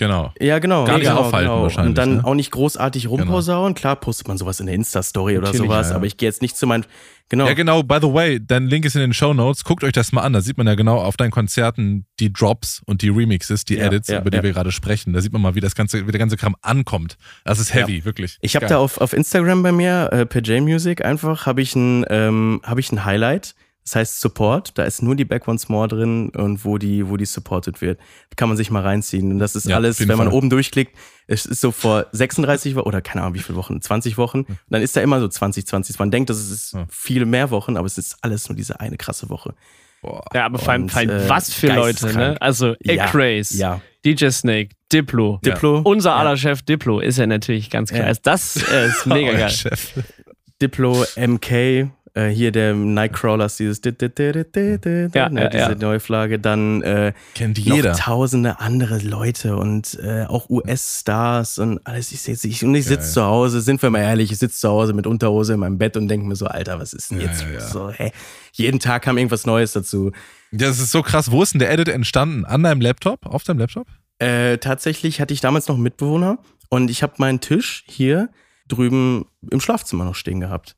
Genau. 0.00 0.32
Ja, 0.40 0.58
genau. 0.60 0.86
Gar 0.86 0.96
nicht 0.96 1.08
genau, 1.08 1.20
aufhalten 1.20 1.50
genau. 1.50 1.62
wahrscheinlich, 1.62 1.88
Und 1.90 1.98
dann 1.98 2.16
ne? 2.16 2.24
auch 2.24 2.34
nicht 2.34 2.50
großartig 2.52 3.10
rumposaunen. 3.10 3.74
Klar 3.74 3.96
postet 3.96 4.28
man 4.28 4.38
sowas 4.38 4.58
in 4.58 4.64
der 4.64 4.74
Insta-Story 4.74 5.36
oder 5.36 5.52
sowas, 5.52 5.88
ja, 5.88 5.90
ja. 5.90 5.96
aber 5.96 6.06
ich 6.06 6.16
gehe 6.16 6.26
jetzt 6.26 6.40
nicht 6.40 6.56
zu 6.56 6.66
meinen, 6.66 6.86
genau. 7.28 7.46
Ja, 7.46 7.52
genau. 7.52 7.82
By 7.82 7.98
the 8.00 8.10
way, 8.10 8.40
dein 8.42 8.66
Link 8.66 8.86
ist 8.86 8.94
in 8.94 9.02
den 9.02 9.12
Show 9.12 9.34
Notes. 9.34 9.62
Guckt 9.62 9.84
euch 9.84 9.92
das 9.92 10.12
mal 10.12 10.22
an. 10.22 10.32
Da 10.32 10.40
sieht 10.40 10.56
man 10.56 10.66
ja 10.66 10.74
genau 10.74 10.96
auf 10.96 11.18
deinen 11.18 11.32
Konzerten 11.32 12.06
die 12.18 12.32
Drops 12.32 12.80
und 12.86 13.02
die 13.02 13.10
Remixes, 13.10 13.66
die 13.66 13.74
Ja, 13.74 13.88
Edits, 13.88 14.08
über 14.08 14.30
die 14.30 14.42
wir 14.42 14.52
gerade 14.52 14.72
sprechen. 14.72 15.12
Da 15.12 15.20
sieht 15.20 15.34
man 15.34 15.42
mal, 15.42 15.54
wie 15.54 15.60
das 15.60 15.74
ganze, 15.74 16.06
wie 16.06 16.10
der 16.10 16.18
ganze 16.18 16.38
Kram 16.38 16.56
ankommt. 16.62 17.18
Das 17.44 17.58
ist 17.58 17.74
heavy, 17.74 18.06
wirklich. 18.06 18.38
Ich 18.40 18.56
habe 18.56 18.64
da 18.64 18.78
auf, 18.78 19.02
auf 19.02 19.12
Instagram 19.12 19.62
bei 19.62 19.72
mir, 19.72 20.08
äh, 20.12 20.24
per 20.24 20.40
J-Music 20.40 21.04
einfach, 21.04 21.44
habe 21.44 21.60
ich 21.60 21.76
ein, 21.76 22.06
ähm, 22.08 22.62
habe 22.64 22.80
ich 22.80 22.90
ein 22.90 23.04
Highlight. 23.04 23.54
Das 23.84 23.96
heißt 23.96 24.20
Support. 24.20 24.76
Da 24.78 24.84
ist 24.84 25.02
nur 25.02 25.16
die 25.16 25.24
Back 25.24 25.48
Once 25.48 25.68
More 25.68 25.88
drin 25.88 26.30
und 26.30 26.64
wo 26.64 26.78
die, 26.78 27.08
wo 27.08 27.16
die 27.16 27.24
supported 27.24 27.80
wird. 27.80 27.98
Da 27.98 28.34
kann 28.36 28.48
man 28.48 28.56
sich 28.56 28.70
mal 28.70 28.82
reinziehen. 28.82 29.32
Und 29.32 29.38
das 29.38 29.56
ist 29.56 29.66
Ja, 29.66 29.76
alles, 29.76 29.98
wenn 30.00 30.08
man 30.18 30.28
Fall. 30.28 30.34
oben 30.36 30.50
durchklickt, 30.50 30.96
es 31.26 31.46
ist 31.46 31.60
so 31.60 31.72
vor 31.72 32.06
36 32.12 32.74
Wochen 32.76 32.86
oder 32.86 33.00
keine 33.00 33.22
Ahnung 33.22 33.34
wie 33.34 33.38
viele 33.40 33.56
Wochen, 33.56 33.80
20 33.80 34.18
Wochen. 34.18 34.40
Und 34.40 34.58
dann 34.68 34.82
ist 34.82 34.96
da 34.96 35.00
immer 35.00 35.18
so 35.20 35.28
20, 35.28 35.66
20. 35.66 35.98
Man 35.98 36.10
denkt, 36.10 36.30
das 36.30 36.38
ist 36.38 36.72
Ja. 36.74 36.86
viele 36.90 37.24
mehr 37.26 37.50
Wochen, 37.50 37.76
aber 37.76 37.86
es 37.86 37.98
ist 37.98 38.16
alles 38.22 38.48
nur 38.48 38.56
diese 38.56 38.78
eine 38.80 38.96
krasse 38.96 39.28
Woche. 39.30 39.54
Boah. 40.02 40.24
ja, 40.32 40.46
aber 40.46 40.58
vor 40.58 40.70
allem, 40.72 40.84
Und, 40.84 40.92
vor 40.92 41.00
allem 41.00 41.10
äh, 41.10 41.28
was 41.28 41.52
für 41.52 41.74
Leute, 41.74 42.06
ne? 42.14 42.36
Also, 42.40 42.74
Ja, 42.82 43.04
Acraze, 43.04 43.54
Ja. 43.58 43.80
DJ 44.04 44.28
Snake, 44.30 44.70
Diplo. 44.90 45.40
Ja. 45.44 45.52
Diplo. 45.54 45.80
Unser 45.84 46.10
ja. 46.10 46.16
aller 46.16 46.36
Chef 46.38 46.62
Diplo 46.62 47.00
ist 47.00 47.18
ja 47.18 47.26
natürlich 47.26 47.68
ganz 47.68 47.90
klar. 47.90 48.02
Ja. 48.02 48.06
Also 48.06 48.20
Das 48.24 48.56
äh, 48.72 48.86
ist 48.88 49.04
mega 49.06 49.32
geil. 49.36 49.50
Chef. 49.50 49.92
Diplo, 50.62 51.04
MK, 51.16 51.90
äh, 52.14 52.28
hier 52.28 52.52
der 52.52 52.74
Nightcrawlers, 52.74 53.56
dieses 53.56 53.80
di- 53.80 53.92
di- 53.92 54.08
di- 54.08 54.32
di- 54.32 54.44
di- 54.52 54.78
di- 54.78 55.08
Ja, 55.18 55.28
ne, 55.28 55.42
ja, 55.44 55.48
diese 55.48 55.62
ja. 55.62 55.74
Neuauflage, 55.74 56.38
dann 56.38 56.82
äh, 56.82 57.12
Kennt 57.34 57.58
jeder. 57.58 57.92
tausende 57.92 58.60
andere 58.60 58.98
Leute 58.98 59.56
und 59.56 59.98
äh, 60.02 60.24
auch 60.26 60.48
US-Stars 60.50 61.58
und 61.58 61.80
alles. 61.86 62.12
Ich, 62.12 62.20
sitz- 62.22 62.44
ich, 62.44 62.64
und 62.64 62.74
ich 62.74 62.84
sitze 62.86 63.12
zu 63.12 63.22
Hause, 63.24 63.60
sind 63.60 63.82
wir 63.82 63.90
mal 63.90 64.00
ehrlich, 64.00 64.32
ich 64.32 64.38
sitze 64.38 64.58
zu 64.58 64.68
Hause 64.68 64.92
mit 64.92 65.06
Unterhose 65.06 65.54
in 65.54 65.60
meinem 65.60 65.78
Bett 65.78 65.96
und 65.96 66.08
denke 66.08 66.26
mir 66.26 66.36
so, 66.36 66.46
Alter, 66.46 66.80
was 66.80 66.92
ist 66.92 67.10
denn 67.10 67.20
Ja, 67.20 67.26
jetzt 67.26 67.42
ja, 67.42 67.50
ja. 67.52 67.60
so? 67.60 67.90
Hä? 67.90 68.12
Jeden 68.52 68.80
Tag 68.80 69.02
kam 69.02 69.16
irgendwas 69.18 69.46
Neues 69.46 69.72
dazu. 69.72 70.10
Das 70.52 70.80
ist 70.80 70.90
so 70.90 71.02
krass. 71.02 71.30
Wo 71.30 71.42
ist 71.42 71.52
denn 71.54 71.60
der 71.60 71.70
Edit 71.70 71.88
entstanden? 71.88 72.44
An 72.44 72.62
deinem 72.62 72.80
Laptop? 72.80 73.24
Auf 73.26 73.44
deinem 73.44 73.58
Laptop? 73.60 73.86
Äh, 74.18 74.58
tatsächlich 74.58 75.20
hatte 75.20 75.32
ich 75.32 75.40
damals 75.40 75.68
noch 75.68 75.76
einen 75.76 75.84
Mitbewohner 75.84 76.38
und 76.68 76.90
ich 76.90 77.02
habe 77.02 77.14
meinen 77.18 77.40
Tisch 77.40 77.84
hier 77.86 78.28
drüben 78.68 79.26
im 79.50 79.60
Schlafzimmer 79.60 80.04
noch 80.04 80.14
stehen 80.14 80.40
gehabt. 80.40 80.76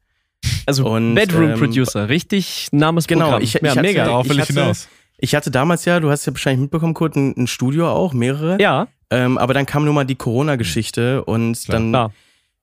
Also 0.66 0.86
Und, 0.88 1.14
Bedroom 1.14 1.50
ähm, 1.50 1.58
Producer, 1.58 2.08
richtig 2.08 2.68
Names 2.72 3.06
Genau, 3.06 3.38
ich- 3.38 3.54
ich 3.56 3.62
ja, 3.62 3.70
hatte- 3.70 3.82
mega. 3.82 4.04
Darauf 4.04 4.28
will 4.28 4.32
ich, 4.38 4.44
ich 4.44 4.48
hatte- 4.50 4.60
hinaus. 4.60 4.88
Ich 5.18 5.34
hatte 5.36 5.50
damals 5.52 5.84
ja, 5.84 6.00
du 6.00 6.10
hast 6.10 6.26
ja 6.26 6.32
wahrscheinlich 6.32 6.62
mitbekommen, 6.62 6.94
Kurt, 6.94 7.14
ein, 7.16 7.34
ein 7.36 7.46
Studio 7.46 7.88
auch, 7.90 8.12
mehrere. 8.12 8.60
Ja, 8.60 8.88
Ähm, 9.10 9.36
aber 9.38 9.52
dann 9.54 9.66
kam 9.66 9.84
nun 9.84 9.94
mal 9.94 10.04
die 10.04 10.14
Corona-Geschichte 10.16 11.24
und 11.24 11.52
Klar. 11.64 11.78
dann 11.78 11.90
klar. 11.90 12.12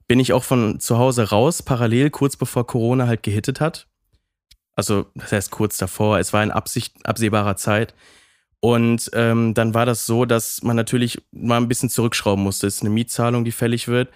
bin 0.07 0.19
ich 0.19 0.33
auch 0.33 0.43
von 0.43 0.79
zu 0.79 0.97
Hause 0.97 1.29
raus, 1.29 1.61
parallel, 1.61 2.09
kurz 2.09 2.35
bevor 2.35 2.65
Corona 2.65 3.05
halt 3.07 3.21
gehittet 3.23 3.61
hat. 3.61 3.85
Also, 4.75 5.05
das 5.13 5.31
heißt 5.31 5.51
kurz 5.51 5.77
davor, 5.77 6.17
es 6.19 6.33
war 6.33 6.41
in 6.43 6.51
Absicht, 6.51 6.95
absehbarer 7.05 7.55
Zeit. 7.55 7.93
Und 8.61 9.09
ähm, 9.13 9.53
dann 9.53 9.73
war 9.73 9.85
das 9.85 10.05
so, 10.05 10.25
dass 10.25 10.63
man 10.63 10.75
natürlich 10.75 11.21
mal 11.31 11.57
ein 11.57 11.67
bisschen 11.67 11.89
zurückschrauben 11.89 12.43
musste. 12.43 12.67
Es 12.67 12.75
ist 12.77 12.81
eine 12.81 12.89
Mietzahlung, 12.89 13.45
die 13.45 13.51
fällig 13.53 13.87
wird. 13.87 14.09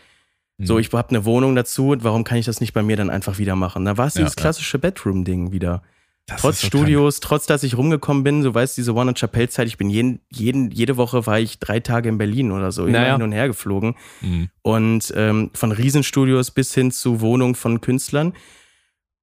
So, 0.64 0.76
Mhm. 0.76 0.80
ich 0.80 0.92
habe 0.94 1.10
eine 1.10 1.26
Wohnung 1.26 1.56
dazu, 1.56 1.96
warum 2.00 2.24
kann 2.24 2.38
ich 2.38 2.46
das 2.46 2.60
nicht 2.62 2.74
bei 2.74 2.84
mir 2.84 2.96
dann 2.98 3.10
einfach 3.10 3.38
wieder 3.38 3.56
machen? 3.56 3.86
Da 3.86 3.98
war 3.98 4.08
es 4.08 4.16
Ja, 4.16 4.22
dieses 4.22 4.36
ja. 4.36 4.42
klassische 4.42 4.80
Bedroom-Ding 4.80 5.52
wieder. 5.52 5.84
Das 6.26 6.40
Trotz 6.40 6.62
so 6.62 6.68
Studios, 6.68 7.20
trotz 7.20 7.48
dass 7.48 7.64
ich 7.64 7.76
rumgekommen 7.78 8.24
bin, 8.24 8.44
so 8.44 8.54
weißt 8.54 8.78
diese 8.78 8.94
One 8.96 9.10
and 9.10 9.20
Chapelle 9.20 9.50
Zeit, 9.50 9.68
ich 9.68 9.78
bin 9.78 9.90
jeden, 9.90 10.22
jeden, 10.30 10.72
jede 10.72 10.96
Woche 10.96 11.26
war 11.26 11.38
ich 11.38 11.60
drei 11.60 11.82
Tage 11.82 12.08
in 12.08 12.18
Berlin 12.18 12.52
oder 12.54 12.72
so, 12.72 12.86
immer 12.86 13.00
Naja. 13.02 13.14
hin 13.16 13.24
und 13.24 13.34
her 13.34 13.48
geflogen. 13.48 13.94
krank. 13.96 14.06
Mhm. 14.22 14.50
Und 14.62 15.14
ähm, 15.18 15.50
von 15.54 15.74
Riesenstudios 15.74 16.52
bis 16.52 16.74
hin 16.74 16.92
zu 16.92 17.20
Wohnungen 17.20 17.56
von 17.56 17.82
Künstlern. 17.82 18.32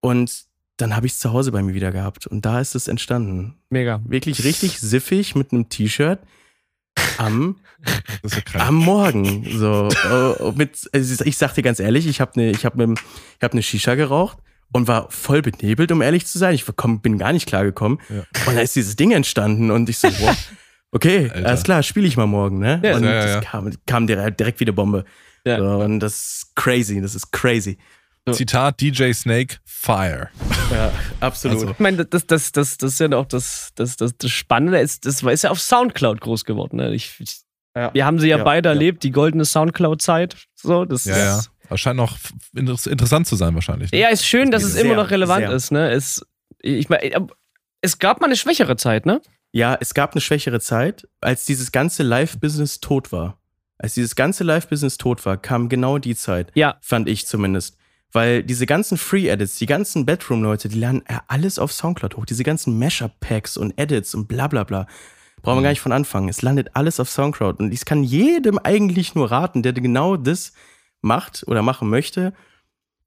Und 0.00 0.44
dann 0.76 0.94
habe 0.96 1.06
ich 1.06 1.12
es 1.12 1.18
zu 1.18 1.32
Hause 1.32 1.52
bei 1.52 1.62
mir 1.62 1.74
wieder 1.74 1.90
gehabt. 1.92 2.26
Und 2.26 2.44
da 2.44 2.60
ist 2.60 2.74
es 2.74 2.88
entstanden. 2.88 3.54
Mega. 3.70 4.00
Wirklich 4.06 4.44
richtig 4.44 4.78
siffig 4.80 5.34
mit 5.34 5.52
einem 5.52 5.68
T-Shirt 5.70 6.18
am, 7.18 7.56
krank. 8.44 8.64
am 8.66 8.74
Morgen. 8.76 9.46
So, 9.50 9.88
äh, 9.88 10.52
mit, 10.52 10.88
also 10.92 11.24
ich 11.24 11.36
sag 11.36 11.54
dir 11.54 11.62
ganz 11.62 11.80
ehrlich, 11.80 12.06
ich 12.06 12.20
habe 12.20 12.32
eine 12.34 12.50
ich 12.50 12.64
hab 12.64 12.76
ne, 12.76 12.94
ich 12.94 13.42
hab 13.42 13.54
ne 13.54 13.62
Shisha 13.62 13.94
geraucht 13.94 14.38
und 14.72 14.88
war 14.88 15.10
voll 15.10 15.42
benebelt, 15.42 15.90
um 15.92 16.02
ehrlich 16.02 16.26
zu 16.26 16.38
sein. 16.38 16.54
Ich 16.54 16.64
komm, 16.76 17.00
bin 17.00 17.18
gar 17.18 17.32
nicht 17.32 17.46
klargekommen. 17.46 18.00
Ja. 18.08 18.22
Und 18.46 18.56
da 18.56 18.60
ist 18.60 18.76
dieses 18.76 18.96
Ding 18.96 19.10
entstanden 19.10 19.70
und 19.70 19.88
ich 19.88 19.98
so, 19.98 20.08
wow, 20.08 20.36
okay, 20.92 21.30
Alter. 21.32 21.48
alles 21.48 21.62
klar, 21.62 21.82
spiele 21.82 22.06
ich 22.06 22.16
mal 22.16 22.26
morgen, 22.26 22.58
ne? 22.58 22.80
Ja, 22.82 22.96
und 22.96 23.04
ja, 23.04 23.10
ja, 23.10 23.26
ja. 23.26 23.34
das 23.36 23.44
kam, 23.44 23.70
kam 23.86 24.06
direkt, 24.06 24.40
direkt 24.40 24.60
wie 24.60 24.64
eine 24.64 24.72
Bombe. 24.72 25.04
Ja. 25.44 25.58
So, 25.58 25.84
und 25.84 26.00
das 26.00 26.12
ist 26.14 26.56
crazy, 26.56 27.00
das 27.00 27.14
ist 27.14 27.32
crazy. 27.32 27.78
Zitat 28.30 28.80
DJ 28.80 29.12
Snake, 29.12 29.56
Fire. 29.64 30.28
Ja, 30.70 30.92
absolut. 31.20 31.56
Also- 31.58 31.70
Ich 31.72 31.78
meine, 31.78 32.04
das, 32.04 32.26
das, 32.26 32.52
das, 32.52 32.76
das 32.78 32.92
ist 32.92 33.00
ja 33.00 33.10
auch 33.16 33.26
das, 33.26 33.70
das, 33.74 33.96
das, 33.96 34.16
das 34.16 34.30
Spannende. 34.30 34.78
Ist, 34.78 35.06
das 35.06 35.22
ist 35.22 35.42
ja 35.42 35.50
auf 35.50 35.60
Soundcloud 35.60 36.20
groß 36.20 36.44
geworden. 36.44 36.76
Ne? 36.76 36.94
Ich, 36.94 37.14
ich, 37.18 37.40
Ja. 37.76 37.92
wir 37.92 38.04
haben 38.06 38.18
sie 38.20 38.28
ja, 38.28 38.38
Ja, 38.38 38.44
beide 38.44 38.68
ja. 38.68 38.74
erlebt, 38.74 39.02
die 39.02 39.10
goldene 39.10 39.44
Soundcloud-Zeit. 39.44 40.36
So, 40.54 40.84
das 40.84 41.06
Ja, 41.06 41.18
ja. 41.18 41.38
ist, 41.38 41.50
Das 41.68 41.80
scheint 41.80 41.96
noch 41.96 42.16
interessant 42.54 43.26
zu 43.26 43.36
sein 43.36 43.54
wahrscheinlich. 43.54 43.90
Ne? 43.90 43.98
ja, 43.98 44.08
ist 44.08 44.26
schön, 44.26 44.50
dass 44.50 44.62
es 44.62 44.74
Sehr, 44.74 44.84
immer 44.84 44.94
noch 44.96 45.10
relevant 45.10 45.46
sehr. 45.46 45.52
ist. 45.52 45.70
Ne? 45.72 45.90
Es, 45.90 46.24
ich 46.60 46.88
meine, 46.88 47.28
Es 47.80 47.98
gab 47.98 48.20
mal 48.20 48.26
eine 48.26 48.36
schwächere 48.36 48.76
Zeit, 48.76 49.06
ne? 49.06 49.20
Ja, 49.52 49.76
es 49.80 49.94
gab 49.94 50.12
eine 50.12 50.20
schwächere 50.20 50.60
Zeit, 50.60 51.08
als 51.20 51.44
dieses 51.46 51.72
ganze 51.72 52.02
Live-Business 52.04 52.78
tot 52.80 53.10
war. 53.10 53.38
Als 53.78 53.94
dieses 53.94 54.14
ganze 54.14 54.44
Live-Business 54.44 54.98
tot 54.98 55.24
war, 55.26 55.38
kam 55.38 55.68
genau 55.70 55.98
die 55.98 56.14
Zeit. 56.14 56.52
Ja. 56.54 56.76
Fand 56.82 57.08
ich 57.08 57.26
zumindest. 57.26 57.76
Weil 58.12 58.42
diese 58.42 58.66
ganzen 58.66 58.98
Free-Edits, 58.98 59.56
die 59.56 59.66
ganzen 59.66 60.04
Bedroom-Leute, 60.04 60.68
die 60.68 60.78
lernen 60.78 61.02
alles 61.28 61.58
auf 61.58 61.72
Soundcloud 61.72 62.16
hoch. 62.16 62.24
Diese 62.24 62.42
ganzen 62.42 62.78
Mashup-Packs 62.78 63.56
und 63.56 63.78
Edits 63.78 64.14
und 64.14 64.26
bla 64.26 64.48
bla 64.48 64.64
bla. 64.64 64.86
Brauchen 65.42 65.58
wir 65.58 65.62
gar 65.62 65.70
nicht 65.70 65.80
von 65.80 65.92
anfangen. 65.92 66.28
Es 66.28 66.42
landet 66.42 66.70
alles 66.74 67.00
auf 67.00 67.08
Soundcloud. 67.08 67.60
Und 67.60 67.72
ich 67.72 67.84
kann 67.84 68.02
jedem 68.02 68.58
eigentlich 68.58 69.14
nur 69.14 69.30
raten, 69.30 69.62
der 69.62 69.72
genau 69.72 70.16
das 70.16 70.52
macht 71.00 71.44
oder 71.46 71.62
machen 71.62 71.88
möchte, 71.88 72.34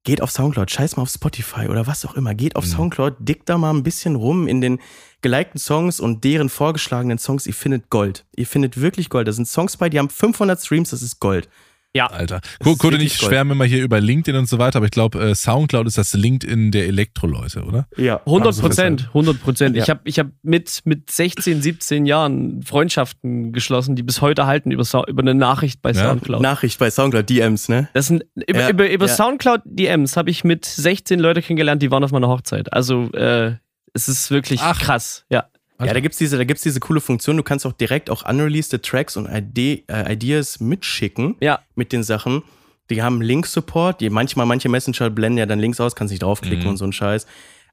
geht 0.04 0.22
auf 0.22 0.32
Soundcloud, 0.32 0.70
scheiß 0.70 0.97
mal 0.97 1.04
auf 1.04 1.10
Spotify 1.10 1.68
oder 1.68 1.88
was 1.88 2.06
auch 2.06 2.16
immer. 2.16 2.34
Geht 2.34 2.56
auf 2.56 2.66
Soundcloud, 2.66 3.16
dickt 3.20 3.47
da 3.47 3.58
mal 3.58 3.72
ein 3.74 3.84
bisschen 3.84 4.16
rum 4.16 4.47
in 4.47 4.62
den 4.62 4.80
gelikten 5.22 5.60
Songs 5.60 5.99
und 5.99 6.24
deren 6.24 6.49
vorgeschlagenen 6.49 7.18
Songs. 7.20 7.47
Ihr 7.47 7.54
findet 7.54 7.89
Gold. 7.89 8.26
Ihr 8.36 8.47
findet 8.47 8.82
wirklich 8.82 9.10
Gold. 9.10 9.28
Da 9.28 9.32
sind 9.32 9.47
Songs 9.47 9.78
bei, 9.78 9.89
die 9.89 9.99
haben 9.99 10.10
500 10.10 10.60
Streams, 10.60 10.89
das 10.89 11.01
ist 11.01 11.20
Gold. 11.20 11.47
Ja. 11.96 12.08
Alter. 12.08 12.41
Kurt 12.60 12.84
und 12.86 13.02
ich 13.02 13.14
schwärmen 13.18 13.52
immer 13.52 13.66
hier 13.66 13.84
über 13.84 14.02
LinkedIn 14.02 14.36
und 14.39 14.50
so 14.50 14.58
weiter, 14.58 14.78
aber 14.78 14.86
ich 14.86 14.91
glaube, 14.91 15.20
äh, 15.22 15.36
Soundcloud 15.36 15.86
ist 15.86 15.98
das 15.98 16.14
LinkedIn 16.14 16.72
der 16.72 16.88
Elektro-Leute, 16.88 17.64
oder? 17.64 17.88
Ja. 17.98 18.20
100 18.26 18.60
Prozent, 18.60 19.08
100 19.10 19.39
Prozent. 19.41 19.76
Ja. 19.76 19.84
Ich 19.84 19.89
habe 19.91 20.02
ich 20.06 20.18
hab 20.18 20.28
mit, 20.41 20.82
mit 20.86 21.12
16, 21.12 21.62
17 21.62 22.06
Jahren 22.08 22.64
Freundschaften 22.64 23.54
geschlossen, 23.54 23.96
die 23.96 24.02
bis 24.02 24.22
heute 24.22 24.48
halten 24.48 24.72
über, 24.72 24.84
über 25.08 25.22
eine 25.22 25.36
Nachricht 25.36 25.84
bei 25.84 25.91
Ja. 25.91 26.08
Soundcloud. 26.10 26.41
Nachricht 26.41 26.80
bei 26.80 26.89
Soundcloud, 26.89 27.30
DMs, 27.30 27.70
ne? 27.70 27.88
Das 27.94 28.08
sind, 28.08 28.26
über, 28.48 28.62
Ja, 28.62 28.70
über, 28.70 28.89
über 28.89 29.06
ja. 29.06 29.14
Soundcloud 29.14 29.62
DMs 29.66 30.18
habe 30.18 30.32
ich 30.32 30.44
mit 30.44 30.66
16 30.66 31.20
Leute 31.20 31.44
kennengelernt, 31.44 31.84
die 31.84 31.91
waren 31.91 32.04
auf 32.04 32.12
meiner 32.12 32.28
Hochzeit. 32.28 32.74
Also 32.74 33.12
äh, 33.12 33.54
es 33.94 34.08
ist 34.10 34.32
wirklich 34.32 34.62
Ach. 34.64 34.80
krass. 34.80 35.26
Ja. 35.30 35.46
Ja, 35.80 35.93
da 35.93 35.99
gibt's 35.99 36.17
diese, 36.17 36.38
da 36.38 36.43
gibt's 36.43 36.63
diese 36.63 36.80
coole 36.80 37.01
Funktion. 37.01 37.36
Du 37.38 37.43
kannst 37.43 37.65
auch 37.65 37.74
direkt 37.74 38.09
auch 38.09 38.24
unreleased 38.28 38.82
Tracks 38.84 39.17
und 39.17 39.28
Ide 39.28 39.84
äh, 39.88 40.13
Ideas 40.13 40.59
mitschicken 40.59 41.36
Ja. 41.41 41.59
mit 41.76 41.91
den 41.91 42.03
Sachen. 42.03 42.43
Die 42.89 43.01
haben 43.01 43.21
Link-Support. 43.21 43.99
Die 44.01 44.09
manchmal, 44.09 44.45
manche 44.45 44.69
Messenger 44.69 45.09
blenden 45.09 45.39
ja 45.39 45.45
dann 45.45 45.59
Links 45.59 45.80
aus, 45.80 45.95
kannst 45.95 46.11
nicht 46.11 46.24
draufklicken 46.24 46.63
Mhm. 46.65 46.69
und 46.69 46.78
so 46.78 46.86
ein 46.86 46.93
Scheiß. 46.93 47.26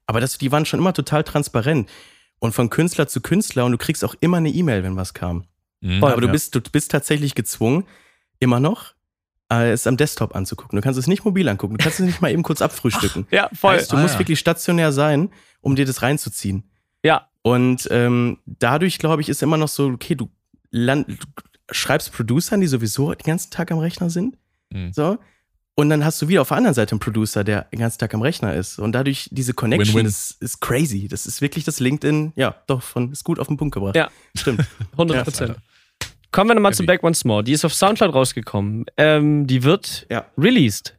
Aber 0.07 0.19
das, 0.19 0.37
die 0.37 0.51
waren 0.51 0.65
schon 0.65 0.79
immer 0.79 0.93
total 0.93 1.23
transparent. 1.23 1.89
Und 2.39 2.53
von 2.53 2.69
Künstler 2.69 3.07
zu 3.07 3.21
Künstler 3.21 3.65
und 3.65 3.71
du 3.73 3.77
kriegst 3.77 4.03
auch 4.03 4.15
immer 4.19 4.37
eine 4.37 4.49
E-Mail, 4.49 4.83
wenn 4.83 4.95
was 4.95 5.13
kam. 5.13 5.45
Mhm. 5.81 6.03
Aber 6.03 6.19
du 6.19 6.25
Ja. 6.27 6.31
bist, 6.33 6.55
du 6.55 6.59
bist 6.61 6.91
tatsächlich 6.91 7.35
gezwungen, 7.35 7.85
immer 8.39 8.59
noch, 8.59 8.93
äh, 9.51 9.71
es 9.71 9.85
am 9.85 9.95
Desktop 9.95 10.35
anzugucken. 10.35 10.75
Du 10.77 10.81
kannst 10.81 10.97
es 10.99 11.05
nicht 11.07 11.23
mobil 11.23 11.47
angucken. 11.47 11.77
Du 11.77 11.83
kannst 11.83 11.99
es 11.99 12.05
nicht 12.05 12.19
mal 12.21 12.31
eben 12.31 12.41
kurz 12.43 12.61
abfrühstücken. 12.63 13.27
Ja, 13.31 13.49
voll. 13.53 13.75
Heißt, 13.75 13.91
du 13.91 13.97
Ah, 13.97 14.01
musst 14.01 14.15
ja. 14.15 14.19
wirklich 14.19 14.39
stationär 14.39 14.91
sein, 14.91 15.29
um 15.61 15.75
dir 15.75 15.85
das 15.85 16.01
reinzuziehen. 16.01 16.63
ja. 17.03 17.27
Und 17.43 17.87
ähm, 17.91 18.37
dadurch, 18.45 18.99
glaube 18.99 19.21
ich, 19.21 19.29
ist 19.29 19.41
immer 19.41 19.57
noch 19.57 19.67
so, 19.67 19.87
okay, 19.87 20.15
du, 20.15 20.29
land, 20.69 21.07
du 21.09 21.15
schreibst 21.71 22.11
Producern, 22.13 22.61
die 22.61 22.67
sowieso 22.67 23.13
den 23.13 23.25
ganzen 23.25 23.49
Tag 23.51 23.71
am 23.71 23.79
Rechner 23.79 24.09
sind. 24.09 24.37
Mhm. 24.71 24.93
So. 24.93 25.17
Und 25.73 25.89
dann 25.89 26.03
hast 26.05 26.21
du 26.21 26.27
wieder 26.27 26.41
auf 26.41 26.49
der 26.49 26.57
anderen 26.57 26.75
Seite 26.75 26.91
einen 26.91 26.99
Producer, 26.99 27.43
der 27.43 27.63
den 27.71 27.79
ganzen 27.79 27.97
Tag 27.97 28.13
am 28.13 28.21
Rechner 28.21 28.53
ist. 28.53 28.77
Und 28.77 28.91
dadurch, 28.91 29.29
diese 29.31 29.53
Connection 29.53 29.95
Win-win. 29.95 30.05
Ist, 30.05 30.41
ist 30.41 30.59
crazy. 30.59 31.07
Das 31.07 31.25
ist 31.25 31.41
wirklich 31.41 31.63
das 31.63 31.79
LinkedIn, 31.79 32.33
ja, 32.35 32.55
doch, 32.67 32.83
von, 32.83 33.11
ist 33.11 33.23
gut 33.23 33.39
auf 33.39 33.47
den 33.47 33.57
Punkt 33.57 33.73
gebracht. 33.73 33.95
Ja. 33.95 34.09
Stimmt. 34.35 34.65
100 34.91 35.23
Prozent. 35.23 35.55
Kommen 36.31 36.49
wir 36.49 36.55
nochmal 36.55 36.73
zu. 36.73 36.85
Back 36.85 37.03
Once 37.03 37.25
More. 37.25 37.43
Die 37.43 37.51
ist 37.53 37.65
auf 37.65 37.73
Soundcloud 37.73 38.13
rausgekommen. 38.13 38.85
Ähm, 38.97 39.47
die 39.47 39.63
wird 39.63 40.05
Ja. 40.09 40.25
released. 40.37 40.97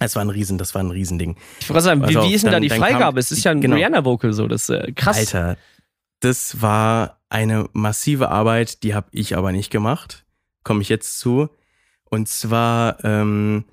Es 0.00 0.16
war 0.16 0.22
ein 0.24 0.30
Riesen, 0.30 0.58
das 0.58 0.74
war 0.74 0.82
ein 0.82 0.90
Riesending. 0.90 1.36
Ich 1.60 1.68
wollte 1.70 1.82
sagen, 1.82 2.00
wie, 2.02 2.16
Also, 2.16 2.28
wie 2.28 2.34
ist 2.34 2.42
denn 2.42 2.50
da 2.50 2.56
dann- 2.56 2.62
die 2.62 2.68
dann 2.68 2.78
Freigabe? 2.78 3.04
kam- 3.04 3.16
es 3.18 3.30
ist 3.30 3.44
ja 3.44 3.52
ein 3.52 3.60
genau. 3.60 3.76
Rihanna-Vocal 3.76 4.32
so. 4.32 4.48
Das 4.48 4.62
ist 4.62 4.70
äh, 4.70 4.90
krass. 4.92 5.18
Alter, 5.18 5.56
das 6.24 6.62
war 6.62 7.20
eine 7.28 7.68
massive 7.74 8.30
Arbeit, 8.30 8.82
die 8.82 8.94
habe 8.94 9.08
ich 9.10 9.36
aber 9.36 9.52
nicht 9.52 9.70
gemacht. 9.70 10.24
Komme 10.62 10.80
ich 10.80 10.88
jetzt 10.88 11.18
zu. 11.18 11.50
Und 12.04 12.28
zwar, 12.28 13.04
ähm, 13.04 13.64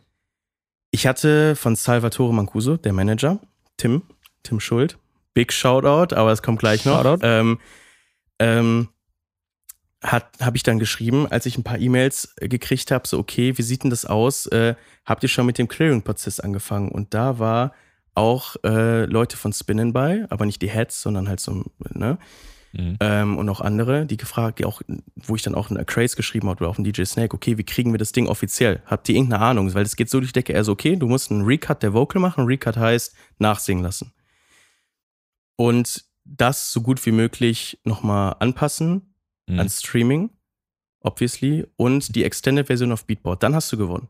ich 0.91 1.07
hatte 1.07 1.55
von 1.55 1.77
Salvatore 1.77 2.33
Mancuso, 2.33 2.75
der 2.75 2.91
Manager, 2.91 3.39
Tim, 3.77 4.01
Tim 4.43 4.59
Schuld, 4.59 4.97
Big 5.33 5.53
Shoutout, 5.53 6.13
aber 6.13 6.31
es 6.33 6.43
kommt 6.43 6.59
gleich 6.59 6.83
noch. 6.83 7.01
Shoutout. 7.01 7.25
Ähm, 7.25 7.59
ähm, 8.39 8.89
habe 10.03 10.57
ich 10.57 10.63
dann 10.63 10.79
geschrieben, 10.79 11.27
als 11.27 11.45
ich 11.45 11.57
ein 11.57 11.63
paar 11.63 11.79
E-Mails 11.79 12.33
äh, 12.37 12.49
gekriegt 12.49 12.91
habe, 12.91 13.07
so 13.07 13.17
okay, 13.19 13.57
wie 13.57 13.61
sieht 13.61 13.83
denn 13.83 13.91
das 13.91 14.03
aus? 14.03 14.47
Äh, 14.47 14.75
habt 15.05 15.23
ihr 15.23 15.29
schon 15.29 15.45
mit 15.45 15.57
dem 15.57 15.69
Clearing-Prozess 15.69 16.41
angefangen? 16.41 16.89
Und 16.89 17.13
da 17.13 17.39
war 17.39 17.73
auch 18.21 18.55
äh, 18.63 19.05
Leute 19.05 19.35
von 19.35 19.51
Spinnen 19.51 19.93
bei, 19.93 20.25
aber 20.29 20.45
nicht 20.45 20.61
die 20.61 20.69
Heads, 20.69 21.01
sondern 21.01 21.27
halt 21.27 21.39
so, 21.39 21.65
ne? 21.93 22.17
Mhm. 22.73 22.97
Ähm, 23.01 23.37
und 23.37 23.49
auch 23.49 23.59
andere, 23.59 24.05
die 24.05 24.15
gefragt, 24.15 24.59
die 24.59 24.65
auch, 24.65 24.81
wo 25.15 25.35
ich 25.35 25.41
dann 25.41 25.55
auch 25.55 25.69
einen 25.69 25.85
Craze 25.85 26.15
geschrieben 26.15 26.47
habe 26.47 26.63
oder 26.63 26.69
auch 26.69 26.77
einen 26.77 26.85
DJ 26.85 27.03
Snake, 27.03 27.35
okay, 27.35 27.57
wie 27.57 27.65
kriegen 27.65 27.91
wir 27.91 27.97
das 27.97 28.13
Ding 28.13 28.27
offiziell? 28.27 28.81
Habt 28.85 29.09
ihr 29.09 29.15
irgendeine 29.15 29.43
Ahnung? 29.43 29.73
Weil 29.73 29.83
es 29.83 29.97
geht 29.97 30.09
so 30.09 30.19
durch 30.19 30.31
die 30.31 30.39
Decke, 30.39 30.53
er 30.53 30.63
so, 30.63 30.71
okay, 30.71 30.95
du 30.95 31.07
musst 31.07 31.31
einen 31.31 31.43
Recut 31.43 31.83
der 31.83 31.93
Vocal 31.93 32.21
machen. 32.21 32.45
Recut 32.45 32.77
heißt 32.77 33.13
nachsingen 33.39 33.83
lassen. 33.83 34.13
Und 35.57 36.05
das 36.23 36.71
so 36.71 36.81
gut 36.81 37.05
wie 37.05 37.11
möglich 37.11 37.79
nochmal 37.83 38.37
anpassen 38.39 39.11
Mhm. 39.47 39.59
an 39.59 39.69
Streaming, 39.69 40.29
obviously, 41.01 41.65
und 41.75 42.15
die 42.15 42.23
Extended-Version 42.23 42.91
auf 42.91 43.05
Beatboard. 43.05 43.43
Dann 43.43 43.55
hast 43.55 43.71
du 43.71 43.77
gewonnen. 43.77 44.07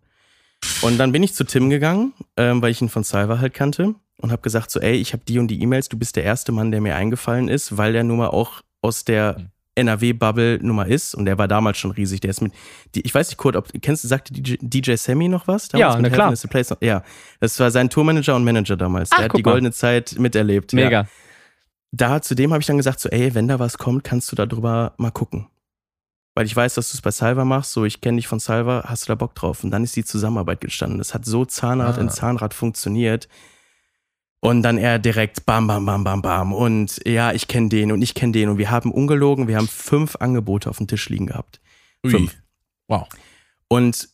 Und 0.82 0.98
dann 0.98 1.12
bin 1.12 1.24
ich 1.24 1.34
zu 1.34 1.44
Tim 1.44 1.70
gegangen, 1.70 2.14
ähm, 2.38 2.62
weil 2.62 2.72
ich 2.72 2.82
ihn 2.82 2.90
von 2.90 3.04
Salva 3.04 3.40
halt 3.40 3.54
kannte 3.54 3.96
und 4.18 4.32
habe 4.32 4.42
gesagt 4.42 4.72
so, 4.72 4.80
ey, 4.80 4.94
ich 4.96 5.14
habe 5.14 5.24
die 5.28 5.40
und 5.40 5.48
die 5.48 5.62
E-Mails, 5.62 5.90
du 5.90 5.98
bist 5.98 6.16
der 6.16 6.24
erste 6.24 6.52
Mann, 6.52 6.72
der 6.72 6.82
mir 6.82 6.96
eingefallen 6.96 7.48
ist, 7.50 7.78
weil 7.78 7.94
der 7.94 8.04
nun 8.04 8.18
mal 8.18 8.28
auch 8.30 8.62
aus 8.82 9.04
der 9.04 9.38
Mhm. 9.40 9.48
NRW-Bubble 9.74 10.60
Nummer 10.62 10.86
ist 10.86 11.16
und 11.16 11.26
der 11.26 11.38
war 11.38 11.48
damals 11.48 11.78
schon 11.78 11.92
riesig. 11.92 12.20
Der 12.20 12.30
ist 12.32 12.42
mit, 12.42 12.52
die, 12.94 13.02
ich 13.02 13.16
weiß 13.16 13.30
nicht, 13.30 13.38
Kurt, 13.38 13.56
ob 13.56 13.70
kennst 13.82 14.04
du, 14.04 14.08
sagte 14.10 14.34
DJ, 14.34 14.56
DJ 14.60 14.96
Sammy 14.96 15.30
noch 15.30 15.48
was? 15.48 15.70
Ja, 15.74 15.94
mit 15.96 16.04
na 16.04 16.10
klar. 16.10 16.34
Place? 16.50 16.76
Ja, 16.82 17.04
das 17.40 17.58
war 17.60 17.72
sein 17.72 17.90
Tourmanager 17.90 18.36
und 18.36 18.44
Manager 18.44 18.76
damals. 18.76 19.12
Ach, 19.14 19.18
der 19.18 19.26
hat 19.26 19.38
die 19.38 19.44
mal. 19.44 19.52
goldene 19.52 19.72
Zeit 19.72 20.20
miterlebt. 20.20 20.74
Mega. 20.74 20.90
Ja. 21.04 21.08
Da 21.94 22.22
zu 22.22 22.36
dem 22.36 22.52
habe 22.52 22.60
ich 22.62 22.68
dann 22.68 22.78
gesagt 22.78 23.00
so, 23.00 23.08
ey, 23.10 23.34
wenn 23.34 23.48
da 23.48 23.60
was 23.60 23.78
kommt, 23.78 24.04
kannst 24.04 24.30
du 24.32 24.36
da 24.36 24.46
drüber 24.46 24.94
mal 24.98 25.12
gucken. 25.12 25.48
Weil 26.34 26.46
ich 26.46 26.56
weiß, 26.56 26.76
dass 26.76 26.92
du 26.92 26.96
es 26.96 27.02
bei 27.02 27.12
Salva 27.12 27.44
machst, 27.44 27.74
so 27.74 27.84
ich 27.84 28.00
kenne 28.00 28.18
dich 28.18 28.28
von 28.28 28.40
Salva, 28.40 28.86
hast 28.88 29.04
du 29.04 29.08
da 29.08 29.16
Bock 29.16 29.36
drauf? 29.36 29.64
Und 29.64 29.72
dann 29.72 29.84
ist 29.84 29.96
die 29.96 30.06
Zusammenarbeit 30.06 30.62
gestanden. 30.62 30.98
Das 30.98 31.14
hat 31.14 31.26
so 31.26 31.44
Zahnrad 31.46 31.98
Ah. 31.98 32.02
in 32.02 32.10
Zahnrad 32.10 32.54
funktioniert. 32.54 33.28
Und 34.40 34.64
dann 34.64 34.78
er 34.78 34.98
direkt 34.98 35.46
bam, 35.46 35.68
bam, 35.68 35.86
bam, 35.86 36.04
bam, 36.04 36.22
bam. 36.22 36.54
Und 36.54 37.00
ja, 37.06 37.32
ich 37.34 37.48
kenne 37.48 37.70
den 37.70 37.92
und 37.92 38.02
ich 38.02 38.16
kenne 38.16 38.32
den. 38.32 38.50
Und 38.50 38.58
wir 38.58 38.72
haben 38.72 38.92
ungelogen, 38.92 39.48
wir 39.48 39.58
haben 39.58 39.68
fünf 39.68 40.16
Angebote 40.16 40.70
auf 40.70 40.78
dem 40.78 40.88
Tisch 40.88 41.10
liegen 41.10 41.28
gehabt. 41.28 41.60
Ui. 42.04 42.12
Fünf. 42.12 42.36
Wow. 42.88 43.08
Und 43.68 44.10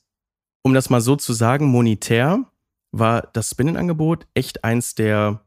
um 0.64 0.74
das 0.74 0.90
mal 0.90 1.00
so 1.02 1.16
zu 1.16 1.32
sagen, 1.34 1.68
monetär 1.68 2.44
war 2.92 3.22
das 3.34 3.52
Spinnenangebot 3.52 4.28
echt 4.34 4.64
eins 4.66 4.96
der 4.96 5.42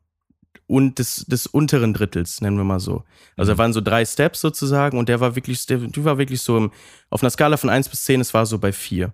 und 0.70 1.00
des, 1.00 1.26
des 1.26 1.46
unteren 1.48 1.92
Drittels, 1.92 2.40
nennen 2.40 2.56
wir 2.56 2.62
mal 2.64 2.78
so. 2.78 3.02
Also 3.36 3.50
Mhm. 3.52 3.56
da 3.56 3.58
waren 3.58 3.72
so 3.72 3.80
drei 3.80 4.04
Steps 4.04 4.40
sozusagen 4.40 4.98
und 4.98 5.08
der 5.08 5.18
war 5.18 5.34
wirklich, 5.34 5.66
der, 5.66 5.78
die 5.78 6.04
war 6.04 6.16
wirklich 6.16 6.42
so 6.42 6.56
im, 6.56 6.70
auf 7.10 7.22
einer 7.22 7.30
Skala 7.30 7.56
von 7.56 7.68
1 7.70 7.88
bis 7.88 8.04
10, 8.04 8.20
es 8.20 8.32
war 8.34 8.46
so 8.46 8.58
bei 8.58 8.72
4. 8.72 9.12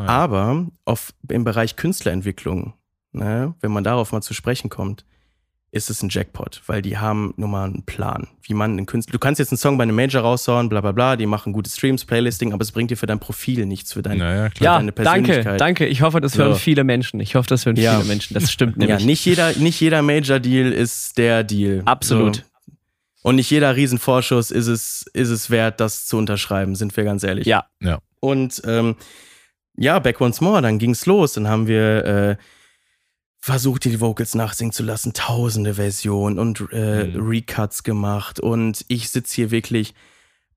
Ja. 0.00 0.06
Aber 0.06 0.66
auf, 0.84 1.12
im 1.28 1.44
Bereich 1.44 1.76
Künstlerentwicklung, 1.76 2.74
ne, 3.12 3.54
wenn 3.60 3.70
man 3.70 3.84
darauf 3.84 4.10
mal 4.10 4.20
zu 4.20 4.34
sprechen 4.34 4.68
kommt, 4.68 5.04
ist 5.72 5.88
es 5.88 6.02
ein 6.02 6.08
Jackpot, 6.08 6.62
weil 6.66 6.82
die 6.82 6.98
haben 6.98 7.32
nun 7.36 7.52
mal 7.52 7.64
einen 7.66 7.84
Plan, 7.84 8.26
wie 8.42 8.54
man 8.54 8.72
einen 8.72 8.86
Künstler. 8.86 9.12
Du 9.12 9.18
kannst 9.20 9.38
jetzt 9.38 9.52
einen 9.52 9.58
Song 9.58 9.78
bei 9.78 9.84
einem 9.84 9.94
Major 9.94 10.22
raushauen, 10.22 10.68
bla 10.68 10.80
bla 10.80 10.90
bla, 10.90 11.14
die 11.16 11.26
machen 11.26 11.52
gute 11.52 11.70
Streams, 11.70 12.04
Playlisting, 12.04 12.52
aber 12.52 12.62
es 12.62 12.72
bringt 12.72 12.90
dir 12.90 12.96
für 12.96 13.06
dein 13.06 13.20
Profil 13.20 13.66
nichts, 13.66 13.92
für 13.92 14.02
dein. 14.02 14.18
Naja, 14.18 14.48
klar. 14.48 14.74
Ja, 14.74 14.78
deine 14.78 14.90
danke, 14.92 15.22
Persönlichkeit. 15.26 15.60
danke. 15.60 15.86
Ich 15.86 16.02
hoffe, 16.02 16.20
das 16.20 16.32
So. 16.32 16.42
hören 16.42 16.56
viele 16.56 16.82
Menschen. 16.82 17.20
Ich 17.20 17.36
hoffe, 17.36 17.48
das 17.48 17.66
hören 17.66 17.76
Ja. 17.76 17.94
viele 17.98 18.08
Menschen. 18.08 18.34
Das 18.34 18.50
stimmt 18.50 18.76
Ja, 18.80 18.86
nämlich. 18.86 19.06
nicht 19.06 19.24
jeder, 19.24 19.52
nicht 19.58 19.80
jeder 19.80 20.02
Major-Deal 20.02 20.72
ist 20.72 21.16
der 21.18 21.44
Deal. 21.44 21.82
Absolut. 21.84 22.36
So. 22.36 22.42
Und 23.22 23.36
nicht 23.36 23.50
jeder 23.50 23.76
Riesenvorschuss 23.76 24.50
ist 24.50 24.66
es, 24.66 25.04
ist 25.12 25.28
es 25.28 25.50
wert, 25.50 25.78
das 25.78 26.06
zu 26.06 26.16
unterschreiben, 26.16 26.74
sind 26.74 26.96
wir 26.96 27.04
ganz 27.04 27.22
ehrlich. 27.22 27.46
Ja. 27.46 27.66
Und 28.18 28.60
ähm, 28.66 28.96
ja, 29.76 29.98
Back 30.00 30.20
Once 30.20 30.40
More, 30.40 30.62
dann 30.62 30.78
ging's 30.78 31.06
los. 31.06 31.34
Dann 31.34 31.46
haben 31.46 31.66
wir 31.68 32.04
äh, 32.04 32.36
versucht, 33.40 33.84
die 33.84 34.00
Vocals 34.00 34.34
nachsingen 34.34 34.72
zu 34.72 34.82
lassen, 34.82 35.12
tausende 35.14 35.74
Versionen 35.74 36.38
und 36.38 36.66
äh, 36.72 37.04
Mhm. 37.06 37.26
Recuts 37.28 37.82
gemacht. 37.82 38.38
Und 38.38 38.84
ich 38.88 39.08
sitze 39.10 39.34
hier 39.36 39.50
wirklich 39.50 39.94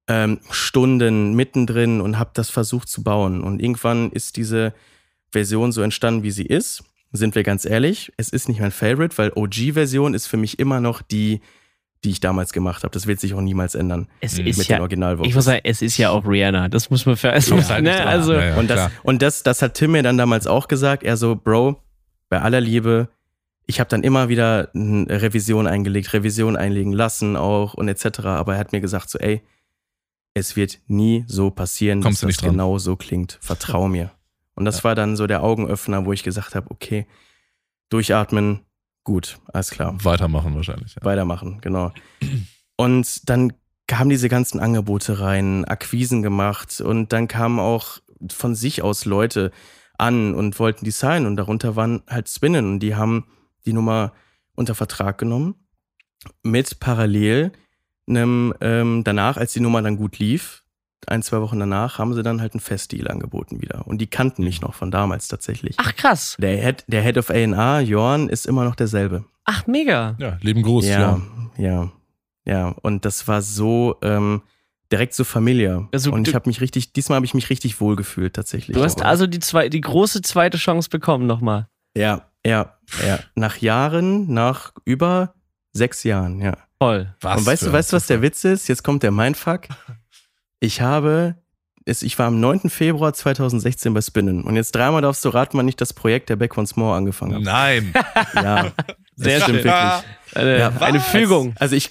ähm, 0.08 0.40
Stunden 0.52 1.34
mittendrin 1.34 2.02
und 2.02 2.20
habe 2.20 2.32
das 2.34 2.50
versucht 2.50 2.90
zu 2.90 3.04
bauen. 3.04 3.42
Und 3.42 3.62
irgendwann 3.62 4.12
ist 4.12 4.36
diese 4.36 4.74
Version 5.32 5.72
so 5.72 5.82
entstanden, 5.82 6.24
wie 6.24 6.32
sie 6.32 6.46
ist. 6.46 6.84
Sind 7.14 7.36
wir 7.36 7.44
ganz 7.44 7.64
ehrlich, 7.64 8.12
es 8.18 8.30
ist 8.30 8.50
nicht 8.50 8.60
mein 8.60 8.72
Favorite, 8.72 9.18
weil 9.18 9.32
OG-Version 9.36 10.14
ist 10.14 10.28
für 10.28 10.36
mich 10.38 10.58
immer 10.60 10.82
noch 10.82 11.02
die, 11.04 11.42
die 12.04 12.10
ich 12.10 12.20
damals 12.20 12.52
gemacht 12.52 12.84
habe. 12.84 12.92
Das 12.92 13.08
wird 13.08 13.20
sich 13.22 13.34
auch 13.34 13.40
niemals 13.42 13.76
ändern 13.76 14.08
Es 14.20 14.38
Mhm. 14.38 14.48
ist 14.48 14.58
mit 14.58 14.68
ja, 14.68 14.78
den 14.78 14.82
Originalvocals. 14.82 15.30
ich 15.30 15.36
muss 15.36 15.46
sagen, 15.46 15.62
es 15.64 15.82
ist 15.82 15.98
ja 15.98 16.10
auch 16.10 16.26
Rihanna. 16.28 16.68
Das 16.70 16.90
muss 16.90 17.06
man 17.06 17.16
für 17.16 17.32
halt 17.32 17.50
nicht 17.50 17.82
ne, 17.84 18.06
also 18.06 18.34
Ja, 18.34 18.46
ja, 18.50 18.56
und 18.58 18.68
das, 18.70 18.92
und 19.04 19.22
das, 19.22 19.44
das 19.44 19.62
hat 19.62 19.76
Tim 19.76 19.92
mir 19.92 20.04
dann 20.04 20.18
damals 20.18 20.48
auch 20.48 20.68
gesagt. 20.68 21.04
Er 21.04 21.16
so, 21.16 21.36
Bro, 21.36 21.80
bei 22.34 22.42
aller 22.42 22.62
Liebe, 22.62 23.10
ich 23.68 23.80
habe 23.80 23.92
dann 23.92 24.02
immer 24.02 24.28
wieder 24.28 24.72
eine 24.74 25.22
Revision 25.22 25.68
eingelegt, 25.68 26.14
Revision 26.14 26.58
einlegen 26.58 26.92
lassen 26.92 27.36
auch 27.36 27.76
und 27.76 27.88
etc. 27.88 28.22
Aber 28.22 28.54
er 28.54 28.60
hat 28.60 28.72
mir 28.72 28.82
gesagt 28.82 29.12
so, 29.12 29.20
ey, 29.20 29.44
es 30.34 30.56
wird 30.56 30.80
nie 30.88 31.26
so 31.28 31.52
passieren, 31.52 32.02
Kommst 32.02 32.24
dass 32.24 32.30
das 32.30 32.38
dran. 32.38 32.54
genau 32.54 32.80
so 32.80 32.96
klingt. 32.96 33.38
Vertrau 33.40 33.88
mir. 33.88 34.10
Und 34.56 34.66
das 34.66 34.84
war 34.84 34.96
dann 34.96 35.16
so 35.16 35.28
der 35.28 35.44
Augenöffner, 35.44 36.08
wo 36.08 36.12
ich 36.12 36.24
gesagt 36.24 36.56
habe, 36.56 36.72
okay, 36.72 37.06
durchatmen, 37.90 38.62
gut, 39.04 39.38
alles 39.54 39.70
klar 39.70 39.96
Weitermachen 40.04 40.56
wahrscheinlich. 40.56 40.96
Ja. 40.96 41.06
weitermachen, 41.06 41.60
genau. 41.62 41.92
Und 42.78 43.30
dann 43.30 43.54
kamen 43.86 44.10
diese 44.10 44.28
ganzen 44.28 44.60
Angebote 44.60 45.20
rein, 45.20 45.66
Akquisen 45.66 46.24
gemacht 46.24 46.82
und 46.82 47.14
dann 47.14 47.28
kamen 47.28 47.60
auch 47.60 48.00
von 48.32 48.56
sich 48.56 48.82
aus 48.82 49.06
Leute 49.06 49.52
an 50.04 50.36
und 50.36 50.60
wollten 50.60 50.86
designen 50.86 51.26
und 51.26 51.38
darunter 51.38 51.76
waren 51.76 52.04
halt 52.08 52.30
Spinnen 52.30 52.74
und 52.74 52.80
die 52.80 52.95
haben 52.95 53.26
die 53.66 53.74
Nummer 53.74 54.14
unter 54.56 54.76
Vertrag 54.76 55.18
genommen 55.18 55.56
mit 56.43 56.80
parallel 56.80 57.51
einem, 58.08 58.54
ähm, 58.62 59.04
danach, 59.04 59.38
als 59.38 59.54
die 59.54 59.60
Nummer 59.60 59.82
dann 59.82 59.97
gut 59.97 60.20
lief, 60.20 60.64
ein, 61.08 61.22
zwei 61.22 61.41
Wochen 61.41 61.60
danach, 61.60 61.99
haben 61.99 62.14
sie 62.14 62.24
dann 62.24 62.41
halt 62.41 62.54
einen 62.54 62.62
Festdeal 62.62 63.10
angeboten 63.10 63.62
wieder. 63.62 63.88
Und 63.88 63.99
die 63.99 64.08
kannten 64.08 64.43
mich 64.43 64.62
noch 64.62 64.74
von 64.74 64.91
damals 64.91 65.28
tatsächlich. 65.28 65.76
Ach, 65.78 65.95
krass. 65.95 66.38
Der 66.39 66.58
Head, 66.58 66.86
der 66.88 67.01
Head 67.01 67.18
of 67.18 67.30
A&R, 67.30 67.82
Jorn, 67.82 68.30
ist 68.30 68.45
immer 68.45 68.64
noch 68.64 68.76
derselbe. 68.76 69.26
Ach, 69.45 69.68
mega. 69.68 70.16
ja, 70.20 70.38
Leben 70.41 70.62
groß. 70.62 70.86
Ja, 70.86 71.22
ja, 71.58 71.91
ja. 72.45 72.70
Und 72.82 73.04
das 73.06 73.28
war 73.28 73.41
so 73.41 73.97
ähm, 74.01 74.41
direkt 74.92 75.14
so 75.14 75.24
familiär. 75.24 75.88
Also 75.92 76.12
und 76.12 76.28
ich 76.28 76.36
habe 76.36 76.48
mich 76.50 76.62
richtig, 76.62 76.94
diesmal 76.94 77.16
habe 77.18 77.26
ich 77.26 77.34
mich 77.34 77.50
richtig 77.50 77.80
wohl 77.82 77.96
gefühlt 77.96 78.36
tatsächlich. 78.36 78.76
Du 78.76 78.84
hast 78.84 79.00
Aber- 79.02 79.10
also 79.10 79.28
die, 79.28 79.40
zwei, 79.40 79.70
die 79.70 79.82
große 79.82 80.22
zweite 80.22 80.58
Chance 80.58 80.90
bekommen 80.90 81.26
nochmal. 81.28 81.68
ja, 81.96 82.28
ja, 82.46 82.78
ja. 83.08 83.20
Nach 83.36 83.58
Jahren, 83.58 84.32
nach 84.34 84.74
über 84.84 85.34
sechs 85.72 86.04
Jahren, 86.04 86.42
ja. 86.42 86.58
Toll. 86.80 87.16
Was 87.22 87.40
und 87.40 87.46
weißt 87.46 87.64
du, 87.64 87.72
weißt 87.72 87.92
du, 87.94 87.96
was 87.96 88.08
der 88.08 88.22
Witz 88.22 88.44
ist? 88.44 88.68
Jetzt 88.68 88.84
kommt 88.84 89.02
der 89.04 89.12
Mindfuck. 89.12 89.62
Ich 90.60 90.82
habe, 90.82 91.36
es, 91.86 92.04
ich 92.04 92.20
war 92.20 92.28
am 92.28 92.40
9. 92.42 92.70
Februar 92.70 93.14
2016 93.14 93.94
bei 93.94 94.02
Spinnen. 94.02 94.44
Und 94.44 94.56
jetzt 94.58 94.74
dreimal 94.76 95.02
darfst 95.02 95.24
du 95.24 95.30
raten, 95.30 95.58
wann 95.58 95.68
ich 95.70 95.78
das 95.78 95.94
Projekt 95.94 96.30
der 96.30 96.36
Back 96.36 96.58
Once 96.58 96.76
More 96.76 96.96
angefangen 96.98 97.34
habe. 97.36 97.44
Nein. 97.46 97.94
Ja, 98.36 98.72
Sehr 99.16 99.40
stimmt 99.42 99.62
schön. 99.62 99.66
wirklich. 99.72 100.04
Eine, 100.36 100.60
Ja, 100.60 100.70
eine? 100.82 101.00
Fügung. 101.00 101.56
Also 101.60 101.76
ich, 101.78 101.88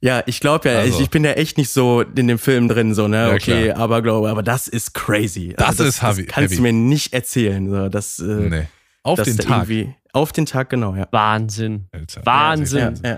ja, 0.00 0.22
ich 0.26 0.40
glaube 0.40 0.68
ja, 0.70 0.78
Also. 0.78 0.96
ich, 0.98 1.04
ich 1.04 1.10
bin 1.10 1.24
ja 1.24 1.32
echt 1.32 1.58
nicht 1.58 1.70
so 1.70 2.02
in 2.02 2.28
dem 2.28 2.38
Film 2.38 2.68
drin, 2.68 2.94
so, 2.94 3.08
ne, 3.08 3.28
Ja, 3.28 3.34
okay, 3.34 3.64
klar. 3.70 3.78
aber 3.78 4.02
glaube, 4.02 4.28
aber 4.30 4.42
das 4.42 4.68
ist 4.68 4.94
crazy. 4.94 5.54
Das 5.56 5.80
ist 5.80 6.02
heavy- 6.02 6.26
Das 6.26 6.34
kannst 6.34 6.50
heavy. 6.52 6.56
du 6.56 6.62
mir 6.62 6.72
nicht 6.72 7.12
erzählen, 7.12 7.68
so, 7.68 7.88
das, 7.88 8.18
äh, 8.18 8.24
Nee. 8.24 8.66
Auf 9.02 9.18
das 9.18 9.28
den 9.28 9.38
Tag. 9.38 9.68
irgendwie- 9.68 9.94
Auf 10.12 10.32
den 10.32 10.46
Tag, 10.46 10.70
genau, 10.70 10.94
ja. 10.96 11.06
Wahnsinn. 11.12 11.86
Alter. 11.92 12.20
Wahnsinn. 12.24 12.94
Ja, 13.04 13.10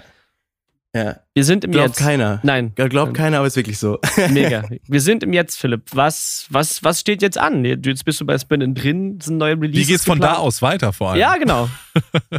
ja. 0.94 1.02
ja. 1.04 1.16
Wir 1.32 1.44
sind 1.44 1.64
im 1.64 1.70
Glaubt 1.70 1.88
Jetzt. 1.90 1.98
keiner. 1.98 2.40
Nein. 2.42 2.72
Glaubt 2.74 3.14
keiner, 3.14 3.38
aber 3.38 3.46
ist 3.46 3.56
wirklich 3.56 3.78
so. 3.78 3.98
Mega. 4.30 4.68
Wir 4.86 5.00
sind 5.00 5.22
im 5.22 5.32
Jetzt, 5.32 5.58
Philipp. 5.58 5.82
Was, 5.94 6.46
was, 6.50 6.82
was 6.82 7.00
steht 7.00 7.22
jetzt 7.22 7.38
an? 7.38 7.64
Jetzt 7.64 8.04
bist 8.04 8.20
du 8.20 8.26
bei 8.26 8.36
Spinnen 8.36 8.74
drin, 8.74 9.18
sind 9.22 9.38
neue 9.38 9.56
Wie 9.60 9.66
Releases. 9.66 9.86
geht's 9.88 10.04
von 10.04 10.18
da 10.20 10.26
geplant? 10.28 10.46
aus 10.46 10.60
weiter 10.60 10.92
vor 10.92 11.10
allem? 11.12 11.20
Ja, 11.20 11.36
genau. 11.36 11.68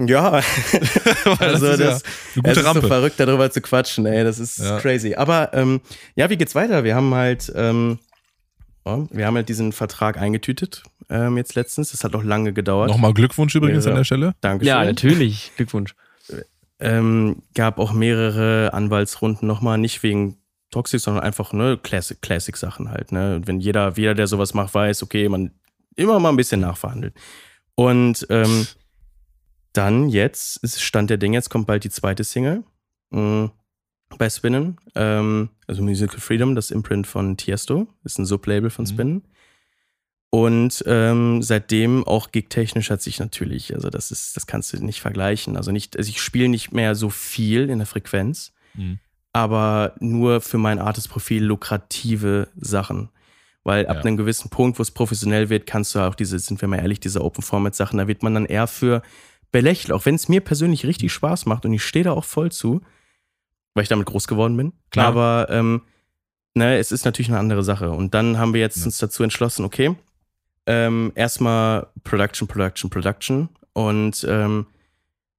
ja, 0.00 0.30
also 1.38 1.66
ist 1.66 1.78
ja 1.80 1.86
das, 1.86 2.02
eine 2.36 2.52
es 2.52 2.56
ist 2.58 2.64
so 2.72 2.80
verrückt, 2.82 3.18
darüber 3.20 3.50
zu 3.50 3.60
quatschen, 3.60 4.06
ey, 4.06 4.24
das 4.24 4.38
ist 4.38 4.58
Ja. 4.58 4.78
crazy. 4.80 5.14
Aber 5.14 5.52
ähm, 5.54 5.80
ja, 6.16 6.28
wie 6.30 6.36
geht's 6.36 6.54
weiter? 6.54 6.84
Wir 6.84 6.94
haben 6.96 7.14
halt, 7.14 7.52
ähm, 7.54 7.98
ja, 8.84 9.06
wir 9.10 9.26
haben 9.26 9.36
halt 9.36 9.48
diesen 9.48 9.72
Vertrag 9.72 10.18
eingetütet 10.18 10.82
ähm, 11.10 11.36
jetzt 11.36 11.54
letztens. 11.54 11.90
Das 11.92 12.02
hat 12.04 12.14
auch 12.14 12.22
lange 12.24 12.52
gedauert. 12.52 12.88
Nochmal 12.90 13.14
Glückwunsch 13.14 13.54
übrigens 13.54 13.84
Ja. 13.84 13.92
an 13.92 13.96
der 13.98 14.04
Stelle. 14.04 14.34
Dankeschön. 14.40 14.68
Ja, 14.68 14.84
natürlich. 14.84 15.52
Glückwunsch. 15.56 15.94
Ähm, 16.80 17.36
gab 17.54 17.78
auch 17.78 17.92
mehrere 17.92 18.72
Anwaltsrunden 18.74 19.46
nochmal, 19.46 19.78
nicht 19.78 20.02
wegen 20.02 20.38
Toxic, 20.70 21.00
sondern 21.00 21.22
einfach 21.22 21.52
ne 21.52 21.78
Classic, 21.80 22.20
Classic 22.20 22.56
Sachen 22.56 22.90
halt. 22.90 23.12
Ne? 23.12 23.36
Und 23.36 23.46
wenn 23.46 23.60
jeder, 23.60 23.92
jeder, 23.96 24.14
der 24.14 24.26
sowas 24.26 24.54
macht, 24.54 24.74
weiß, 24.74 25.02
okay, 25.04 25.28
man 25.28 25.52
immer 25.94 26.18
mal 26.18 26.30
ein 26.30 26.36
bisschen 26.36 26.60
nachverhandelt. 26.60 27.14
Und 27.76 28.26
ähm, 28.28 28.66
dann 29.74 30.08
jetzt 30.08 30.56
ist 30.64 30.80
Stand 30.82 31.10
der 31.10 31.18
Dinge, 31.18 31.36
jetzt 31.36 31.50
kommt 31.50 31.66
bald 31.66 31.84
die 31.84 31.90
zweite 31.90 32.24
Single 32.24 32.64
mh, 33.10 33.50
bei 34.18 34.30
Spinnen. 34.30 34.78
Ähm, 34.94 35.50
also 35.66 35.82
Musical 35.82 36.20
Freedom, 36.20 36.54
das 36.54 36.70
Imprint 36.70 37.06
von 37.06 37.36
Tiesto, 37.36 37.86
ist 38.04 38.18
ein 38.18 38.24
Sublabel 38.26 38.70
von 38.70 38.84
Mhm. 38.84 38.88
Spinnen. 38.88 39.22
Und 40.30 40.82
ähm, 40.86 41.42
seitdem 41.42 42.04
auch 42.04 42.32
gigtechnisch 42.32 42.90
hat 42.90 43.00
sich 43.02 43.20
natürlich, 43.20 43.72
also 43.74 43.88
das 43.88 44.10
ist, 44.10 44.36
das 44.36 44.46
kannst 44.48 44.72
du 44.72 44.84
nicht 44.84 45.00
vergleichen. 45.00 45.56
Also 45.56 45.70
nicht, 45.70 45.96
also 45.96 46.08
ich 46.08 46.20
spiele 46.20 46.48
nicht 46.48 46.72
mehr 46.72 46.94
so 46.96 47.08
viel 47.10 47.70
in 47.70 47.78
der 47.78 47.86
Frequenz, 47.86 48.52
Mhm. 48.74 48.98
aber 49.32 49.94
nur 50.00 50.40
für 50.40 50.58
mein 50.58 50.80
Artist-Profil 50.80 51.44
lukrative 51.44 52.48
Sachen. 52.56 53.10
Weil 53.62 53.86
ab 53.86 53.98
Ja. 53.98 54.02
einem 54.02 54.16
gewissen 54.16 54.50
Punkt, 54.50 54.78
wo 54.78 54.82
es 54.82 54.90
professionell 54.90 55.48
wird, 55.50 55.66
kannst 55.66 55.94
du 55.94 56.00
auch 56.00 56.16
diese, 56.16 56.38
sind 56.40 56.60
wir 56.60 56.68
mal 56.68 56.80
ehrlich, 56.80 56.98
diese 57.00 57.22
Open-Format-Sachen, 57.24 57.98
da 57.98 58.08
wird 58.08 58.22
man 58.24 58.34
dann 58.34 58.46
eher 58.46 58.66
für 58.66 59.02
belächelt. 59.54 59.92
Auch 59.92 60.04
wenn 60.04 60.16
es 60.16 60.28
mir 60.28 60.40
persönlich 60.40 60.84
richtig 60.84 61.12
Spaß 61.12 61.46
macht 61.46 61.64
und 61.64 61.72
ich 61.72 61.84
stehe 61.84 62.04
da 62.04 62.10
auch 62.10 62.24
voll 62.24 62.50
zu, 62.50 62.80
weil 63.74 63.84
ich 63.84 63.88
damit 63.88 64.06
groß 64.06 64.26
geworden 64.26 64.56
bin. 64.56 64.72
Klar. 64.90 65.06
Aber 65.06 65.46
ähm, 65.48 65.82
ne, 66.54 66.76
es 66.78 66.90
ist 66.90 67.04
natürlich 67.04 67.28
eine 67.30 67.38
andere 67.38 67.62
Sache. 67.62 67.90
Und 67.90 68.14
dann 68.14 68.36
haben 68.36 68.52
wir 68.52 68.60
jetzt 68.60 68.78
Ja. 68.78 68.86
uns 68.86 68.98
dazu 68.98 69.22
entschlossen, 69.22 69.64
okay, 69.64 69.94
ähm, 70.66 71.12
erstmal 71.14 71.86
Production, 72.02 72.48
Production, 72.48 72.90
Production. 72.90 73.48
Und 73.74 74.26
ähm, 74.28 74.66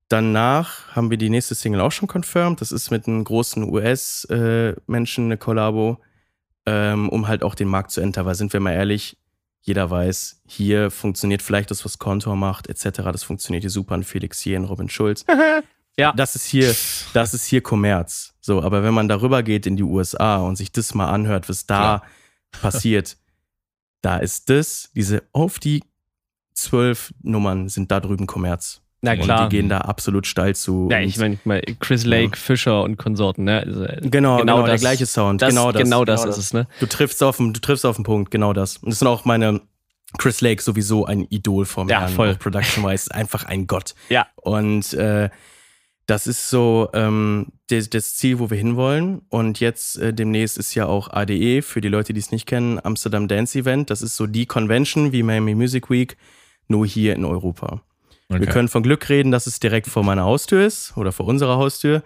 danach 0.08 0.96
haben 0.96 1.10
wir 1.10 1.18
die 1.18 1.30
nächste 1.30 1.54
Single 1.54 1.82
auch 1.82 1.92
schon 1.92 2.08
confirmed. 2.08 2.62
Das 2.62 2.72
ist 2.72 2.92
mit 2.92 3.08
einem 3.10 3.22
großen 3.26 3.64
US-Menschen 3.70 5.26
eine 5.26 5.38
Kollabo, 5.38 6.00
ähm, 6.66 7.10
um 7.10 7.28
halt 7.28 7.44
auch 7.44 7.56
den 7.56 7.68
Markt 7.68 7.92
zu 7.92 8.00
enter. 8.00 8.26
Weil 8.26 8.36
sind 8.36 8.54
wir 8.54 8.62
mal 8.62 8.72
ehrlich, 8.72 9.18
jeder 9.66 9.90
weiß, 9.90 10.42
hier 10.46 10.92
funktioniert 10.92 11.42
vielleicht 11.42 11.72
das, 11.72 11.84
was 11.86 11.98
Contour 11.98 12.36
macht, 12.36 12.68
etc. 12.68 13.02
Das 13.12 13.24
funktioniert 13.24 13.64
hier 13.64 13.72
super 13.72 13.96
an 13.96 14.04
Felix 14.04 14.40
hier, 14.40 14.58
in 14.58 14.64
Robin 14.64 14.90
Schulz. 14.90 15.26
Ja. 15.98 16.12
Das 16.12 16.36
ist 16.36 16.46
hier, 16.46 16.76
das 17.14 17.34
ist 17.34 17.46
hier 17.46 17.62
Kommerz. 17.62 18.34
So, 18.42 18.62
aber 18.62 18.84
wenn 18.84 18.94
man 18.94 19.08
darüber 19.08 19.44
geht 19.44 19.66
in 19.66 19.78
die 19.78 19.84
USA 19.84 20.40
und 20.40 20.58
sich 20.58 20.74
das 20.74 20.94
mal 20.94 21.10
anhört, 21.10 21.48
was 21.48 21.68
da 21.68 22.04
passiert, 22.52 23.16
da 24.02 24.18
ist 24.18 24.50
das, 24.50 24.92
diese 24.94 25.24
auf 25.32 25.58
die 25.58 25.86
zwölf 26.54 27.14
Nummern 27.22 27.70
sind 27.70 27.92
da 27.92 28.02
drüben 28.02 28.28
Kommerz. 28.28 28.82
Na 29.02 29.12
Und 29.14 29.20
klar. 29.22 29.50
die 29.50 29.56
gehen 29.58 29.70
da 29.70 29.80
absolut 29.80 30.26
steil 30.26 30.56
zu. 30.56 30.88
Ja, 30.92 30.98
Und- 30.98 31.04
ich 31.04 31.18
meine, 31.18 31.38
Chris 31.80 32.06
Lake, 32.06 32.38
Fischer 32.38 32.84
und 32.84 32.98
Konsorten, 32.98 33.44
ne? 33.44 33.60
Also, 33.66 33.86
Genau, 34.10 34.38
genau, 34.38 34.64
der 34.64 34.74
das- 34.74 34.82
gleiche 34.82 35.06
Sound. 35.06 35.42
Das, 35.42 35.50
genau 35.50 35.72
das. 35.72 35.84
genau 35.84 36.06
das 36.06 36.26
ist 36.26 36.38
es, 36.38 36.54
ne? 36.54 36.68
Du 36.80 36.86
triffst 36.88 37.22
auf 37.22 37.38
den, 37.38 37.54
du 37.54 37.60
triffst 37.60 37.86
auf 37.86 37.98
den 37.98 38.04
Punkt, 38.04 38.32
genau 38.32 38.54
das. 38.54 38.78
Und 38.78 38.90
das 38.90 39.00
sind 39.00 39.08
auch 39.08 39.26
meine 39.26 39.62
Chris 40.18 40.42
Lake 40.42 40.62
sowieso 40.62 41.06
ein 41.06 41.28
Idol 41.30 41.66
vom 41.66 41.88
Ja, 41.90 42.02
Herrn, 42.02 42.14
voll. 42.14 42.36
Production-wise, 42.36 43.14
einfach 43.14 43.44
ein 43.46 43.68
Gott. 43.68 43.94
Ja. 44.10 44.28
Und 44.38 44.94
äh, 44.94 45.30
das 46.08 46.26
ist 46.28 46.50
so 46.50 46.90
ähm, 46.94 47.48
das, 47.68 47.90
das 47.90 48.16
Ziel, 48.16 48.40
wo 48.40 48.50
wir 48.50 48.58
hinwollen. 48.58 49.22
Und 49.30 49.60
jetzt 49.60 49.98
äh, 49.98 50.14
demnächst 50.14 50.58
ist 50.58 50.74
ja 50.74 50.86
auch 50.86 51.10
ADE, 51.12 51.62
für 51.62 51.82
die 51.82 51.90
Leute, 51.90 52.14
die 52.14 52.20
es 52.20 52.32
nicht 52.32 52.46
kennen, 52.46 52.80
Amsterdam 52.84 53.28
Dance 53.28 53.58
Event. 53.60 53.90
Das 53.90 54.02
ist 54.02 54.16
so 54.16 54.26
die 54.26 54.46
Convention 54.46 55.12
wie 55.12 55.22
Miami 55.24 55.54
Music 55.54 55.90
Week, 55.90 56.16
nur 56.68 56.86
hier 56.88 57.16
in 57.16 57.26
Europa. 57.26 57.82
Okay. 58.30 58.40
Wir 58.40 58.48
können 58.48 58.68
von 58.68 58.84
Glück 58.84 59.08
reden, 59.10 59.32
dass 59.32 59.48
es 59.48 59.60
direkt 59.60 59.88
vor 59.88 60.04
meiner 60.04 60.24
Haustür 60.24 60.66
ist 60.66 60.98
oder 60.98 61.12
vor 61.12 61.28
unserer 61.28 61.58
Haustür. 61.58 62.04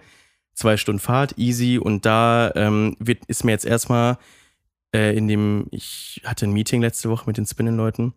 Zwei 0.52 0.76
Stunden 0.76 1.00
Fahrt, 1.00 1.38
easy. 1.38 1.78
Und 1.78 2.04
da 2.04 2.52
ähm, 2.54 2.96
wird, 2.98 3.24
ist 3.26 3.44
mir 3.44 3.52
jetzt 3.52 3.64
erstmal 3.64 4.18
äh, 4.94 5.16
in 5.16 5.28
dem, 5.28 5.66
ich 5.70 6.20
hatte 6.24 6.46
ein 6.46 6.52
Meeting 6.52 6.82
letzte 6.82 7.08
Woche 7.08 7.24
mit 7.26 7.38
den 7.38 7.46
Spinnen-Leuten, 7.46 8.12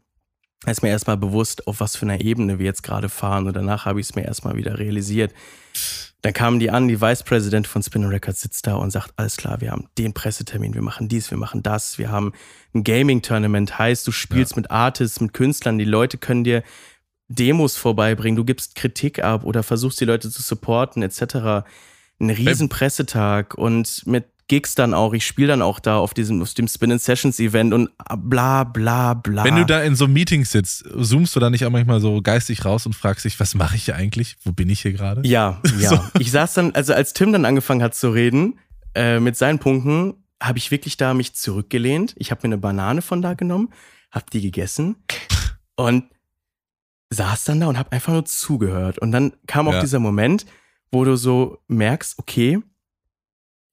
ist 0.66 0.82
mir 0.82 0.90
erstmal 0.90 1.18
bewusst, 1.18 1.68
auf 1.68 1.80
was 1.80 1.96
für 1.96 2.06
einer 2.06 2.22
Ebene 2.22 2.60
wir 2.60 2.66
jetzt 2.66 2.84
gerade 2.84 3.10
fahren. 3.10 3.48
Und 3.48 3.56
danach 3.56 3.86
habe 3.86 4.00
ich 4.00 4.08
es 4.08 4.16
mir 4.16 4.24
erstmal 4.24 4.56
wieder 4.56 4.80
realisiert. 4.80 5.34
Dann 6.22 6.34
kamen 6.34 6.60
die 6.60 6.72
an, 6.72 6.88
die 6.88 7.02
Vice 7.02 7.24
President 7.24 7.68
von 7.68 7.84
Spinning 7.84 8.10
Records 8.10 8.40
sitzt 8.40 8.66
da 8.66 8.76
und 8.76 8.92
sagt, 8.92 9.12
alles 9.18 9.36
klar, 9.36 9.60
wir 9.60 9.72
haben 9.72 9.90
den 9.98 10.14
Pressetermin, 10.14 10.74
wir 10.74 10.82
machen 10.82 11.10
dies, 11.10 11.30
wir 11.32 11.38
machen 11.38 11.64
das, 11.64 11.98
wir 11.98 12.12
haben 12.12 12.32
ein 12.74 12.86
Gaming-Tournament, 12.86 13.78
heißt, 13.78 14.08
du 14.08 14.14
spielst 14.14 14.56
mit 14.56 14.72
Artists, 14.72 15.20
mit 15.20 15.34
Künstlern, 15.34 15.78
die 15.78 15.84
Leute 15.84 16.18
können 16.18 16.46
dir 16.46 16.64
Demos 17.28 17.78
vorbeibringen, 17.78 18.36
du 18.36 18.46
gibst 18.46 18.76
Kritik 18.76 19.24
ab 19.24 19.44
oder 19.44 19.64
versuchst 19.64 20.00
die 20.02 20.06
Leute 20.06 20.30
zu 20.30 20.42
supporten, 20.42 21.04
etc. 21.04 21.66
Ein 22.20 22.30
riesen 22.30 22.70
Pressetag 22.70 23.56
und 23.56 24.06
mit 24.06 24.26
Gigs 24.48 24.76
dann 24.76 24.94
auch. 24.94 25.14
Ich 25.14 25.26
spiele 25.26 25.48
dann 25.48 25.62
auch 25.62 25.80
da 25.80 25.98
auf 25.98 26.14
diesem 26.14 26.42
auf 26.42 26.54
dem 26.54 26.68
Spin 26.68 26.98
Sessions 27.00 27.40
Event 27.40 27.74
und 27.74 27.90
bla 28.18 28.66
bla 28.66 29.14
bla. 29.14 29.44
Wenn 29.44 29.56
du 29.56 29.66
da 29.66 29.82
in 29.82 29.96
so 29.96 30.08
Meetings 30.08 30.52
sitzt, 30.52 30.84
zoomst 30.96 31.36
du 31.36 31.40
da 31.40 31.50
nicht 31.50 31.66
auch 31.66 31.70
manchmal 31.70 32.02
so 32.02 32.22
geistig 32.22 32.66
raus 32.66 32.86
und 32.86 32.94
fragst 32.94 33.26
dich, 33.26 33.40
was 33.40 33.56
mache 33.56 33.78
ich 33.78 33.86
hier 33.86 33.96
eigentlich? 33.96 34.36
Wo 34.44 34.52
bin 34.52 34.70
ich 34.70 34.82
hier 34.82 34.92
gerade? 34.92 35.26
Ja, 35.26 35.62
ja. 35.80 35.90
So. 35.90 36.00
Ich 36.20 36.32
saß 36.32 36.54
dann, 36.54 36.76
also 36.76 36.94
als 36.94 37.14
Tim 37.14 37.32
dann 37.32 37.46
angefangen 37.46 37.82
hat 37.82 37.96
zu 37.96 38.10
reden, 38.10 38.60
äh, 38.96 39.20
mit 39.20 39.38
seinen 39.38 39.60
Punkten, 39.60 40.16
habe 40.42 40.58
ich 40.58 40.72
wirklich 40.72 40.98
da 40.98 41.14
mich 41.14 41.34
zurückgelehnt. 41.36 42.14
Ich 42.18 42.32
habe 42.32 42.42
mir 42.44 42.54
eine 42.54 42.58
Banane 42.62 43.02
von 43.02 43.22
da 43.22 43.34
genommen, 43.34 43.70
habe 44.12 44.26
die 44.32 44.42
gegessen 44.42 44.98
und 45.76 46.04
saß 47.14 47.46
dann 47.46 47.60
da 47.60 47.68
und 47.68 47.78
habe 47.78 47.92
einfach 47.92 48.14
nur 48.14 48.26
zugehört. 48.26 49.00
Und 49.00 49.12
dann 49.12 49.34
kam 49.48 49.68
auch 49.68 49.74
Ja. 49.74 49.80
dieser 49.82 50.00
Moment, 50.00 50.46
wo 50.92 51.04
du 51.06 51.16
so 51.16 51.60
merkst, 51.68 52.20
okay, 52.20 52.60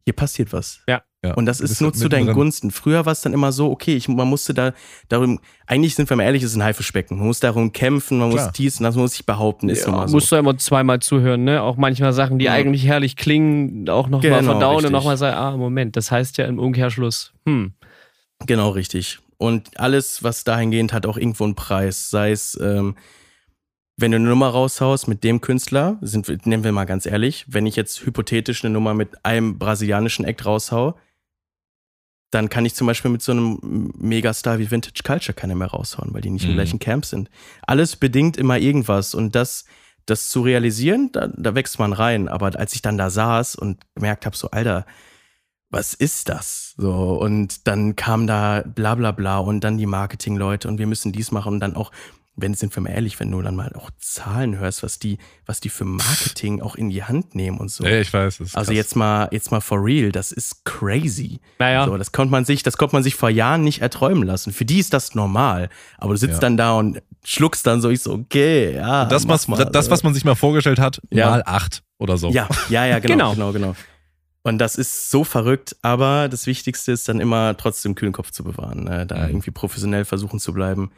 hier 0.04 0.14
passiert 0.14 0.52
was. 0.52 0.80
Ja. 0.88 1.02
Ja. 1.22 1.34
Und 1.34 1.44
das 1.44 1.60
ist 1.60 1.82
nur 1.82 1.92
zu 1.92 2.08
deinen. 2.08 2.32
Gunsten. 2.32 2.70
Früher 2.70 3.04
war 3.04 3.12
es 3.12 3.20
dann 3.20 3.34
immer 3.34 3.52
so, 3.52 3.70
okay, 3.70 3.94
ich, 3.94 4.08
man 4.08 4.26
musste 4.26 4.54
da 4.54 4.72
darum, 5.10 5.38
eigentlich 5.66 5.94
sind 5.94 6.08
wir 6.08 6.16
mal 6.16 6.22
ehrlich, 6.22 6.42
es 6.42 6.52
ist 6.52 6.56
ein 6.56 6.62
Haifischbecken. 6.62 7.18
Man 7.18 7.26
muss 7.26 7.40
darum 7.40 7.72
kämpfen, 7.72 8.18
man 8.18 8.30
Klar. 8.30 8.46
muss 8.46 8.52
dies 8.54 8.78
und 8.80 8.84
das, 8.84 8.94
man 8.94 9.02
muss 9.02 9.12
sich 9.12 9.26
behaupten, 9.26 9.68
ist 9.68 9.86
Ja, 9.86 10.08
so. 10.08 10.14
musst 10.14 10.32
du 10.32 10.36
immer 10.36 10.56
zweimal 10.56 11.00
zuhören, 11.00 11.44
ne? 11.44 11.60
Auch 11.62 11.76
manchmal 11.76 12.14
Sachen, 12.14 12.38
die 12.38 12.46
Ja. 12.46 12.52
eigentlich 12.52 12.86
herrlich 12.86 13.16
klingen, 13.16 13.86
auch 13.90 14.08
nochmal 14.08 14.22
Genau, 14.40 14.52
verdauen 14.52 14.76
richtig. 14.76 14.86
und 14.86 14.92
nochmal 14.92 15.18
sagen, 15.18 15.36
ah, 15.36 15.56
Moment, 15.58 15.94
das 15.96 16.10
heißt 16.10 16.38
ja 16.38 16.46
im 16.46 16.58
Umkehrschluss, 16.58 17.34
hm, 17.44 17.74
Genau, 18.46 18.70
richtig. 18.70 19.18
Und 19.36 19.78
alles, 19.78 20.22
was 20.22 20.44
dahingehend 20.44 20.94
hat, 20.94 21.04
auch 21.04 21.18
irgendwo 21.18 21.44
einen 21.44 21.54
Preis. 21.54 22.08
Sei 22.08 22.30
es, 22.30 22.58
ähm, 22.62 22.94
wenn 24.00 24.12
du 24.12 24.16
eine 24.16 24.28
Nummer 24.28 24.48
raushaust 24.48 25.08
mit 25.08 25.24
dem 25.24 25.40
Künstler, 25.40 25.98
sind, 26.00 26.28
nehmen 26.46 26.64
wir 26.64 26.72
mal 26.72 26.84
ganz 26.84 27.06
ehrlich, 27.06 27.44
wenn 27.48 27.66
ich 27.66 27.76
jetzt 27.76 28.04
hypothetisch 28.04 28.64
eine 28.64 28.72
Nummer 28.72 28.94
mit 28.94 29.24
einem 29.24 29.58
brasilianischen 29.58 30.24
Act 30.24 30.44
raushau, 30.46 30.96
dann 32.30 32.48
kann 32.48 32.64
ich 32.64 32.74
zum 32.74 32.86
Beispiel 32.86 33.10
mit 33.10 33.22
so 33.22 33.32
einem 33.32 33.92
Megastar 33.98 34.58
wie 34.58 34.70
Vintage 34.70 35.02
Culture 35.04 35.34
keine 35.34 35.56
mehr 35.56 35.68
raushauen, 35.68 36.14
weil 36.14 36.20
die 36.20 36.30
nicht 36.30 36.44
im 36.44 36.52
Mhm. 36.52 36.54
gleichen 36.54 36.78
Camp 36.78 37.04
sind. 37.04 37.28
Alles 37.66 37.96
bedingt 37.96 38.36
immer 38.36 38.58
irgendwas 38.58 39.14
und 39.14 39.34
das, 39.34 39.64
das 40.06 40.28
zu 40.28 40.42
realisieren, 40.42 41.10
da, 41.12 41.26
da 41.26 41.54
wächst 41.54 41.78
man 41.80 41.92
rein. 41.92 42.28
Aber 42.28 42.56
als 42.56 42.74
ich 42.74 42.82
dann 42.82 42.98
da 42.98 43.10
saß 43.10 43.56
und 43.56 43.80
gemerkt 43.96 44.26
habe, 44.26 44.36
so, 44.36 44.50
Alter, 44.50 44.86
was 45.70 45.94
ist 45.94 46.28
das? 46.28 46.74
So, 46.76 47.18
und 47.20 47.66
dann 47.66 47.96
kam 47.96 48.26
da 48.26 48.62
bla 48.62 48.94
bla 48.94 49.12
bla 49.12 49.38
und 49.38 49.62
dann 49.62 49.78
die 49.78 49.86
Marketingleute 49.86 50.68
und 50.68 50.78
wir 50.78 50.86
müssen 50.86 51.12
dies 51.12 51.32
machen 51.32 51.54
und 51.54 51.60
dann 51.60 51.76
auch, 51.76 51.90
wenn 52.36 52.54
sind 52.54 52.74
wir 52.74 52.82
mal 52.82 52.90
ehrlich, 52.90 53.20
wenn 53.20 53.30
du 53.30 53.42
dann 53.42 53.54
mal 53.56 53.72
auch 53.74 53.90
Zahlen 53.98 54.58
hörst, 54.58 54.82
was 54.82 54.98
die, 54.98 55.18
was 55.46 55.60
die 55.60 55.68
für 55.68 55.84
Marketing 55.84 56.62
auch 56.62 56.74
in 56.74 56.88
die 56.88 57.04
Hand 57.04 57.34
nehmen 57.34 57.58
und 57.58 57.70
so. 57.70 57.84
Ja, 57.84 58.00
ich 58.00 58.12
weiß. 58.12 58.40
Also 58.40 58.54
krass. 58.54 58.68
jetzt 58.70 58.96
mal, 58.96 59.28
jetzt 59.32 59.50
mal 59.50 59.60
for 59.60 59.84
real, 59.84 60.10
das 60.10 60.32
ist 60.32 60.64
crazy. 60.64 61.40
naja, 61.58 61.84
So, 61.84 61.96
das 61.98 62.12
konnte 62.12 62.30
man 62.30 62.44
sich, 62.44 62.62
das 62.62 62.76
konnte 62.78 62.94
man 62.96 63.02
sich 63.02 63.14
vor 63.14 63.28
Jahren 63.30 63.62
nicht 63.62 63.82
erträumen 63.82 64.22
lassen. 64.22 64.52
Für 64.52 64.64
die 64.64 64.78
ist 64.78 64.94
das 64.94 65.14
normal. 65.14 65.68
Aber 65.98 66.14
du 66.14 66.18
sitzt 66.18 66.34
Ja. 66.34 66.40
dann 66.40 66.56
da 66.56 66.72
und 66.74 67.02
schluckst 67.24 67.66
dann 67.66 67.82
so, 67.82 67.90
ich 67.90 68.00
so, 68.00 68.12
okay, 68.14 68.74
ja. 68.74 69.04
das, 69.04 69.28
was, 69.28 69.46
mal. 69.48 69.62
das, 69.66 69.90
was 69.90 70.02
man 70.02 70.14
sich 70.14 70.24
mal 70.24 70.34
vorgestellt 70.36 70.78
hat, 70.78 71.02
Ja. 71.10 71.30
mal 71.30 71.42
acht 71.44 71.82
oder 71.98 72.16
so. 72.16 72.30
Ja, 72.30 72.48
ja, 72.70 72.86
ja, 72.86 72.98
Genau. 73.00 73.34
genau, 73.34 73.52
genau, 73.52 73.72
genau. 73.72 73.76
Und 74.42 74.56
das 74.56 74.76
ist 74.76 75.10
so 75.10 75.22
verrückt, 75.24 75.76
aber 75.82 76.28
das 76.30 76.46
Wichtigste 76.46 76.92
ist 76.92 77.06
dann 77.10 77.20
immer 77.20 77.54
trotzdem 77.58 77.94
kühlen 77.94 78.14
Kopf 78.14 78.30
zu 78.30 78.42
bewahren, 78.42 78.84
ne? 78.84 79.04
da 79.06 79.16
Mhm. 79.16 79.28
irgendwie 79.28 79.50
professionell 79.50 80.06
versuchen 80.06 80.40
zu 80.40 80.54
bleiben. 80.54 80.90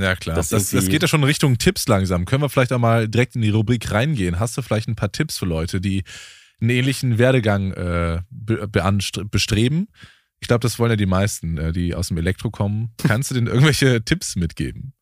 Ja, 0.00 0.16
klar. 0.16 0.36
Das 0.36 0.48
Das, 0.48 0.70
das, 0.70 0.88
geht 0.88 1.02
ja 1.02 1.08
schon 1.08 1.20
in 1.20 1.26
Richtung 1.26 1.58
Tipps 1.58 1.86
langsam. 1.86 2.24
Können 2.24 2.42
wir 2.42 2.48
vielleicht 2.48 2.72
einmal 2.72 3.08
direkt 3.08 3.36
in 3.36 3.42
die 3.42 3.50
Rubrik 3.50 3.90
reingehen? 3.90 4.40
Hast 4.40 4.56
du 4.56 4.62
vielleicht 4.62 4.88
ein 4.88 4.96
paar 4.96 5.12
Tipps 5.12 5.38
für 5.38 5.46
Leute, 5.46 5.80
die 5.80 6.04
einen 6.60 6.70
ähnlichen 6.70 7.18
Werdegang 7.18 7.72
äh, 7.72 8.22
bestreben? 9.30 9.88
Ich 10.40 10.48
glaube, 10.48 10.60
das 10.60 10.78
wollen 10.78 10.90
ja 10.90 10.96
die 10.96 11.06
meisten, 11.06 11.58
äh, 11.58 11.72
die 11.72 11.94
aus 11.94 12.08
dem 12.08 12.16
Elektro 12.16 12.50
kommen. 12.50 12.92
Kannst 13.06 13.30
du 13.30 13.34
denen 13.34 13.46
irgendwelche 13.46 14.02
Tipps 14.04 14.36
mitgeben? 14.36 14.94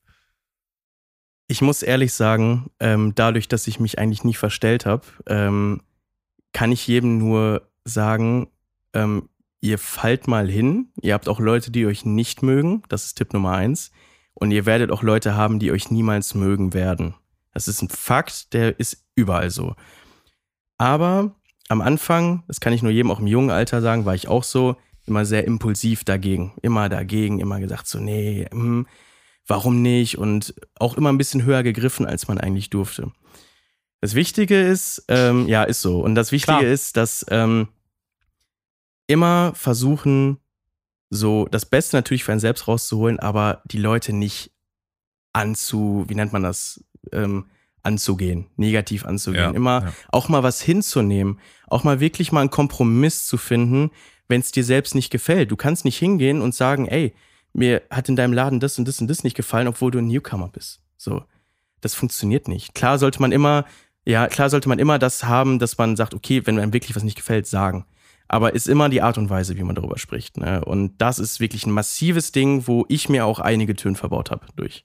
Ich 1.46 1.62
muss 1.62 1.82
ehrlich 1.82 2.12
sagen, 2.12 2.70
ähm, 2.80 3.14
dadurch, 3.14 3.48
dass 3.48 3.66
ich 3.68 3.80
mich 3.80 3.98
eigentlich 3.98 4.24
nie 4.24 4.34
verstellt 4.34 4.84
habe, 4.84 5.06
ähm, 5.26 5.80
kann 6.52 6.72
ich 6.72 6.86
jedem 6.86 7.18
nur 7.18 7.68
sagen, 7.84 8.48
ähm, 8.92 9.28
ihr 9.60 9.78
fallt 9.78 10.28
mal 10.28 10.50
hin. 10.50 10.88
Ihr 11.00 11.14
habt 11.14 11.28
auch 11.28 11.40
Leute, 11.40 11.70
die 11.70 11.86
euch 11.86 12.04
nicht 12.04 12.42
mögen. 12.42 12.82
Das 12.88 13.04
ist 13.04 13.14
Tipp 13.14 13.32
Nummer 13.32 13.52
eins. 13.52 13.92
Und 14.38 14.52
ihr 14.52 14.66
werdet 14.66 14.92
auch 14.92 15.02
Leute 15.02 15.34
haben, 15.34 15.58
die 15.58 15.72
euch 15.72 15.90
niemals 15.90 16.34
mögen 16.34 16.72
werden. 16.72 17.14
Das 17.52 17.66
ist 17.66 17.82
ein 17.82 17.88
Fakt, 17.88 18.52
der 18.52 18.78
ist 18.78 19.04
überall 19.16 19.50
so. 19.50 19.74
Aber 20.76 21.34
am 21.68 21.80
Anfang, 21.80 22.44
das 22.46 22.60
kann 22.60 22.72
ich 22.72 22.82
nur 22.82 22.92
jedem 22.92 23.10
auch 23.10 23.18
im 23.18 23.26
jungen 23.26 23.50
Alter 23.50 23.82
sagen, 23.82 24.04
war 24.04 24.14
ich 24.14 24.28
auch 24.28 24.44
so, 24.44 24.76
immer 25.06 25.24
sehr 25.24 25.44
impulsiv 25.44 26.04
dagegen. 26.04 26.52
Immer 26.62 26.88
dagegen, 26.88 27.40
immer 27.40 27.58
gesagt 27.58 27.88
so, 27.88 27.98
nee, 27.98 28.46
hm, 28.52 28.86
warum 29.48 29.82
nicht? 29.82 30.18
Und 30.18 30.54
auch 30.78 30.96
immer 30.96 31.10
ein 31.10 31.18
bisschen 31.18 31.44
höher 31.44 31.64
gegriffen, 31.64 32.06
als 32.06 32.28
man 32.28 32.38
eigentlich 32.38 32.70
durfte. 32.70 33.10
Das 34.00 34.14
Wichtige 34.14 34.60
ist, 34.60 35.04
ähm, 35.08 35.48
ja, 35.48 35.64
ist 35.64 35.82
so. 35.82 36.00
Und 36.00 36.14
das 36.14 36.30
Wichtige 36.30 36.58
Klar. 36.58 36.72
ist, 36.72 36.96
dass 36.96 37.26
ähm, 37.30 37.68
immer 39.08 39.52
versuchen, 39.56 40.38
so 41.10 41.46
das 41.50 41.66
Beste 41.66 41.96
natürlich 41.96 42.24
für 42.24 42.32
einen 42.32 42.40
selbst 42.40 42.68
rauszuholen, 42.68 43.18
aber 43.18 43.62
die 43.64 43.78
Leute 43.78 44.12
nicht 44.12 44.52
anzu, 45.32 46.04
wie 46.08 46.14
nennt 46.14 46.32
man 46.32 46.42
das, 46.42 46.84
ähm, 47.12 47.46
anzugehen, 47.82 48.46
negativ 48.56 49.04
anzugehen. 49.06 49.50
Ja, 49.50 49.50
immer 49.50 49.84
ja. 49.84 49.92
auch 50.10 50.28
mal 50.28 50.42
was 50.42 50.60
hinzunehmen, 50.60 51.40
auch 51.66 51.84
mal 51.84 52.00
wirklich 52.00 52.32
mal 52.32 52.40
einen 52.40 52.50
Kompromiss 52.50 53.26
zu 53.26 53.38
finden, 53.38 53.90
wenn 54.28 54.40
es 54.40 54.52
dir 54.52 54.64
selbst 54.64 54.94
nicht 54.94 55.10
gefällt. 55.10 55.50
Du 55.50 55.56
kannst 55.56 55.84
nicht 55.84 55.96
hingehen 55.96 56.42
und 56.42 56.54
sagen, 56.54 56.86
ey, 56.86 57.14
mir 57.52 57.82
hat 57.90 58.08
in 58.08 58.16
deinem 58.16 58.32
Laden 58.32 58.60
das 58.60 58.78
und 58.78 58.86
das 58.86 59.00
und 59.00 59.08
das 59.08 59.24
nicht 59.24 59.36
gefallen, 59.36 59.68
obwohl 59.68 59.90
du 59.90 59.98
ein 59.98 60.06
Newcomer 60.06 60.48
bist. 60.48 60.80
So, 60.96 61.24
das 61.80 61.94
funktioniert 61.94 62.46
nicht. 62.46 62.74
Klar 62.74 62.98
sollte 62.98 63.20
man 63.22 63.32
immer, 63.32 63.64
ja, 64.04 64.26
klar 64.26 64.50
sollte 64.50 64.68
man 64.68 64.78
immer 64.78 64.98
das 64.98 65.24
haben, 65.24 65.58
dass 65.58 65.78
man 65.78 65.96
sagt, 65.96 66.14
okay, 66.14 66.46
wenn 66.46 66.58
einem 66.58 66.72
wirklich 66.72 66.94
was 66.94 67.04
nicht 67.04 67.16
gefällt, 67.16 67.46
sagen. 67.46 67.86
Aber 68.28 68.54
ist 68.54 68.68
immer 68.68 68.88
die 68.88 69.02
Art 69.02 69.18
und 69.18 69.30
Weise, 69.30 69.56
wie 69.56 69.62
man 69.62 69.74
darüber 69.74 69.98
spricht. 69.98 70.36
Ne? 70.36 70.64
Und 70.64 70.98
das 70.98 71.18
ist 71.18 71.40
wirklich 71.40 71.66
ein 71.66 71.72
massives 71.72 72.30
Ding, 72.30 72.66
wo 72.66 72.84
ich 72.88 73.08
mir 73.08 73.24
auch 73.24 73.40
einige 73.40 73.74
Türen 73.74 73.96
verbaut 73.96 74.30
habe 74.30 74.46
durch, 74.56 74.84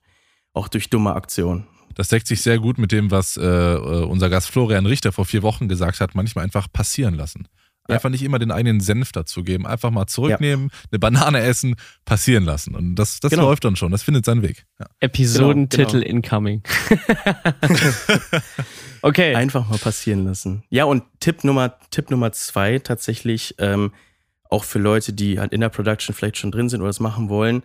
auch 0.54 0.70
durch 0.70 0.90
dumme 0.90 1.14
Aktionen. 1.14 1.68
Das 1.96 2.08
deckt 2.08 2.26
sich 2.28 2.42
sehr 2.42 2.58
gut 2.58 2.78
mit 2.78 2.92
dem, 2.92 3.12
was 3.12 3.38
äh, 3.38 3.44
äh, 3.44 4.04
unser 4.06 4.30
Gast 4.30 4.50
Florian 4.50 4.86
Richter 4.86 5.12
vor 5.12 5.26
vier 5.26 5.44
Wochen 5.44 5.68
gesagt 5.68 6.00
hat. 6.00 6.16
Manchmal 6.16 6.46
einfach 6.46 6.72
passieren 6.72 7.14
lassen. 7.14 7.48
Ja. 7.90 7.96
Einfach 7.96 8.10
nicht 8.10 8.24
immer 8.24 8.40
den 8.40 8.52
eigenen 8.52 8.80
Senf 8.80 9.12
dazu 9.12 9.44
geben. 9.44 9.68
Einfach 9.68 9.92
mal 9.92 10.08
zurücknehmen, 10.08 10.70
eine 10.92 11.00
Banane 11.00 11.42
essen, 11.42 11.76
passieren 12.06 12.46
lassen. 12.46 12.76
Und 12.76 12.96
das, 12.96 13.20
das 13.20 13.32
Genau. 13.32 13.44
läuft 13.44 13.66
dann 13.66 13.76
schon. 13.76 13.92
Das 13.92 14.04
findet 14.04 14.24
seinen 14.24 14.42
Weg. 14.42 14.66
Ja. 14.80 14.86
Episodentitel 15.02 16.00
Genau, 16.00 16.06
incoming. 16.06 16.64
okay. 19.02 19.36
Einfach 19.36 19.68
mal 19.70 19.78
passieren 19.78 20.26
lassen. 20.26 20.64
Ja, 20.70 20.86
und 20.86 21.04
Tipp 21.20 21.44
Nummer, 21.44 21.78
Tipp 21.92 22.10
Nummer 22.10 22.32
zwei 22.32 22.80
tatsächlich, 22.80 23.56
ähm, 23.60 23.94
auch 24.50 24.64
für 24.64 24.80
Leute, 24.80 25.14
die 25.14 25.40
halt 25.40 25.52
in 25.52 25.62
der 25.62 25.70
Production 25.70 26.16
vielleicht 26.16 26.38
schon 26.38 26.52
drin 26.52 26.70
sind 26.70 26.82
oder 26.82 26.90
das 26.90 27.00
machen 27.00 27.30
wollen. 27.30 27.64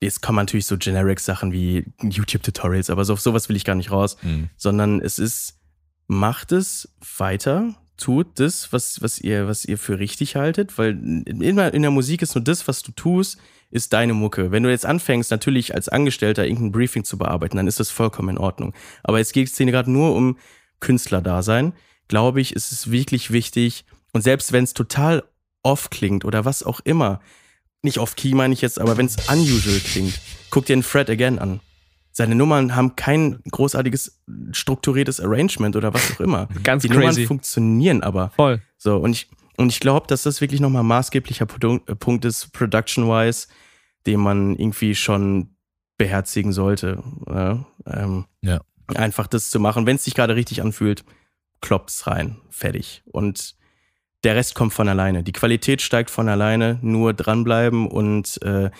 Jetzt 0.00 0.22
kommen 0.22 0.36
natürlich 0.36 0.66
so 0.66 0.78
Generic-Sachen 0.78 1.52
wie 1.52 1.84
YouTube-Tutorials, 2.02 2.88
aber 2.88 3.04
so, 3.04 3.14
auf 3.14 3.20
sowas 3.20 3.48
will 3.48 3.56
ich 3.56 3.64
gar 3.64 3.74
nicht 3.74 3.90
raus. 3.90 4.16
Mhm. 4.22 4.48
sondern 4.56 5.00
es 5.00 5.18
ist, 5.18 5.58
macht 6.06 6.52
es 6.52 6.88
weiter, 7.18 7.74
tut 7.98 8.38
das, 8.38 8.72
was, 8.72 9.02
was, 9.02 9.18
ihr, 9.18 9.46
was 9.46 9.64
ihr 9.64 9.76
für 9.76 9.98
richtig 9.98 10.36
haltet, 10.36 10.78
weil 10.78 10.92
immer 11.26 11.74
in 11.74 11.82
der 11.82 11.90
Musik 11.90 12.22
ist 12.22 12.34
nur 12.34 12.44
das, 12.44 12.66
was 12.66 12.82
du 12.82 12.92
tust, 12.92 13.38
ist 13.70 13.92
deine 13.92 14.14
Mucke. 14.14 14.50
Wenn 14.50 14.62
du 14.62 14.70
jetzt 14.70 14.86
anfängst, 14.86 15.30
natürlich 15.30 15.74
als 15.74 15.88
Angestellter 15.88 16.46
irgendein 16.46 16.72
Briefing 16.72 17.04
zu 17.04 17.18
bearbeiten, 17.18 17.56
dann 17.56 17.66
ist 17.66 17.80
das 17.80 17.90
vollkommen 17.90 18.30
in 18.30 18.38
Ordnung. 18.38 18.72
Aber 19.02 19.18
jetzt 19.18 19.34
geht 19.34 19.48
es 19.48 19.56
hier 19.56 19.66
gerade 19.66 19.90
nur 19.90 20.14
um 20.14 20.38
Künstlerdasein. 20.80 21.74
Glaube 22.06 22.40
ich, 22.40 22.54
ist 22.54 22.72
es 22.72 22.90
wirklich 22.90 23.30
wichtig. 23.30 23.84
Und 24.12 24.22
selbst 24.22 24.52
wenn 24.52 24.64
es 24.64 24.72
total 24.72 25.24
off 25.62 25.90
klingt 25.90 26.24
oder 26.24 26.44
was 26.44 26.62
auch 26.62 26.80
immer, 26.80 27.20
nicht 27.82 27.98
off 27.98 28.16
key 28.16 28.34
meine 28.34 28.54
ich 28.54 28.62
jetzt, 28.62 28.80
aber 28.80 28.96
wenn 28.96 29.06
es 29.06 29.16
unusual 29.28 29.78
klingt, 29.80 30.18
guck 30.50 30.64
dir 30.66 30.72
einen 30.72 30.82
Fred 30.82 31.10
Again 31.10 31.38
an. 31.38 31.60
Seine 32.18 32.34
Nummern 32.34 32.74
haben 32.74 32.96
kein 32.96 33.38
großartiges 33.48 34.20
strukturiertes 34.50 35.20
Arrangement 35.20 35.76
oder 35.76 35.94
was 35.94 36.10
auch 36.16 36.20
immer. 36.20 36.48
Ganz 36.64 36.82
Die 36.82 36.88
crazy. 36.88 37.00
Nummern 37.00 37.26
funktionieren 37.28 38.02
aber. 38.02 38.30
Voll. 38.30 38.60
So, 38.76 38.96
und 38.96 39.12
ich, 39.12 39.30
und 39.56 39.68
ich 39.68 39.78
glaube, 39.78 40.08
dass 40.08 40.24
das 40.24 40.40
wirklich 40.40 40.60
nochmal 40.60 40.82
ein 40.82 40.86
maßgeblicher 40.88 41.44
Produ- 41.46 41.88
äh, 41.88 41.94
Punkt 41.94 42.24
ist, 42.24 42.52
production-wise, 42.52 43.46
den 44.08 44.18
man 44.18 44.56
irgendwie 44.56 44.96
schon 44.96 45.54
beherzigen 45.96 46.52
sollte. 46.52 47.00
Ja, 47.28 47.64
ähm, 47.86 48.24
Ja. 48.42 48.62
Einfach 48.96 49.28
das 49.28 49.50
zu 49.50 49.60
machen. 49.60 49.86
Wenn 49.86 49.94
es 49.94 50.02
sich 50.04 50.14
gerade 50.14 50.34
richtig 50.34 50.60
anfühlt, 50.60 51.04
kloppt's 51.60 52.08
rein. 52.08 52.38
Fertig. 52.50 53.04
Und 53.06 53.54
der 54.24 54.34
Rest 54.34 54.56
kommt 54.56 54.72
von 54.74 54.88
alleine. 54.88 55.22
Die 55.22 55.30
Qualität 55.30 55.82
steigt 55.82 56.10
von 56.10 56.28
alleine. 56.28 56.80
Nur 56.82 57.14
dranbleiben 57.14 57.86
und 57.86 58.42
äh, 58.42 58.70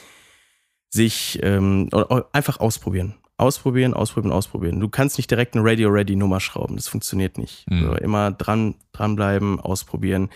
sich 0.91 1.39
ähm, 1.45 1.89
einfach 2.33 2.59
ausprobieren. 2.59 3.15
Ausprobieren, 3.39 3.95
ausprobieren, 3.95 4.33
ausprobieren. 4.33 4.81
Du 4.81 4.89
kannst 4.89 5.17
nicht 5.17 5.31
direkt 5.31 5.55
eine 5.55 5.65
Radio-Ready-Nummer 5.65 6.41
schrauben. 6.41 6.75
Das 6.77 6.89
funktioniert 6.89 7.39
nicht. 7.39 7.71
Mhm. 7.71 7.85
So, 7.85 7.95
immer 7.95 8.33
dran, 8.33 8.75
dranbleiben, 8.93 9.61
ausprobieren. 9.61 10.29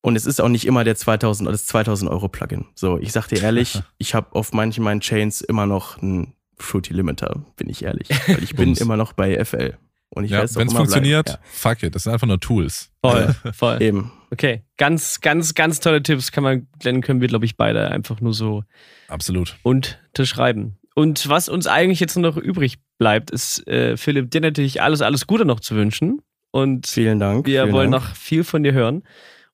Und 0.00 0.16
es 0.16 0.26
ist 0.26 0.40
auch 0.40 0.48
nicht 0.48 0.66
immer 0.66 0.82
der 0.84 0.96
2000 0.96 1.46
oder 1.46 1.52
das 1.52 1.66
2000 1.66 2.10
Euro 2.10 2.28
Plugin. 2.28 2.66
So, 2.74 2.98
ich 2.98 3.12
sag 3.12 3.28
dir 3.28 3.40
ehrlich, 3.42 3.80
ich 3.98 4.14
habe 4.14 4.34
auf 4.34 4.52
manchen 4.52 4.82
meinen 4.84 5.00
Chains 5.00 5.40
immer 5.40 5.66
noch 5.66 6.02
einen 6.02 6.34
Fruity 6.58 6.92
Limiter, 6.92 7.44
bin 7.56 7.68
ich 7.70 7.84
ehrlich. 7.84 8.08
Weil 8.26 8.42
ich 8.42 8.54
bin 8.56 8.74
immer 8.74 8.96
noch 8.96 9.12
bei 9.12 9.42
FL. 9.44 9.78
Und 10.10 10.24
ich 10.24 10.32
Ja, 10.32 10.44
auch 10.44 10.48
Wenn 10.56 10.66
es 10.68 10.74
funktioniert, 10.74 11.26
Bleiben. 11.26 11.42
fuck 11.44 11.82
it. 11.84 11.94
Das 11.94 12.02
sind 12.02 12.12
einfach 12.12 12.26
nur 12.26 12.40
Tools. 12.40 12.90
Voll. 13.02 13.34
Voll. 13.52 13.74
Ja, 13.74 13.80
eben. 13.80 14.12
Okay. 14.30 14.62
Ganz, 14.76 15.20
ganz, 15.20 15.54
ganz 15.54 15.78
tolle 15.80 16.02
Tipps 16.02 16.32
kann 16.32 16.42
man, 16.42 16.66
Glenn, 16.80 17.02
können 17.02 17.20
wir, 17.20 17.28
glaube 17.28 17.44
ich, 17.44 17.56
beide 17.56 17.88
einfach 17.90 18.20
nur 18.20 18.34
so 18.34 18.64
Absolut. 19.08 19.56
unterschreiben. 19.62 20.76
Und 20.94 21.28
was 21.28 21.48
uns 21.48 21.66
eigentlich 21.66 22.00
jetzt 22.00 22.16
nur 22.16 22.30
noch 22.30 22.36
übrig 22.36 22.78
bleibt, 22.98 23.30
ist 23.30 23.66
äh, 23.66 23.96
Philipp 23.96 24.30
dir 24.30 24.40
natürlich 24.40 24.80
alles, 24.80 25.02
alles 25.02 25.26
Gute 25.26 25.44
noch 25.44 25.60
zu 25.60 25.74
wünschen. 25.74 26.22
Und 26.52 26.86
vielen 26.86 27.18
Dank. 27.18 27.46
Wir 27.46 27.62
vielen 27.62 27.74
wollen 27.74 27.90
Dank. 27.90 28.04
noch 28.04 28.14
viel 28.14 28.44
von 28.44 28.62
dir 28.62 28.72
hören. 28.72 29.02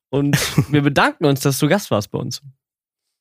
Und 0.09 0.37
wir 0.71 0.81
bedanken 0.81 1.25
uns, 1.25 1.39
dass 1.41 1.57
du 1.57 1.67
Gast 1.67 1.89
warst 1.89 2.11
bei 2.11 2.19
uns. 2.19 2.41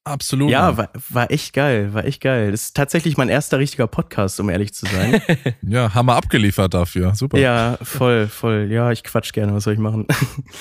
Absolut. 0.05 0.51
Ja, 0.51 0.79
war, 0.79 0.89
war 1.11 1.31
echt 1.31 1.53
geil, 1.53 1.93
war 1.93 2.05
echt 2.07 2.23
geil. 2.23 2.51
Das 2.53 2.63
ist 2.63 2.77
tatsächlich 2.77 3.19
mein 3.19 3.29
erster 3.29 3.59
richtiger 3.59 3.87
Podcast, 3.87 4.41
um 4.41 4.49
ehrlich 4.49 4.73
zu 4.73 4.87
sein. 4.87 5.21
ja, 5.63 5.93
haben 5.93 6.07
wir 6.07 6.17
abgeliefert 6.17 6.73
dafür. 6.73 7.15
Super. 7.15 7.39
ja, 7.39 7.77
voll, 7.83 8.27
voll. 8.27 8.69
Ja, 8.71 8.91
ich 8.93 9.05
quatsch 9.05 9.33
gerne, 9.33 9.53
was 9.53 9.65
soll 9.65 9.75
ich 9.75 9.79
machen? 9.79 10.07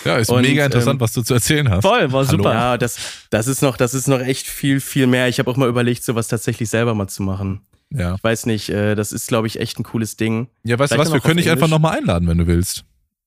Ja, 0.05 0.17
ist 0.17 0.29
Und, 0.29 0.41
mega 0.41 0.65
interessant, 0.65 0.95
ähm, 0.95 0.99
was 1.01 1.13
du 1.13 1.21
zu 1.21 1.33
erzählen 1.33 1.69
hast. 1.69 1.83
Voll, 1.83 2.11
war 2.11 2.25
Hallo. 2.25 2.37
super. 2.37 2.53
Ja, 2.53 2.77
das, 2.77 2.97
das 3.29 3.47
ist 3.47 3.61
noch, 3.61 3.77
das 3.77 3.93
ist 3.93 4.07
noch 4.07 4.19
echt 4.19 4.47
viel, 4.47 4.79
viel 4.79 5.07
mehr. 5.07 5.27
Ich 5.27 5.39
habe 5.39 5.49
auch 5.49 5.57
mal 5.57 5.67
überlegt, 5.67 6.03
sowas 6.03 6.27
tatsächlich 6.27 6.69
selber 6.69 6.93
mal 6.93 7.07
zu 7.07 7.23
machen. 7.23 7.61
Ja. 7.91 8.15
Ich 8.15 8.23
weiß 8.23 8.45
nicht, 8.45 8.69
äh, 8.69 8.95
das 8.95 9.11
ist, 9.11 9.27
glaube 9.27 9.47
ich, 9.47 9.59
echt 9.59 9.79
ein 9.79 9.83
cooles 9.83 10.15
Ding. 10.15 10.47
Ja, 10.63 10.77
weißt 10.77 10.93
du 10.93 10.97
was, 10.97 11.11
wir 11.11 11.21
können 11.21 11.37
dich 11.37 11.49
einfach 11.49 11.67
nochmal 11.67 11.97
einladen, 11.97 12.27
wenn 12.27 12.37
du 12.37 12.47
willst. 12.47 12.85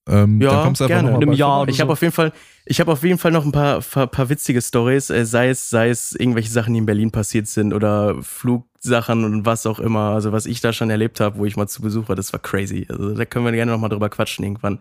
Ähm, 0.09 0.41
Ja, 0.41 0.51
dann 0.51 0.65
kommst 0.65 0.81
du 0.81 0.85
einfach 0.85 0.97
gerne. 0.97 1.11
noch 1.13 1.21
In 1.21 1.29
einem 1.29 1.33
Jahr 1.39 1.69
Ich 1.69 1.81
habe 1.81 1.89
so. 1.89 1.93
auf 1.93 2.03
jeden 2.03 2.13
Fall, 2.13 2.33
ich 2.65 2.81
habe 2.81 2.91
auf 2.93 3.03
jeden 3.05 3.19
Fall 3.19 3.31
noch 3.31 3.45
ein 3.45 3.53
paar, 3.53 3.81
paar, 3.81 4.07
paar 4.09 4.29
witzige 4.29 4.61
Stories, 4.61 5.11
äh, 5.11 5.25
sei 5.25 5.51
es, 5.51 5.71
sei 5.71 5.91
es 5.91 6.13
irgendwelche 6.13 6.51
Sachen, 6.51 6.75
die 6.75 6.79
in 6.79 6.87
Berlin 6.87 7.11
passiert 7.13 7.47
sind 7.47 7.73
oder 7.73 8.17
Flugsachen 8.23 9.25
und 9.25 9.47
was 9.47 9.65
auch 9.67 9.79
immer. 9.79 10.11
Also 10.11 10.33
was 10.33 10.47
ich 10.47 10.61
da 10.61 10.73
schon 10.73 10.91
erlebt 10.91 11.21
habe, 11.21 11.39
wo 11.39 11.45
ich 11.45 11.57
mal 11.57 11.69
zu 11.69 11.83
Besuch 11.83 12.09
war, 12.09 12.17
das 12.17 12.33
war 12.33 12.41
crazy. 12.41 12.87
Also 12.89 13.15
da 13.15 13.25
können 13.25 13.45
wir 13.45 13.53
gerne 13.53 13.73
noch 13.73 13.79
mal 13.79 13.89
drüber 13.89 14.09
quatschen 14.09 14.45
irgendwann. 14.45 14.81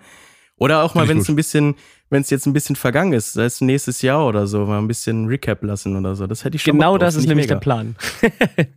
Oder 0.57 0.83
auch 0.83 0.93
mal, 0.93 1.07
wenn 1.07 1.17
es 1.17 1.27
ein 1.29 1.35
bisschen, 1.35 1.75
wenn 2.11 2.21
es 2.21 2.29
jetzt 2.29 2.45
ein 2.45 2.53
bisschen 2.53 2.75
vergangen 2.75 3.13
ist, 3.13 3.33
sei 3.33 3.45
es 3.45 3.61
nächstes 3.61 4.03
Jahr 4.03 4.27
oder 4.27 4.45
so, 4.45 4.65
mal 4.65 4.77
ein 4.77 4.87
bisschen 4.87 5.25
Recap 5.27 5.63
lassen 5.63 5.95
oder 5.95 6.15
so. 6.15 6.27
Das 6.27 6.43
hätte 6.43 6.55
ich 6.55 6.61
schon. 6.61 6.73
Genau 6.73 6.99
das 6.99 7.15
ist 7.15 7.27
nämlich 7.27 7.47
der 7.47 7.55
mega. 7.57 7.63
Plan. 7.63 7.95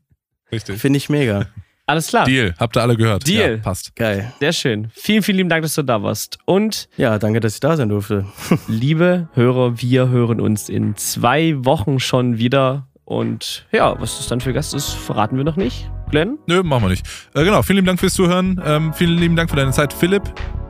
Richtig. 0.53 0.79
Finde 0.81 0.97
ich 0.97 1.11
mega. 1.11 1.49
Alles 1.87 2.09
klar. 2.09 2.25
Deal, 2.25 2.55
habt 2.59 2.77
ihr 2.77 2.83
alle 2.83 2.97
gehört. 2.97 3.27
Deal. 3.27 3.57
Ja, 3.57 3.57
passt. 3.59 3.95
Geil. 3.95 4.33
Sehr 4.41 4.53
schön. 4.53 4.89
Vielen, 4.95 5.23
vielen 5.23 5.37
lieben 5.37 5.49
Dank, 5.51 5.63
dass 5.63 5.75
du 5.75 5.83
da 5.83 6.03
warst. 6.03 6.39
Und 6.47 6.89
Ja, 6.97 7.19
danke, 7.19 7.41
dass 7.41 7.55
ich 7.55 7.61
da 7.61 7.77
sein 7.77 7.91
durfte. 7.91 8.25
liebe 8.69 9.29
Hörer, 9.35 9.81
wir 9.83 10.09
hören 10.09 10.41
uns 10.41 10.69
in 10.69 10.97
zwei 10.97 11.55
Wochen 11.65 12.01
schon 12.01 12.39
wieder. 12.39 12.87
Und 13.05 13.67
ja, 13.71 14.01
was 14.01 14.17
das 14.17 14.29
dann 14.29 14.41
für 14.41 14.55
Gast 14.55 14.73
ist, 14.73 14.89
verraten 14.95 15.37
wir 15.37 15.45
noch 15.45 15.57
nicht. 15.57 15.91
Glenn? 16.11 16.39
Nö, 16.47 16.63
machen 16.63 16.85
wir 16.85 16.89
nicht. 16.89 17.07
Äh, 17.35 17.45
genau, 17.45 17.61
vielen 17.63 17.77
lieben 17.77 17.87
Dank 17.87 18.01
fürs 18.01 18.15
Zuhören. 18.15 18.61
Ähm, 18.65 18.95
vielen 18.95 19.19
lieben 19.19 19.37
Dank 19.37 19.51
für 19.51 19.57
deine 19.57 19.73
Zeit, 19.73 19.93
Philipp. 19.93 20.23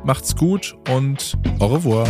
Macht's 0.04 0.34
gut 0.34 0.74
und 0.90 1.34
au 1.60 1.66
revoir. 1.66 2.08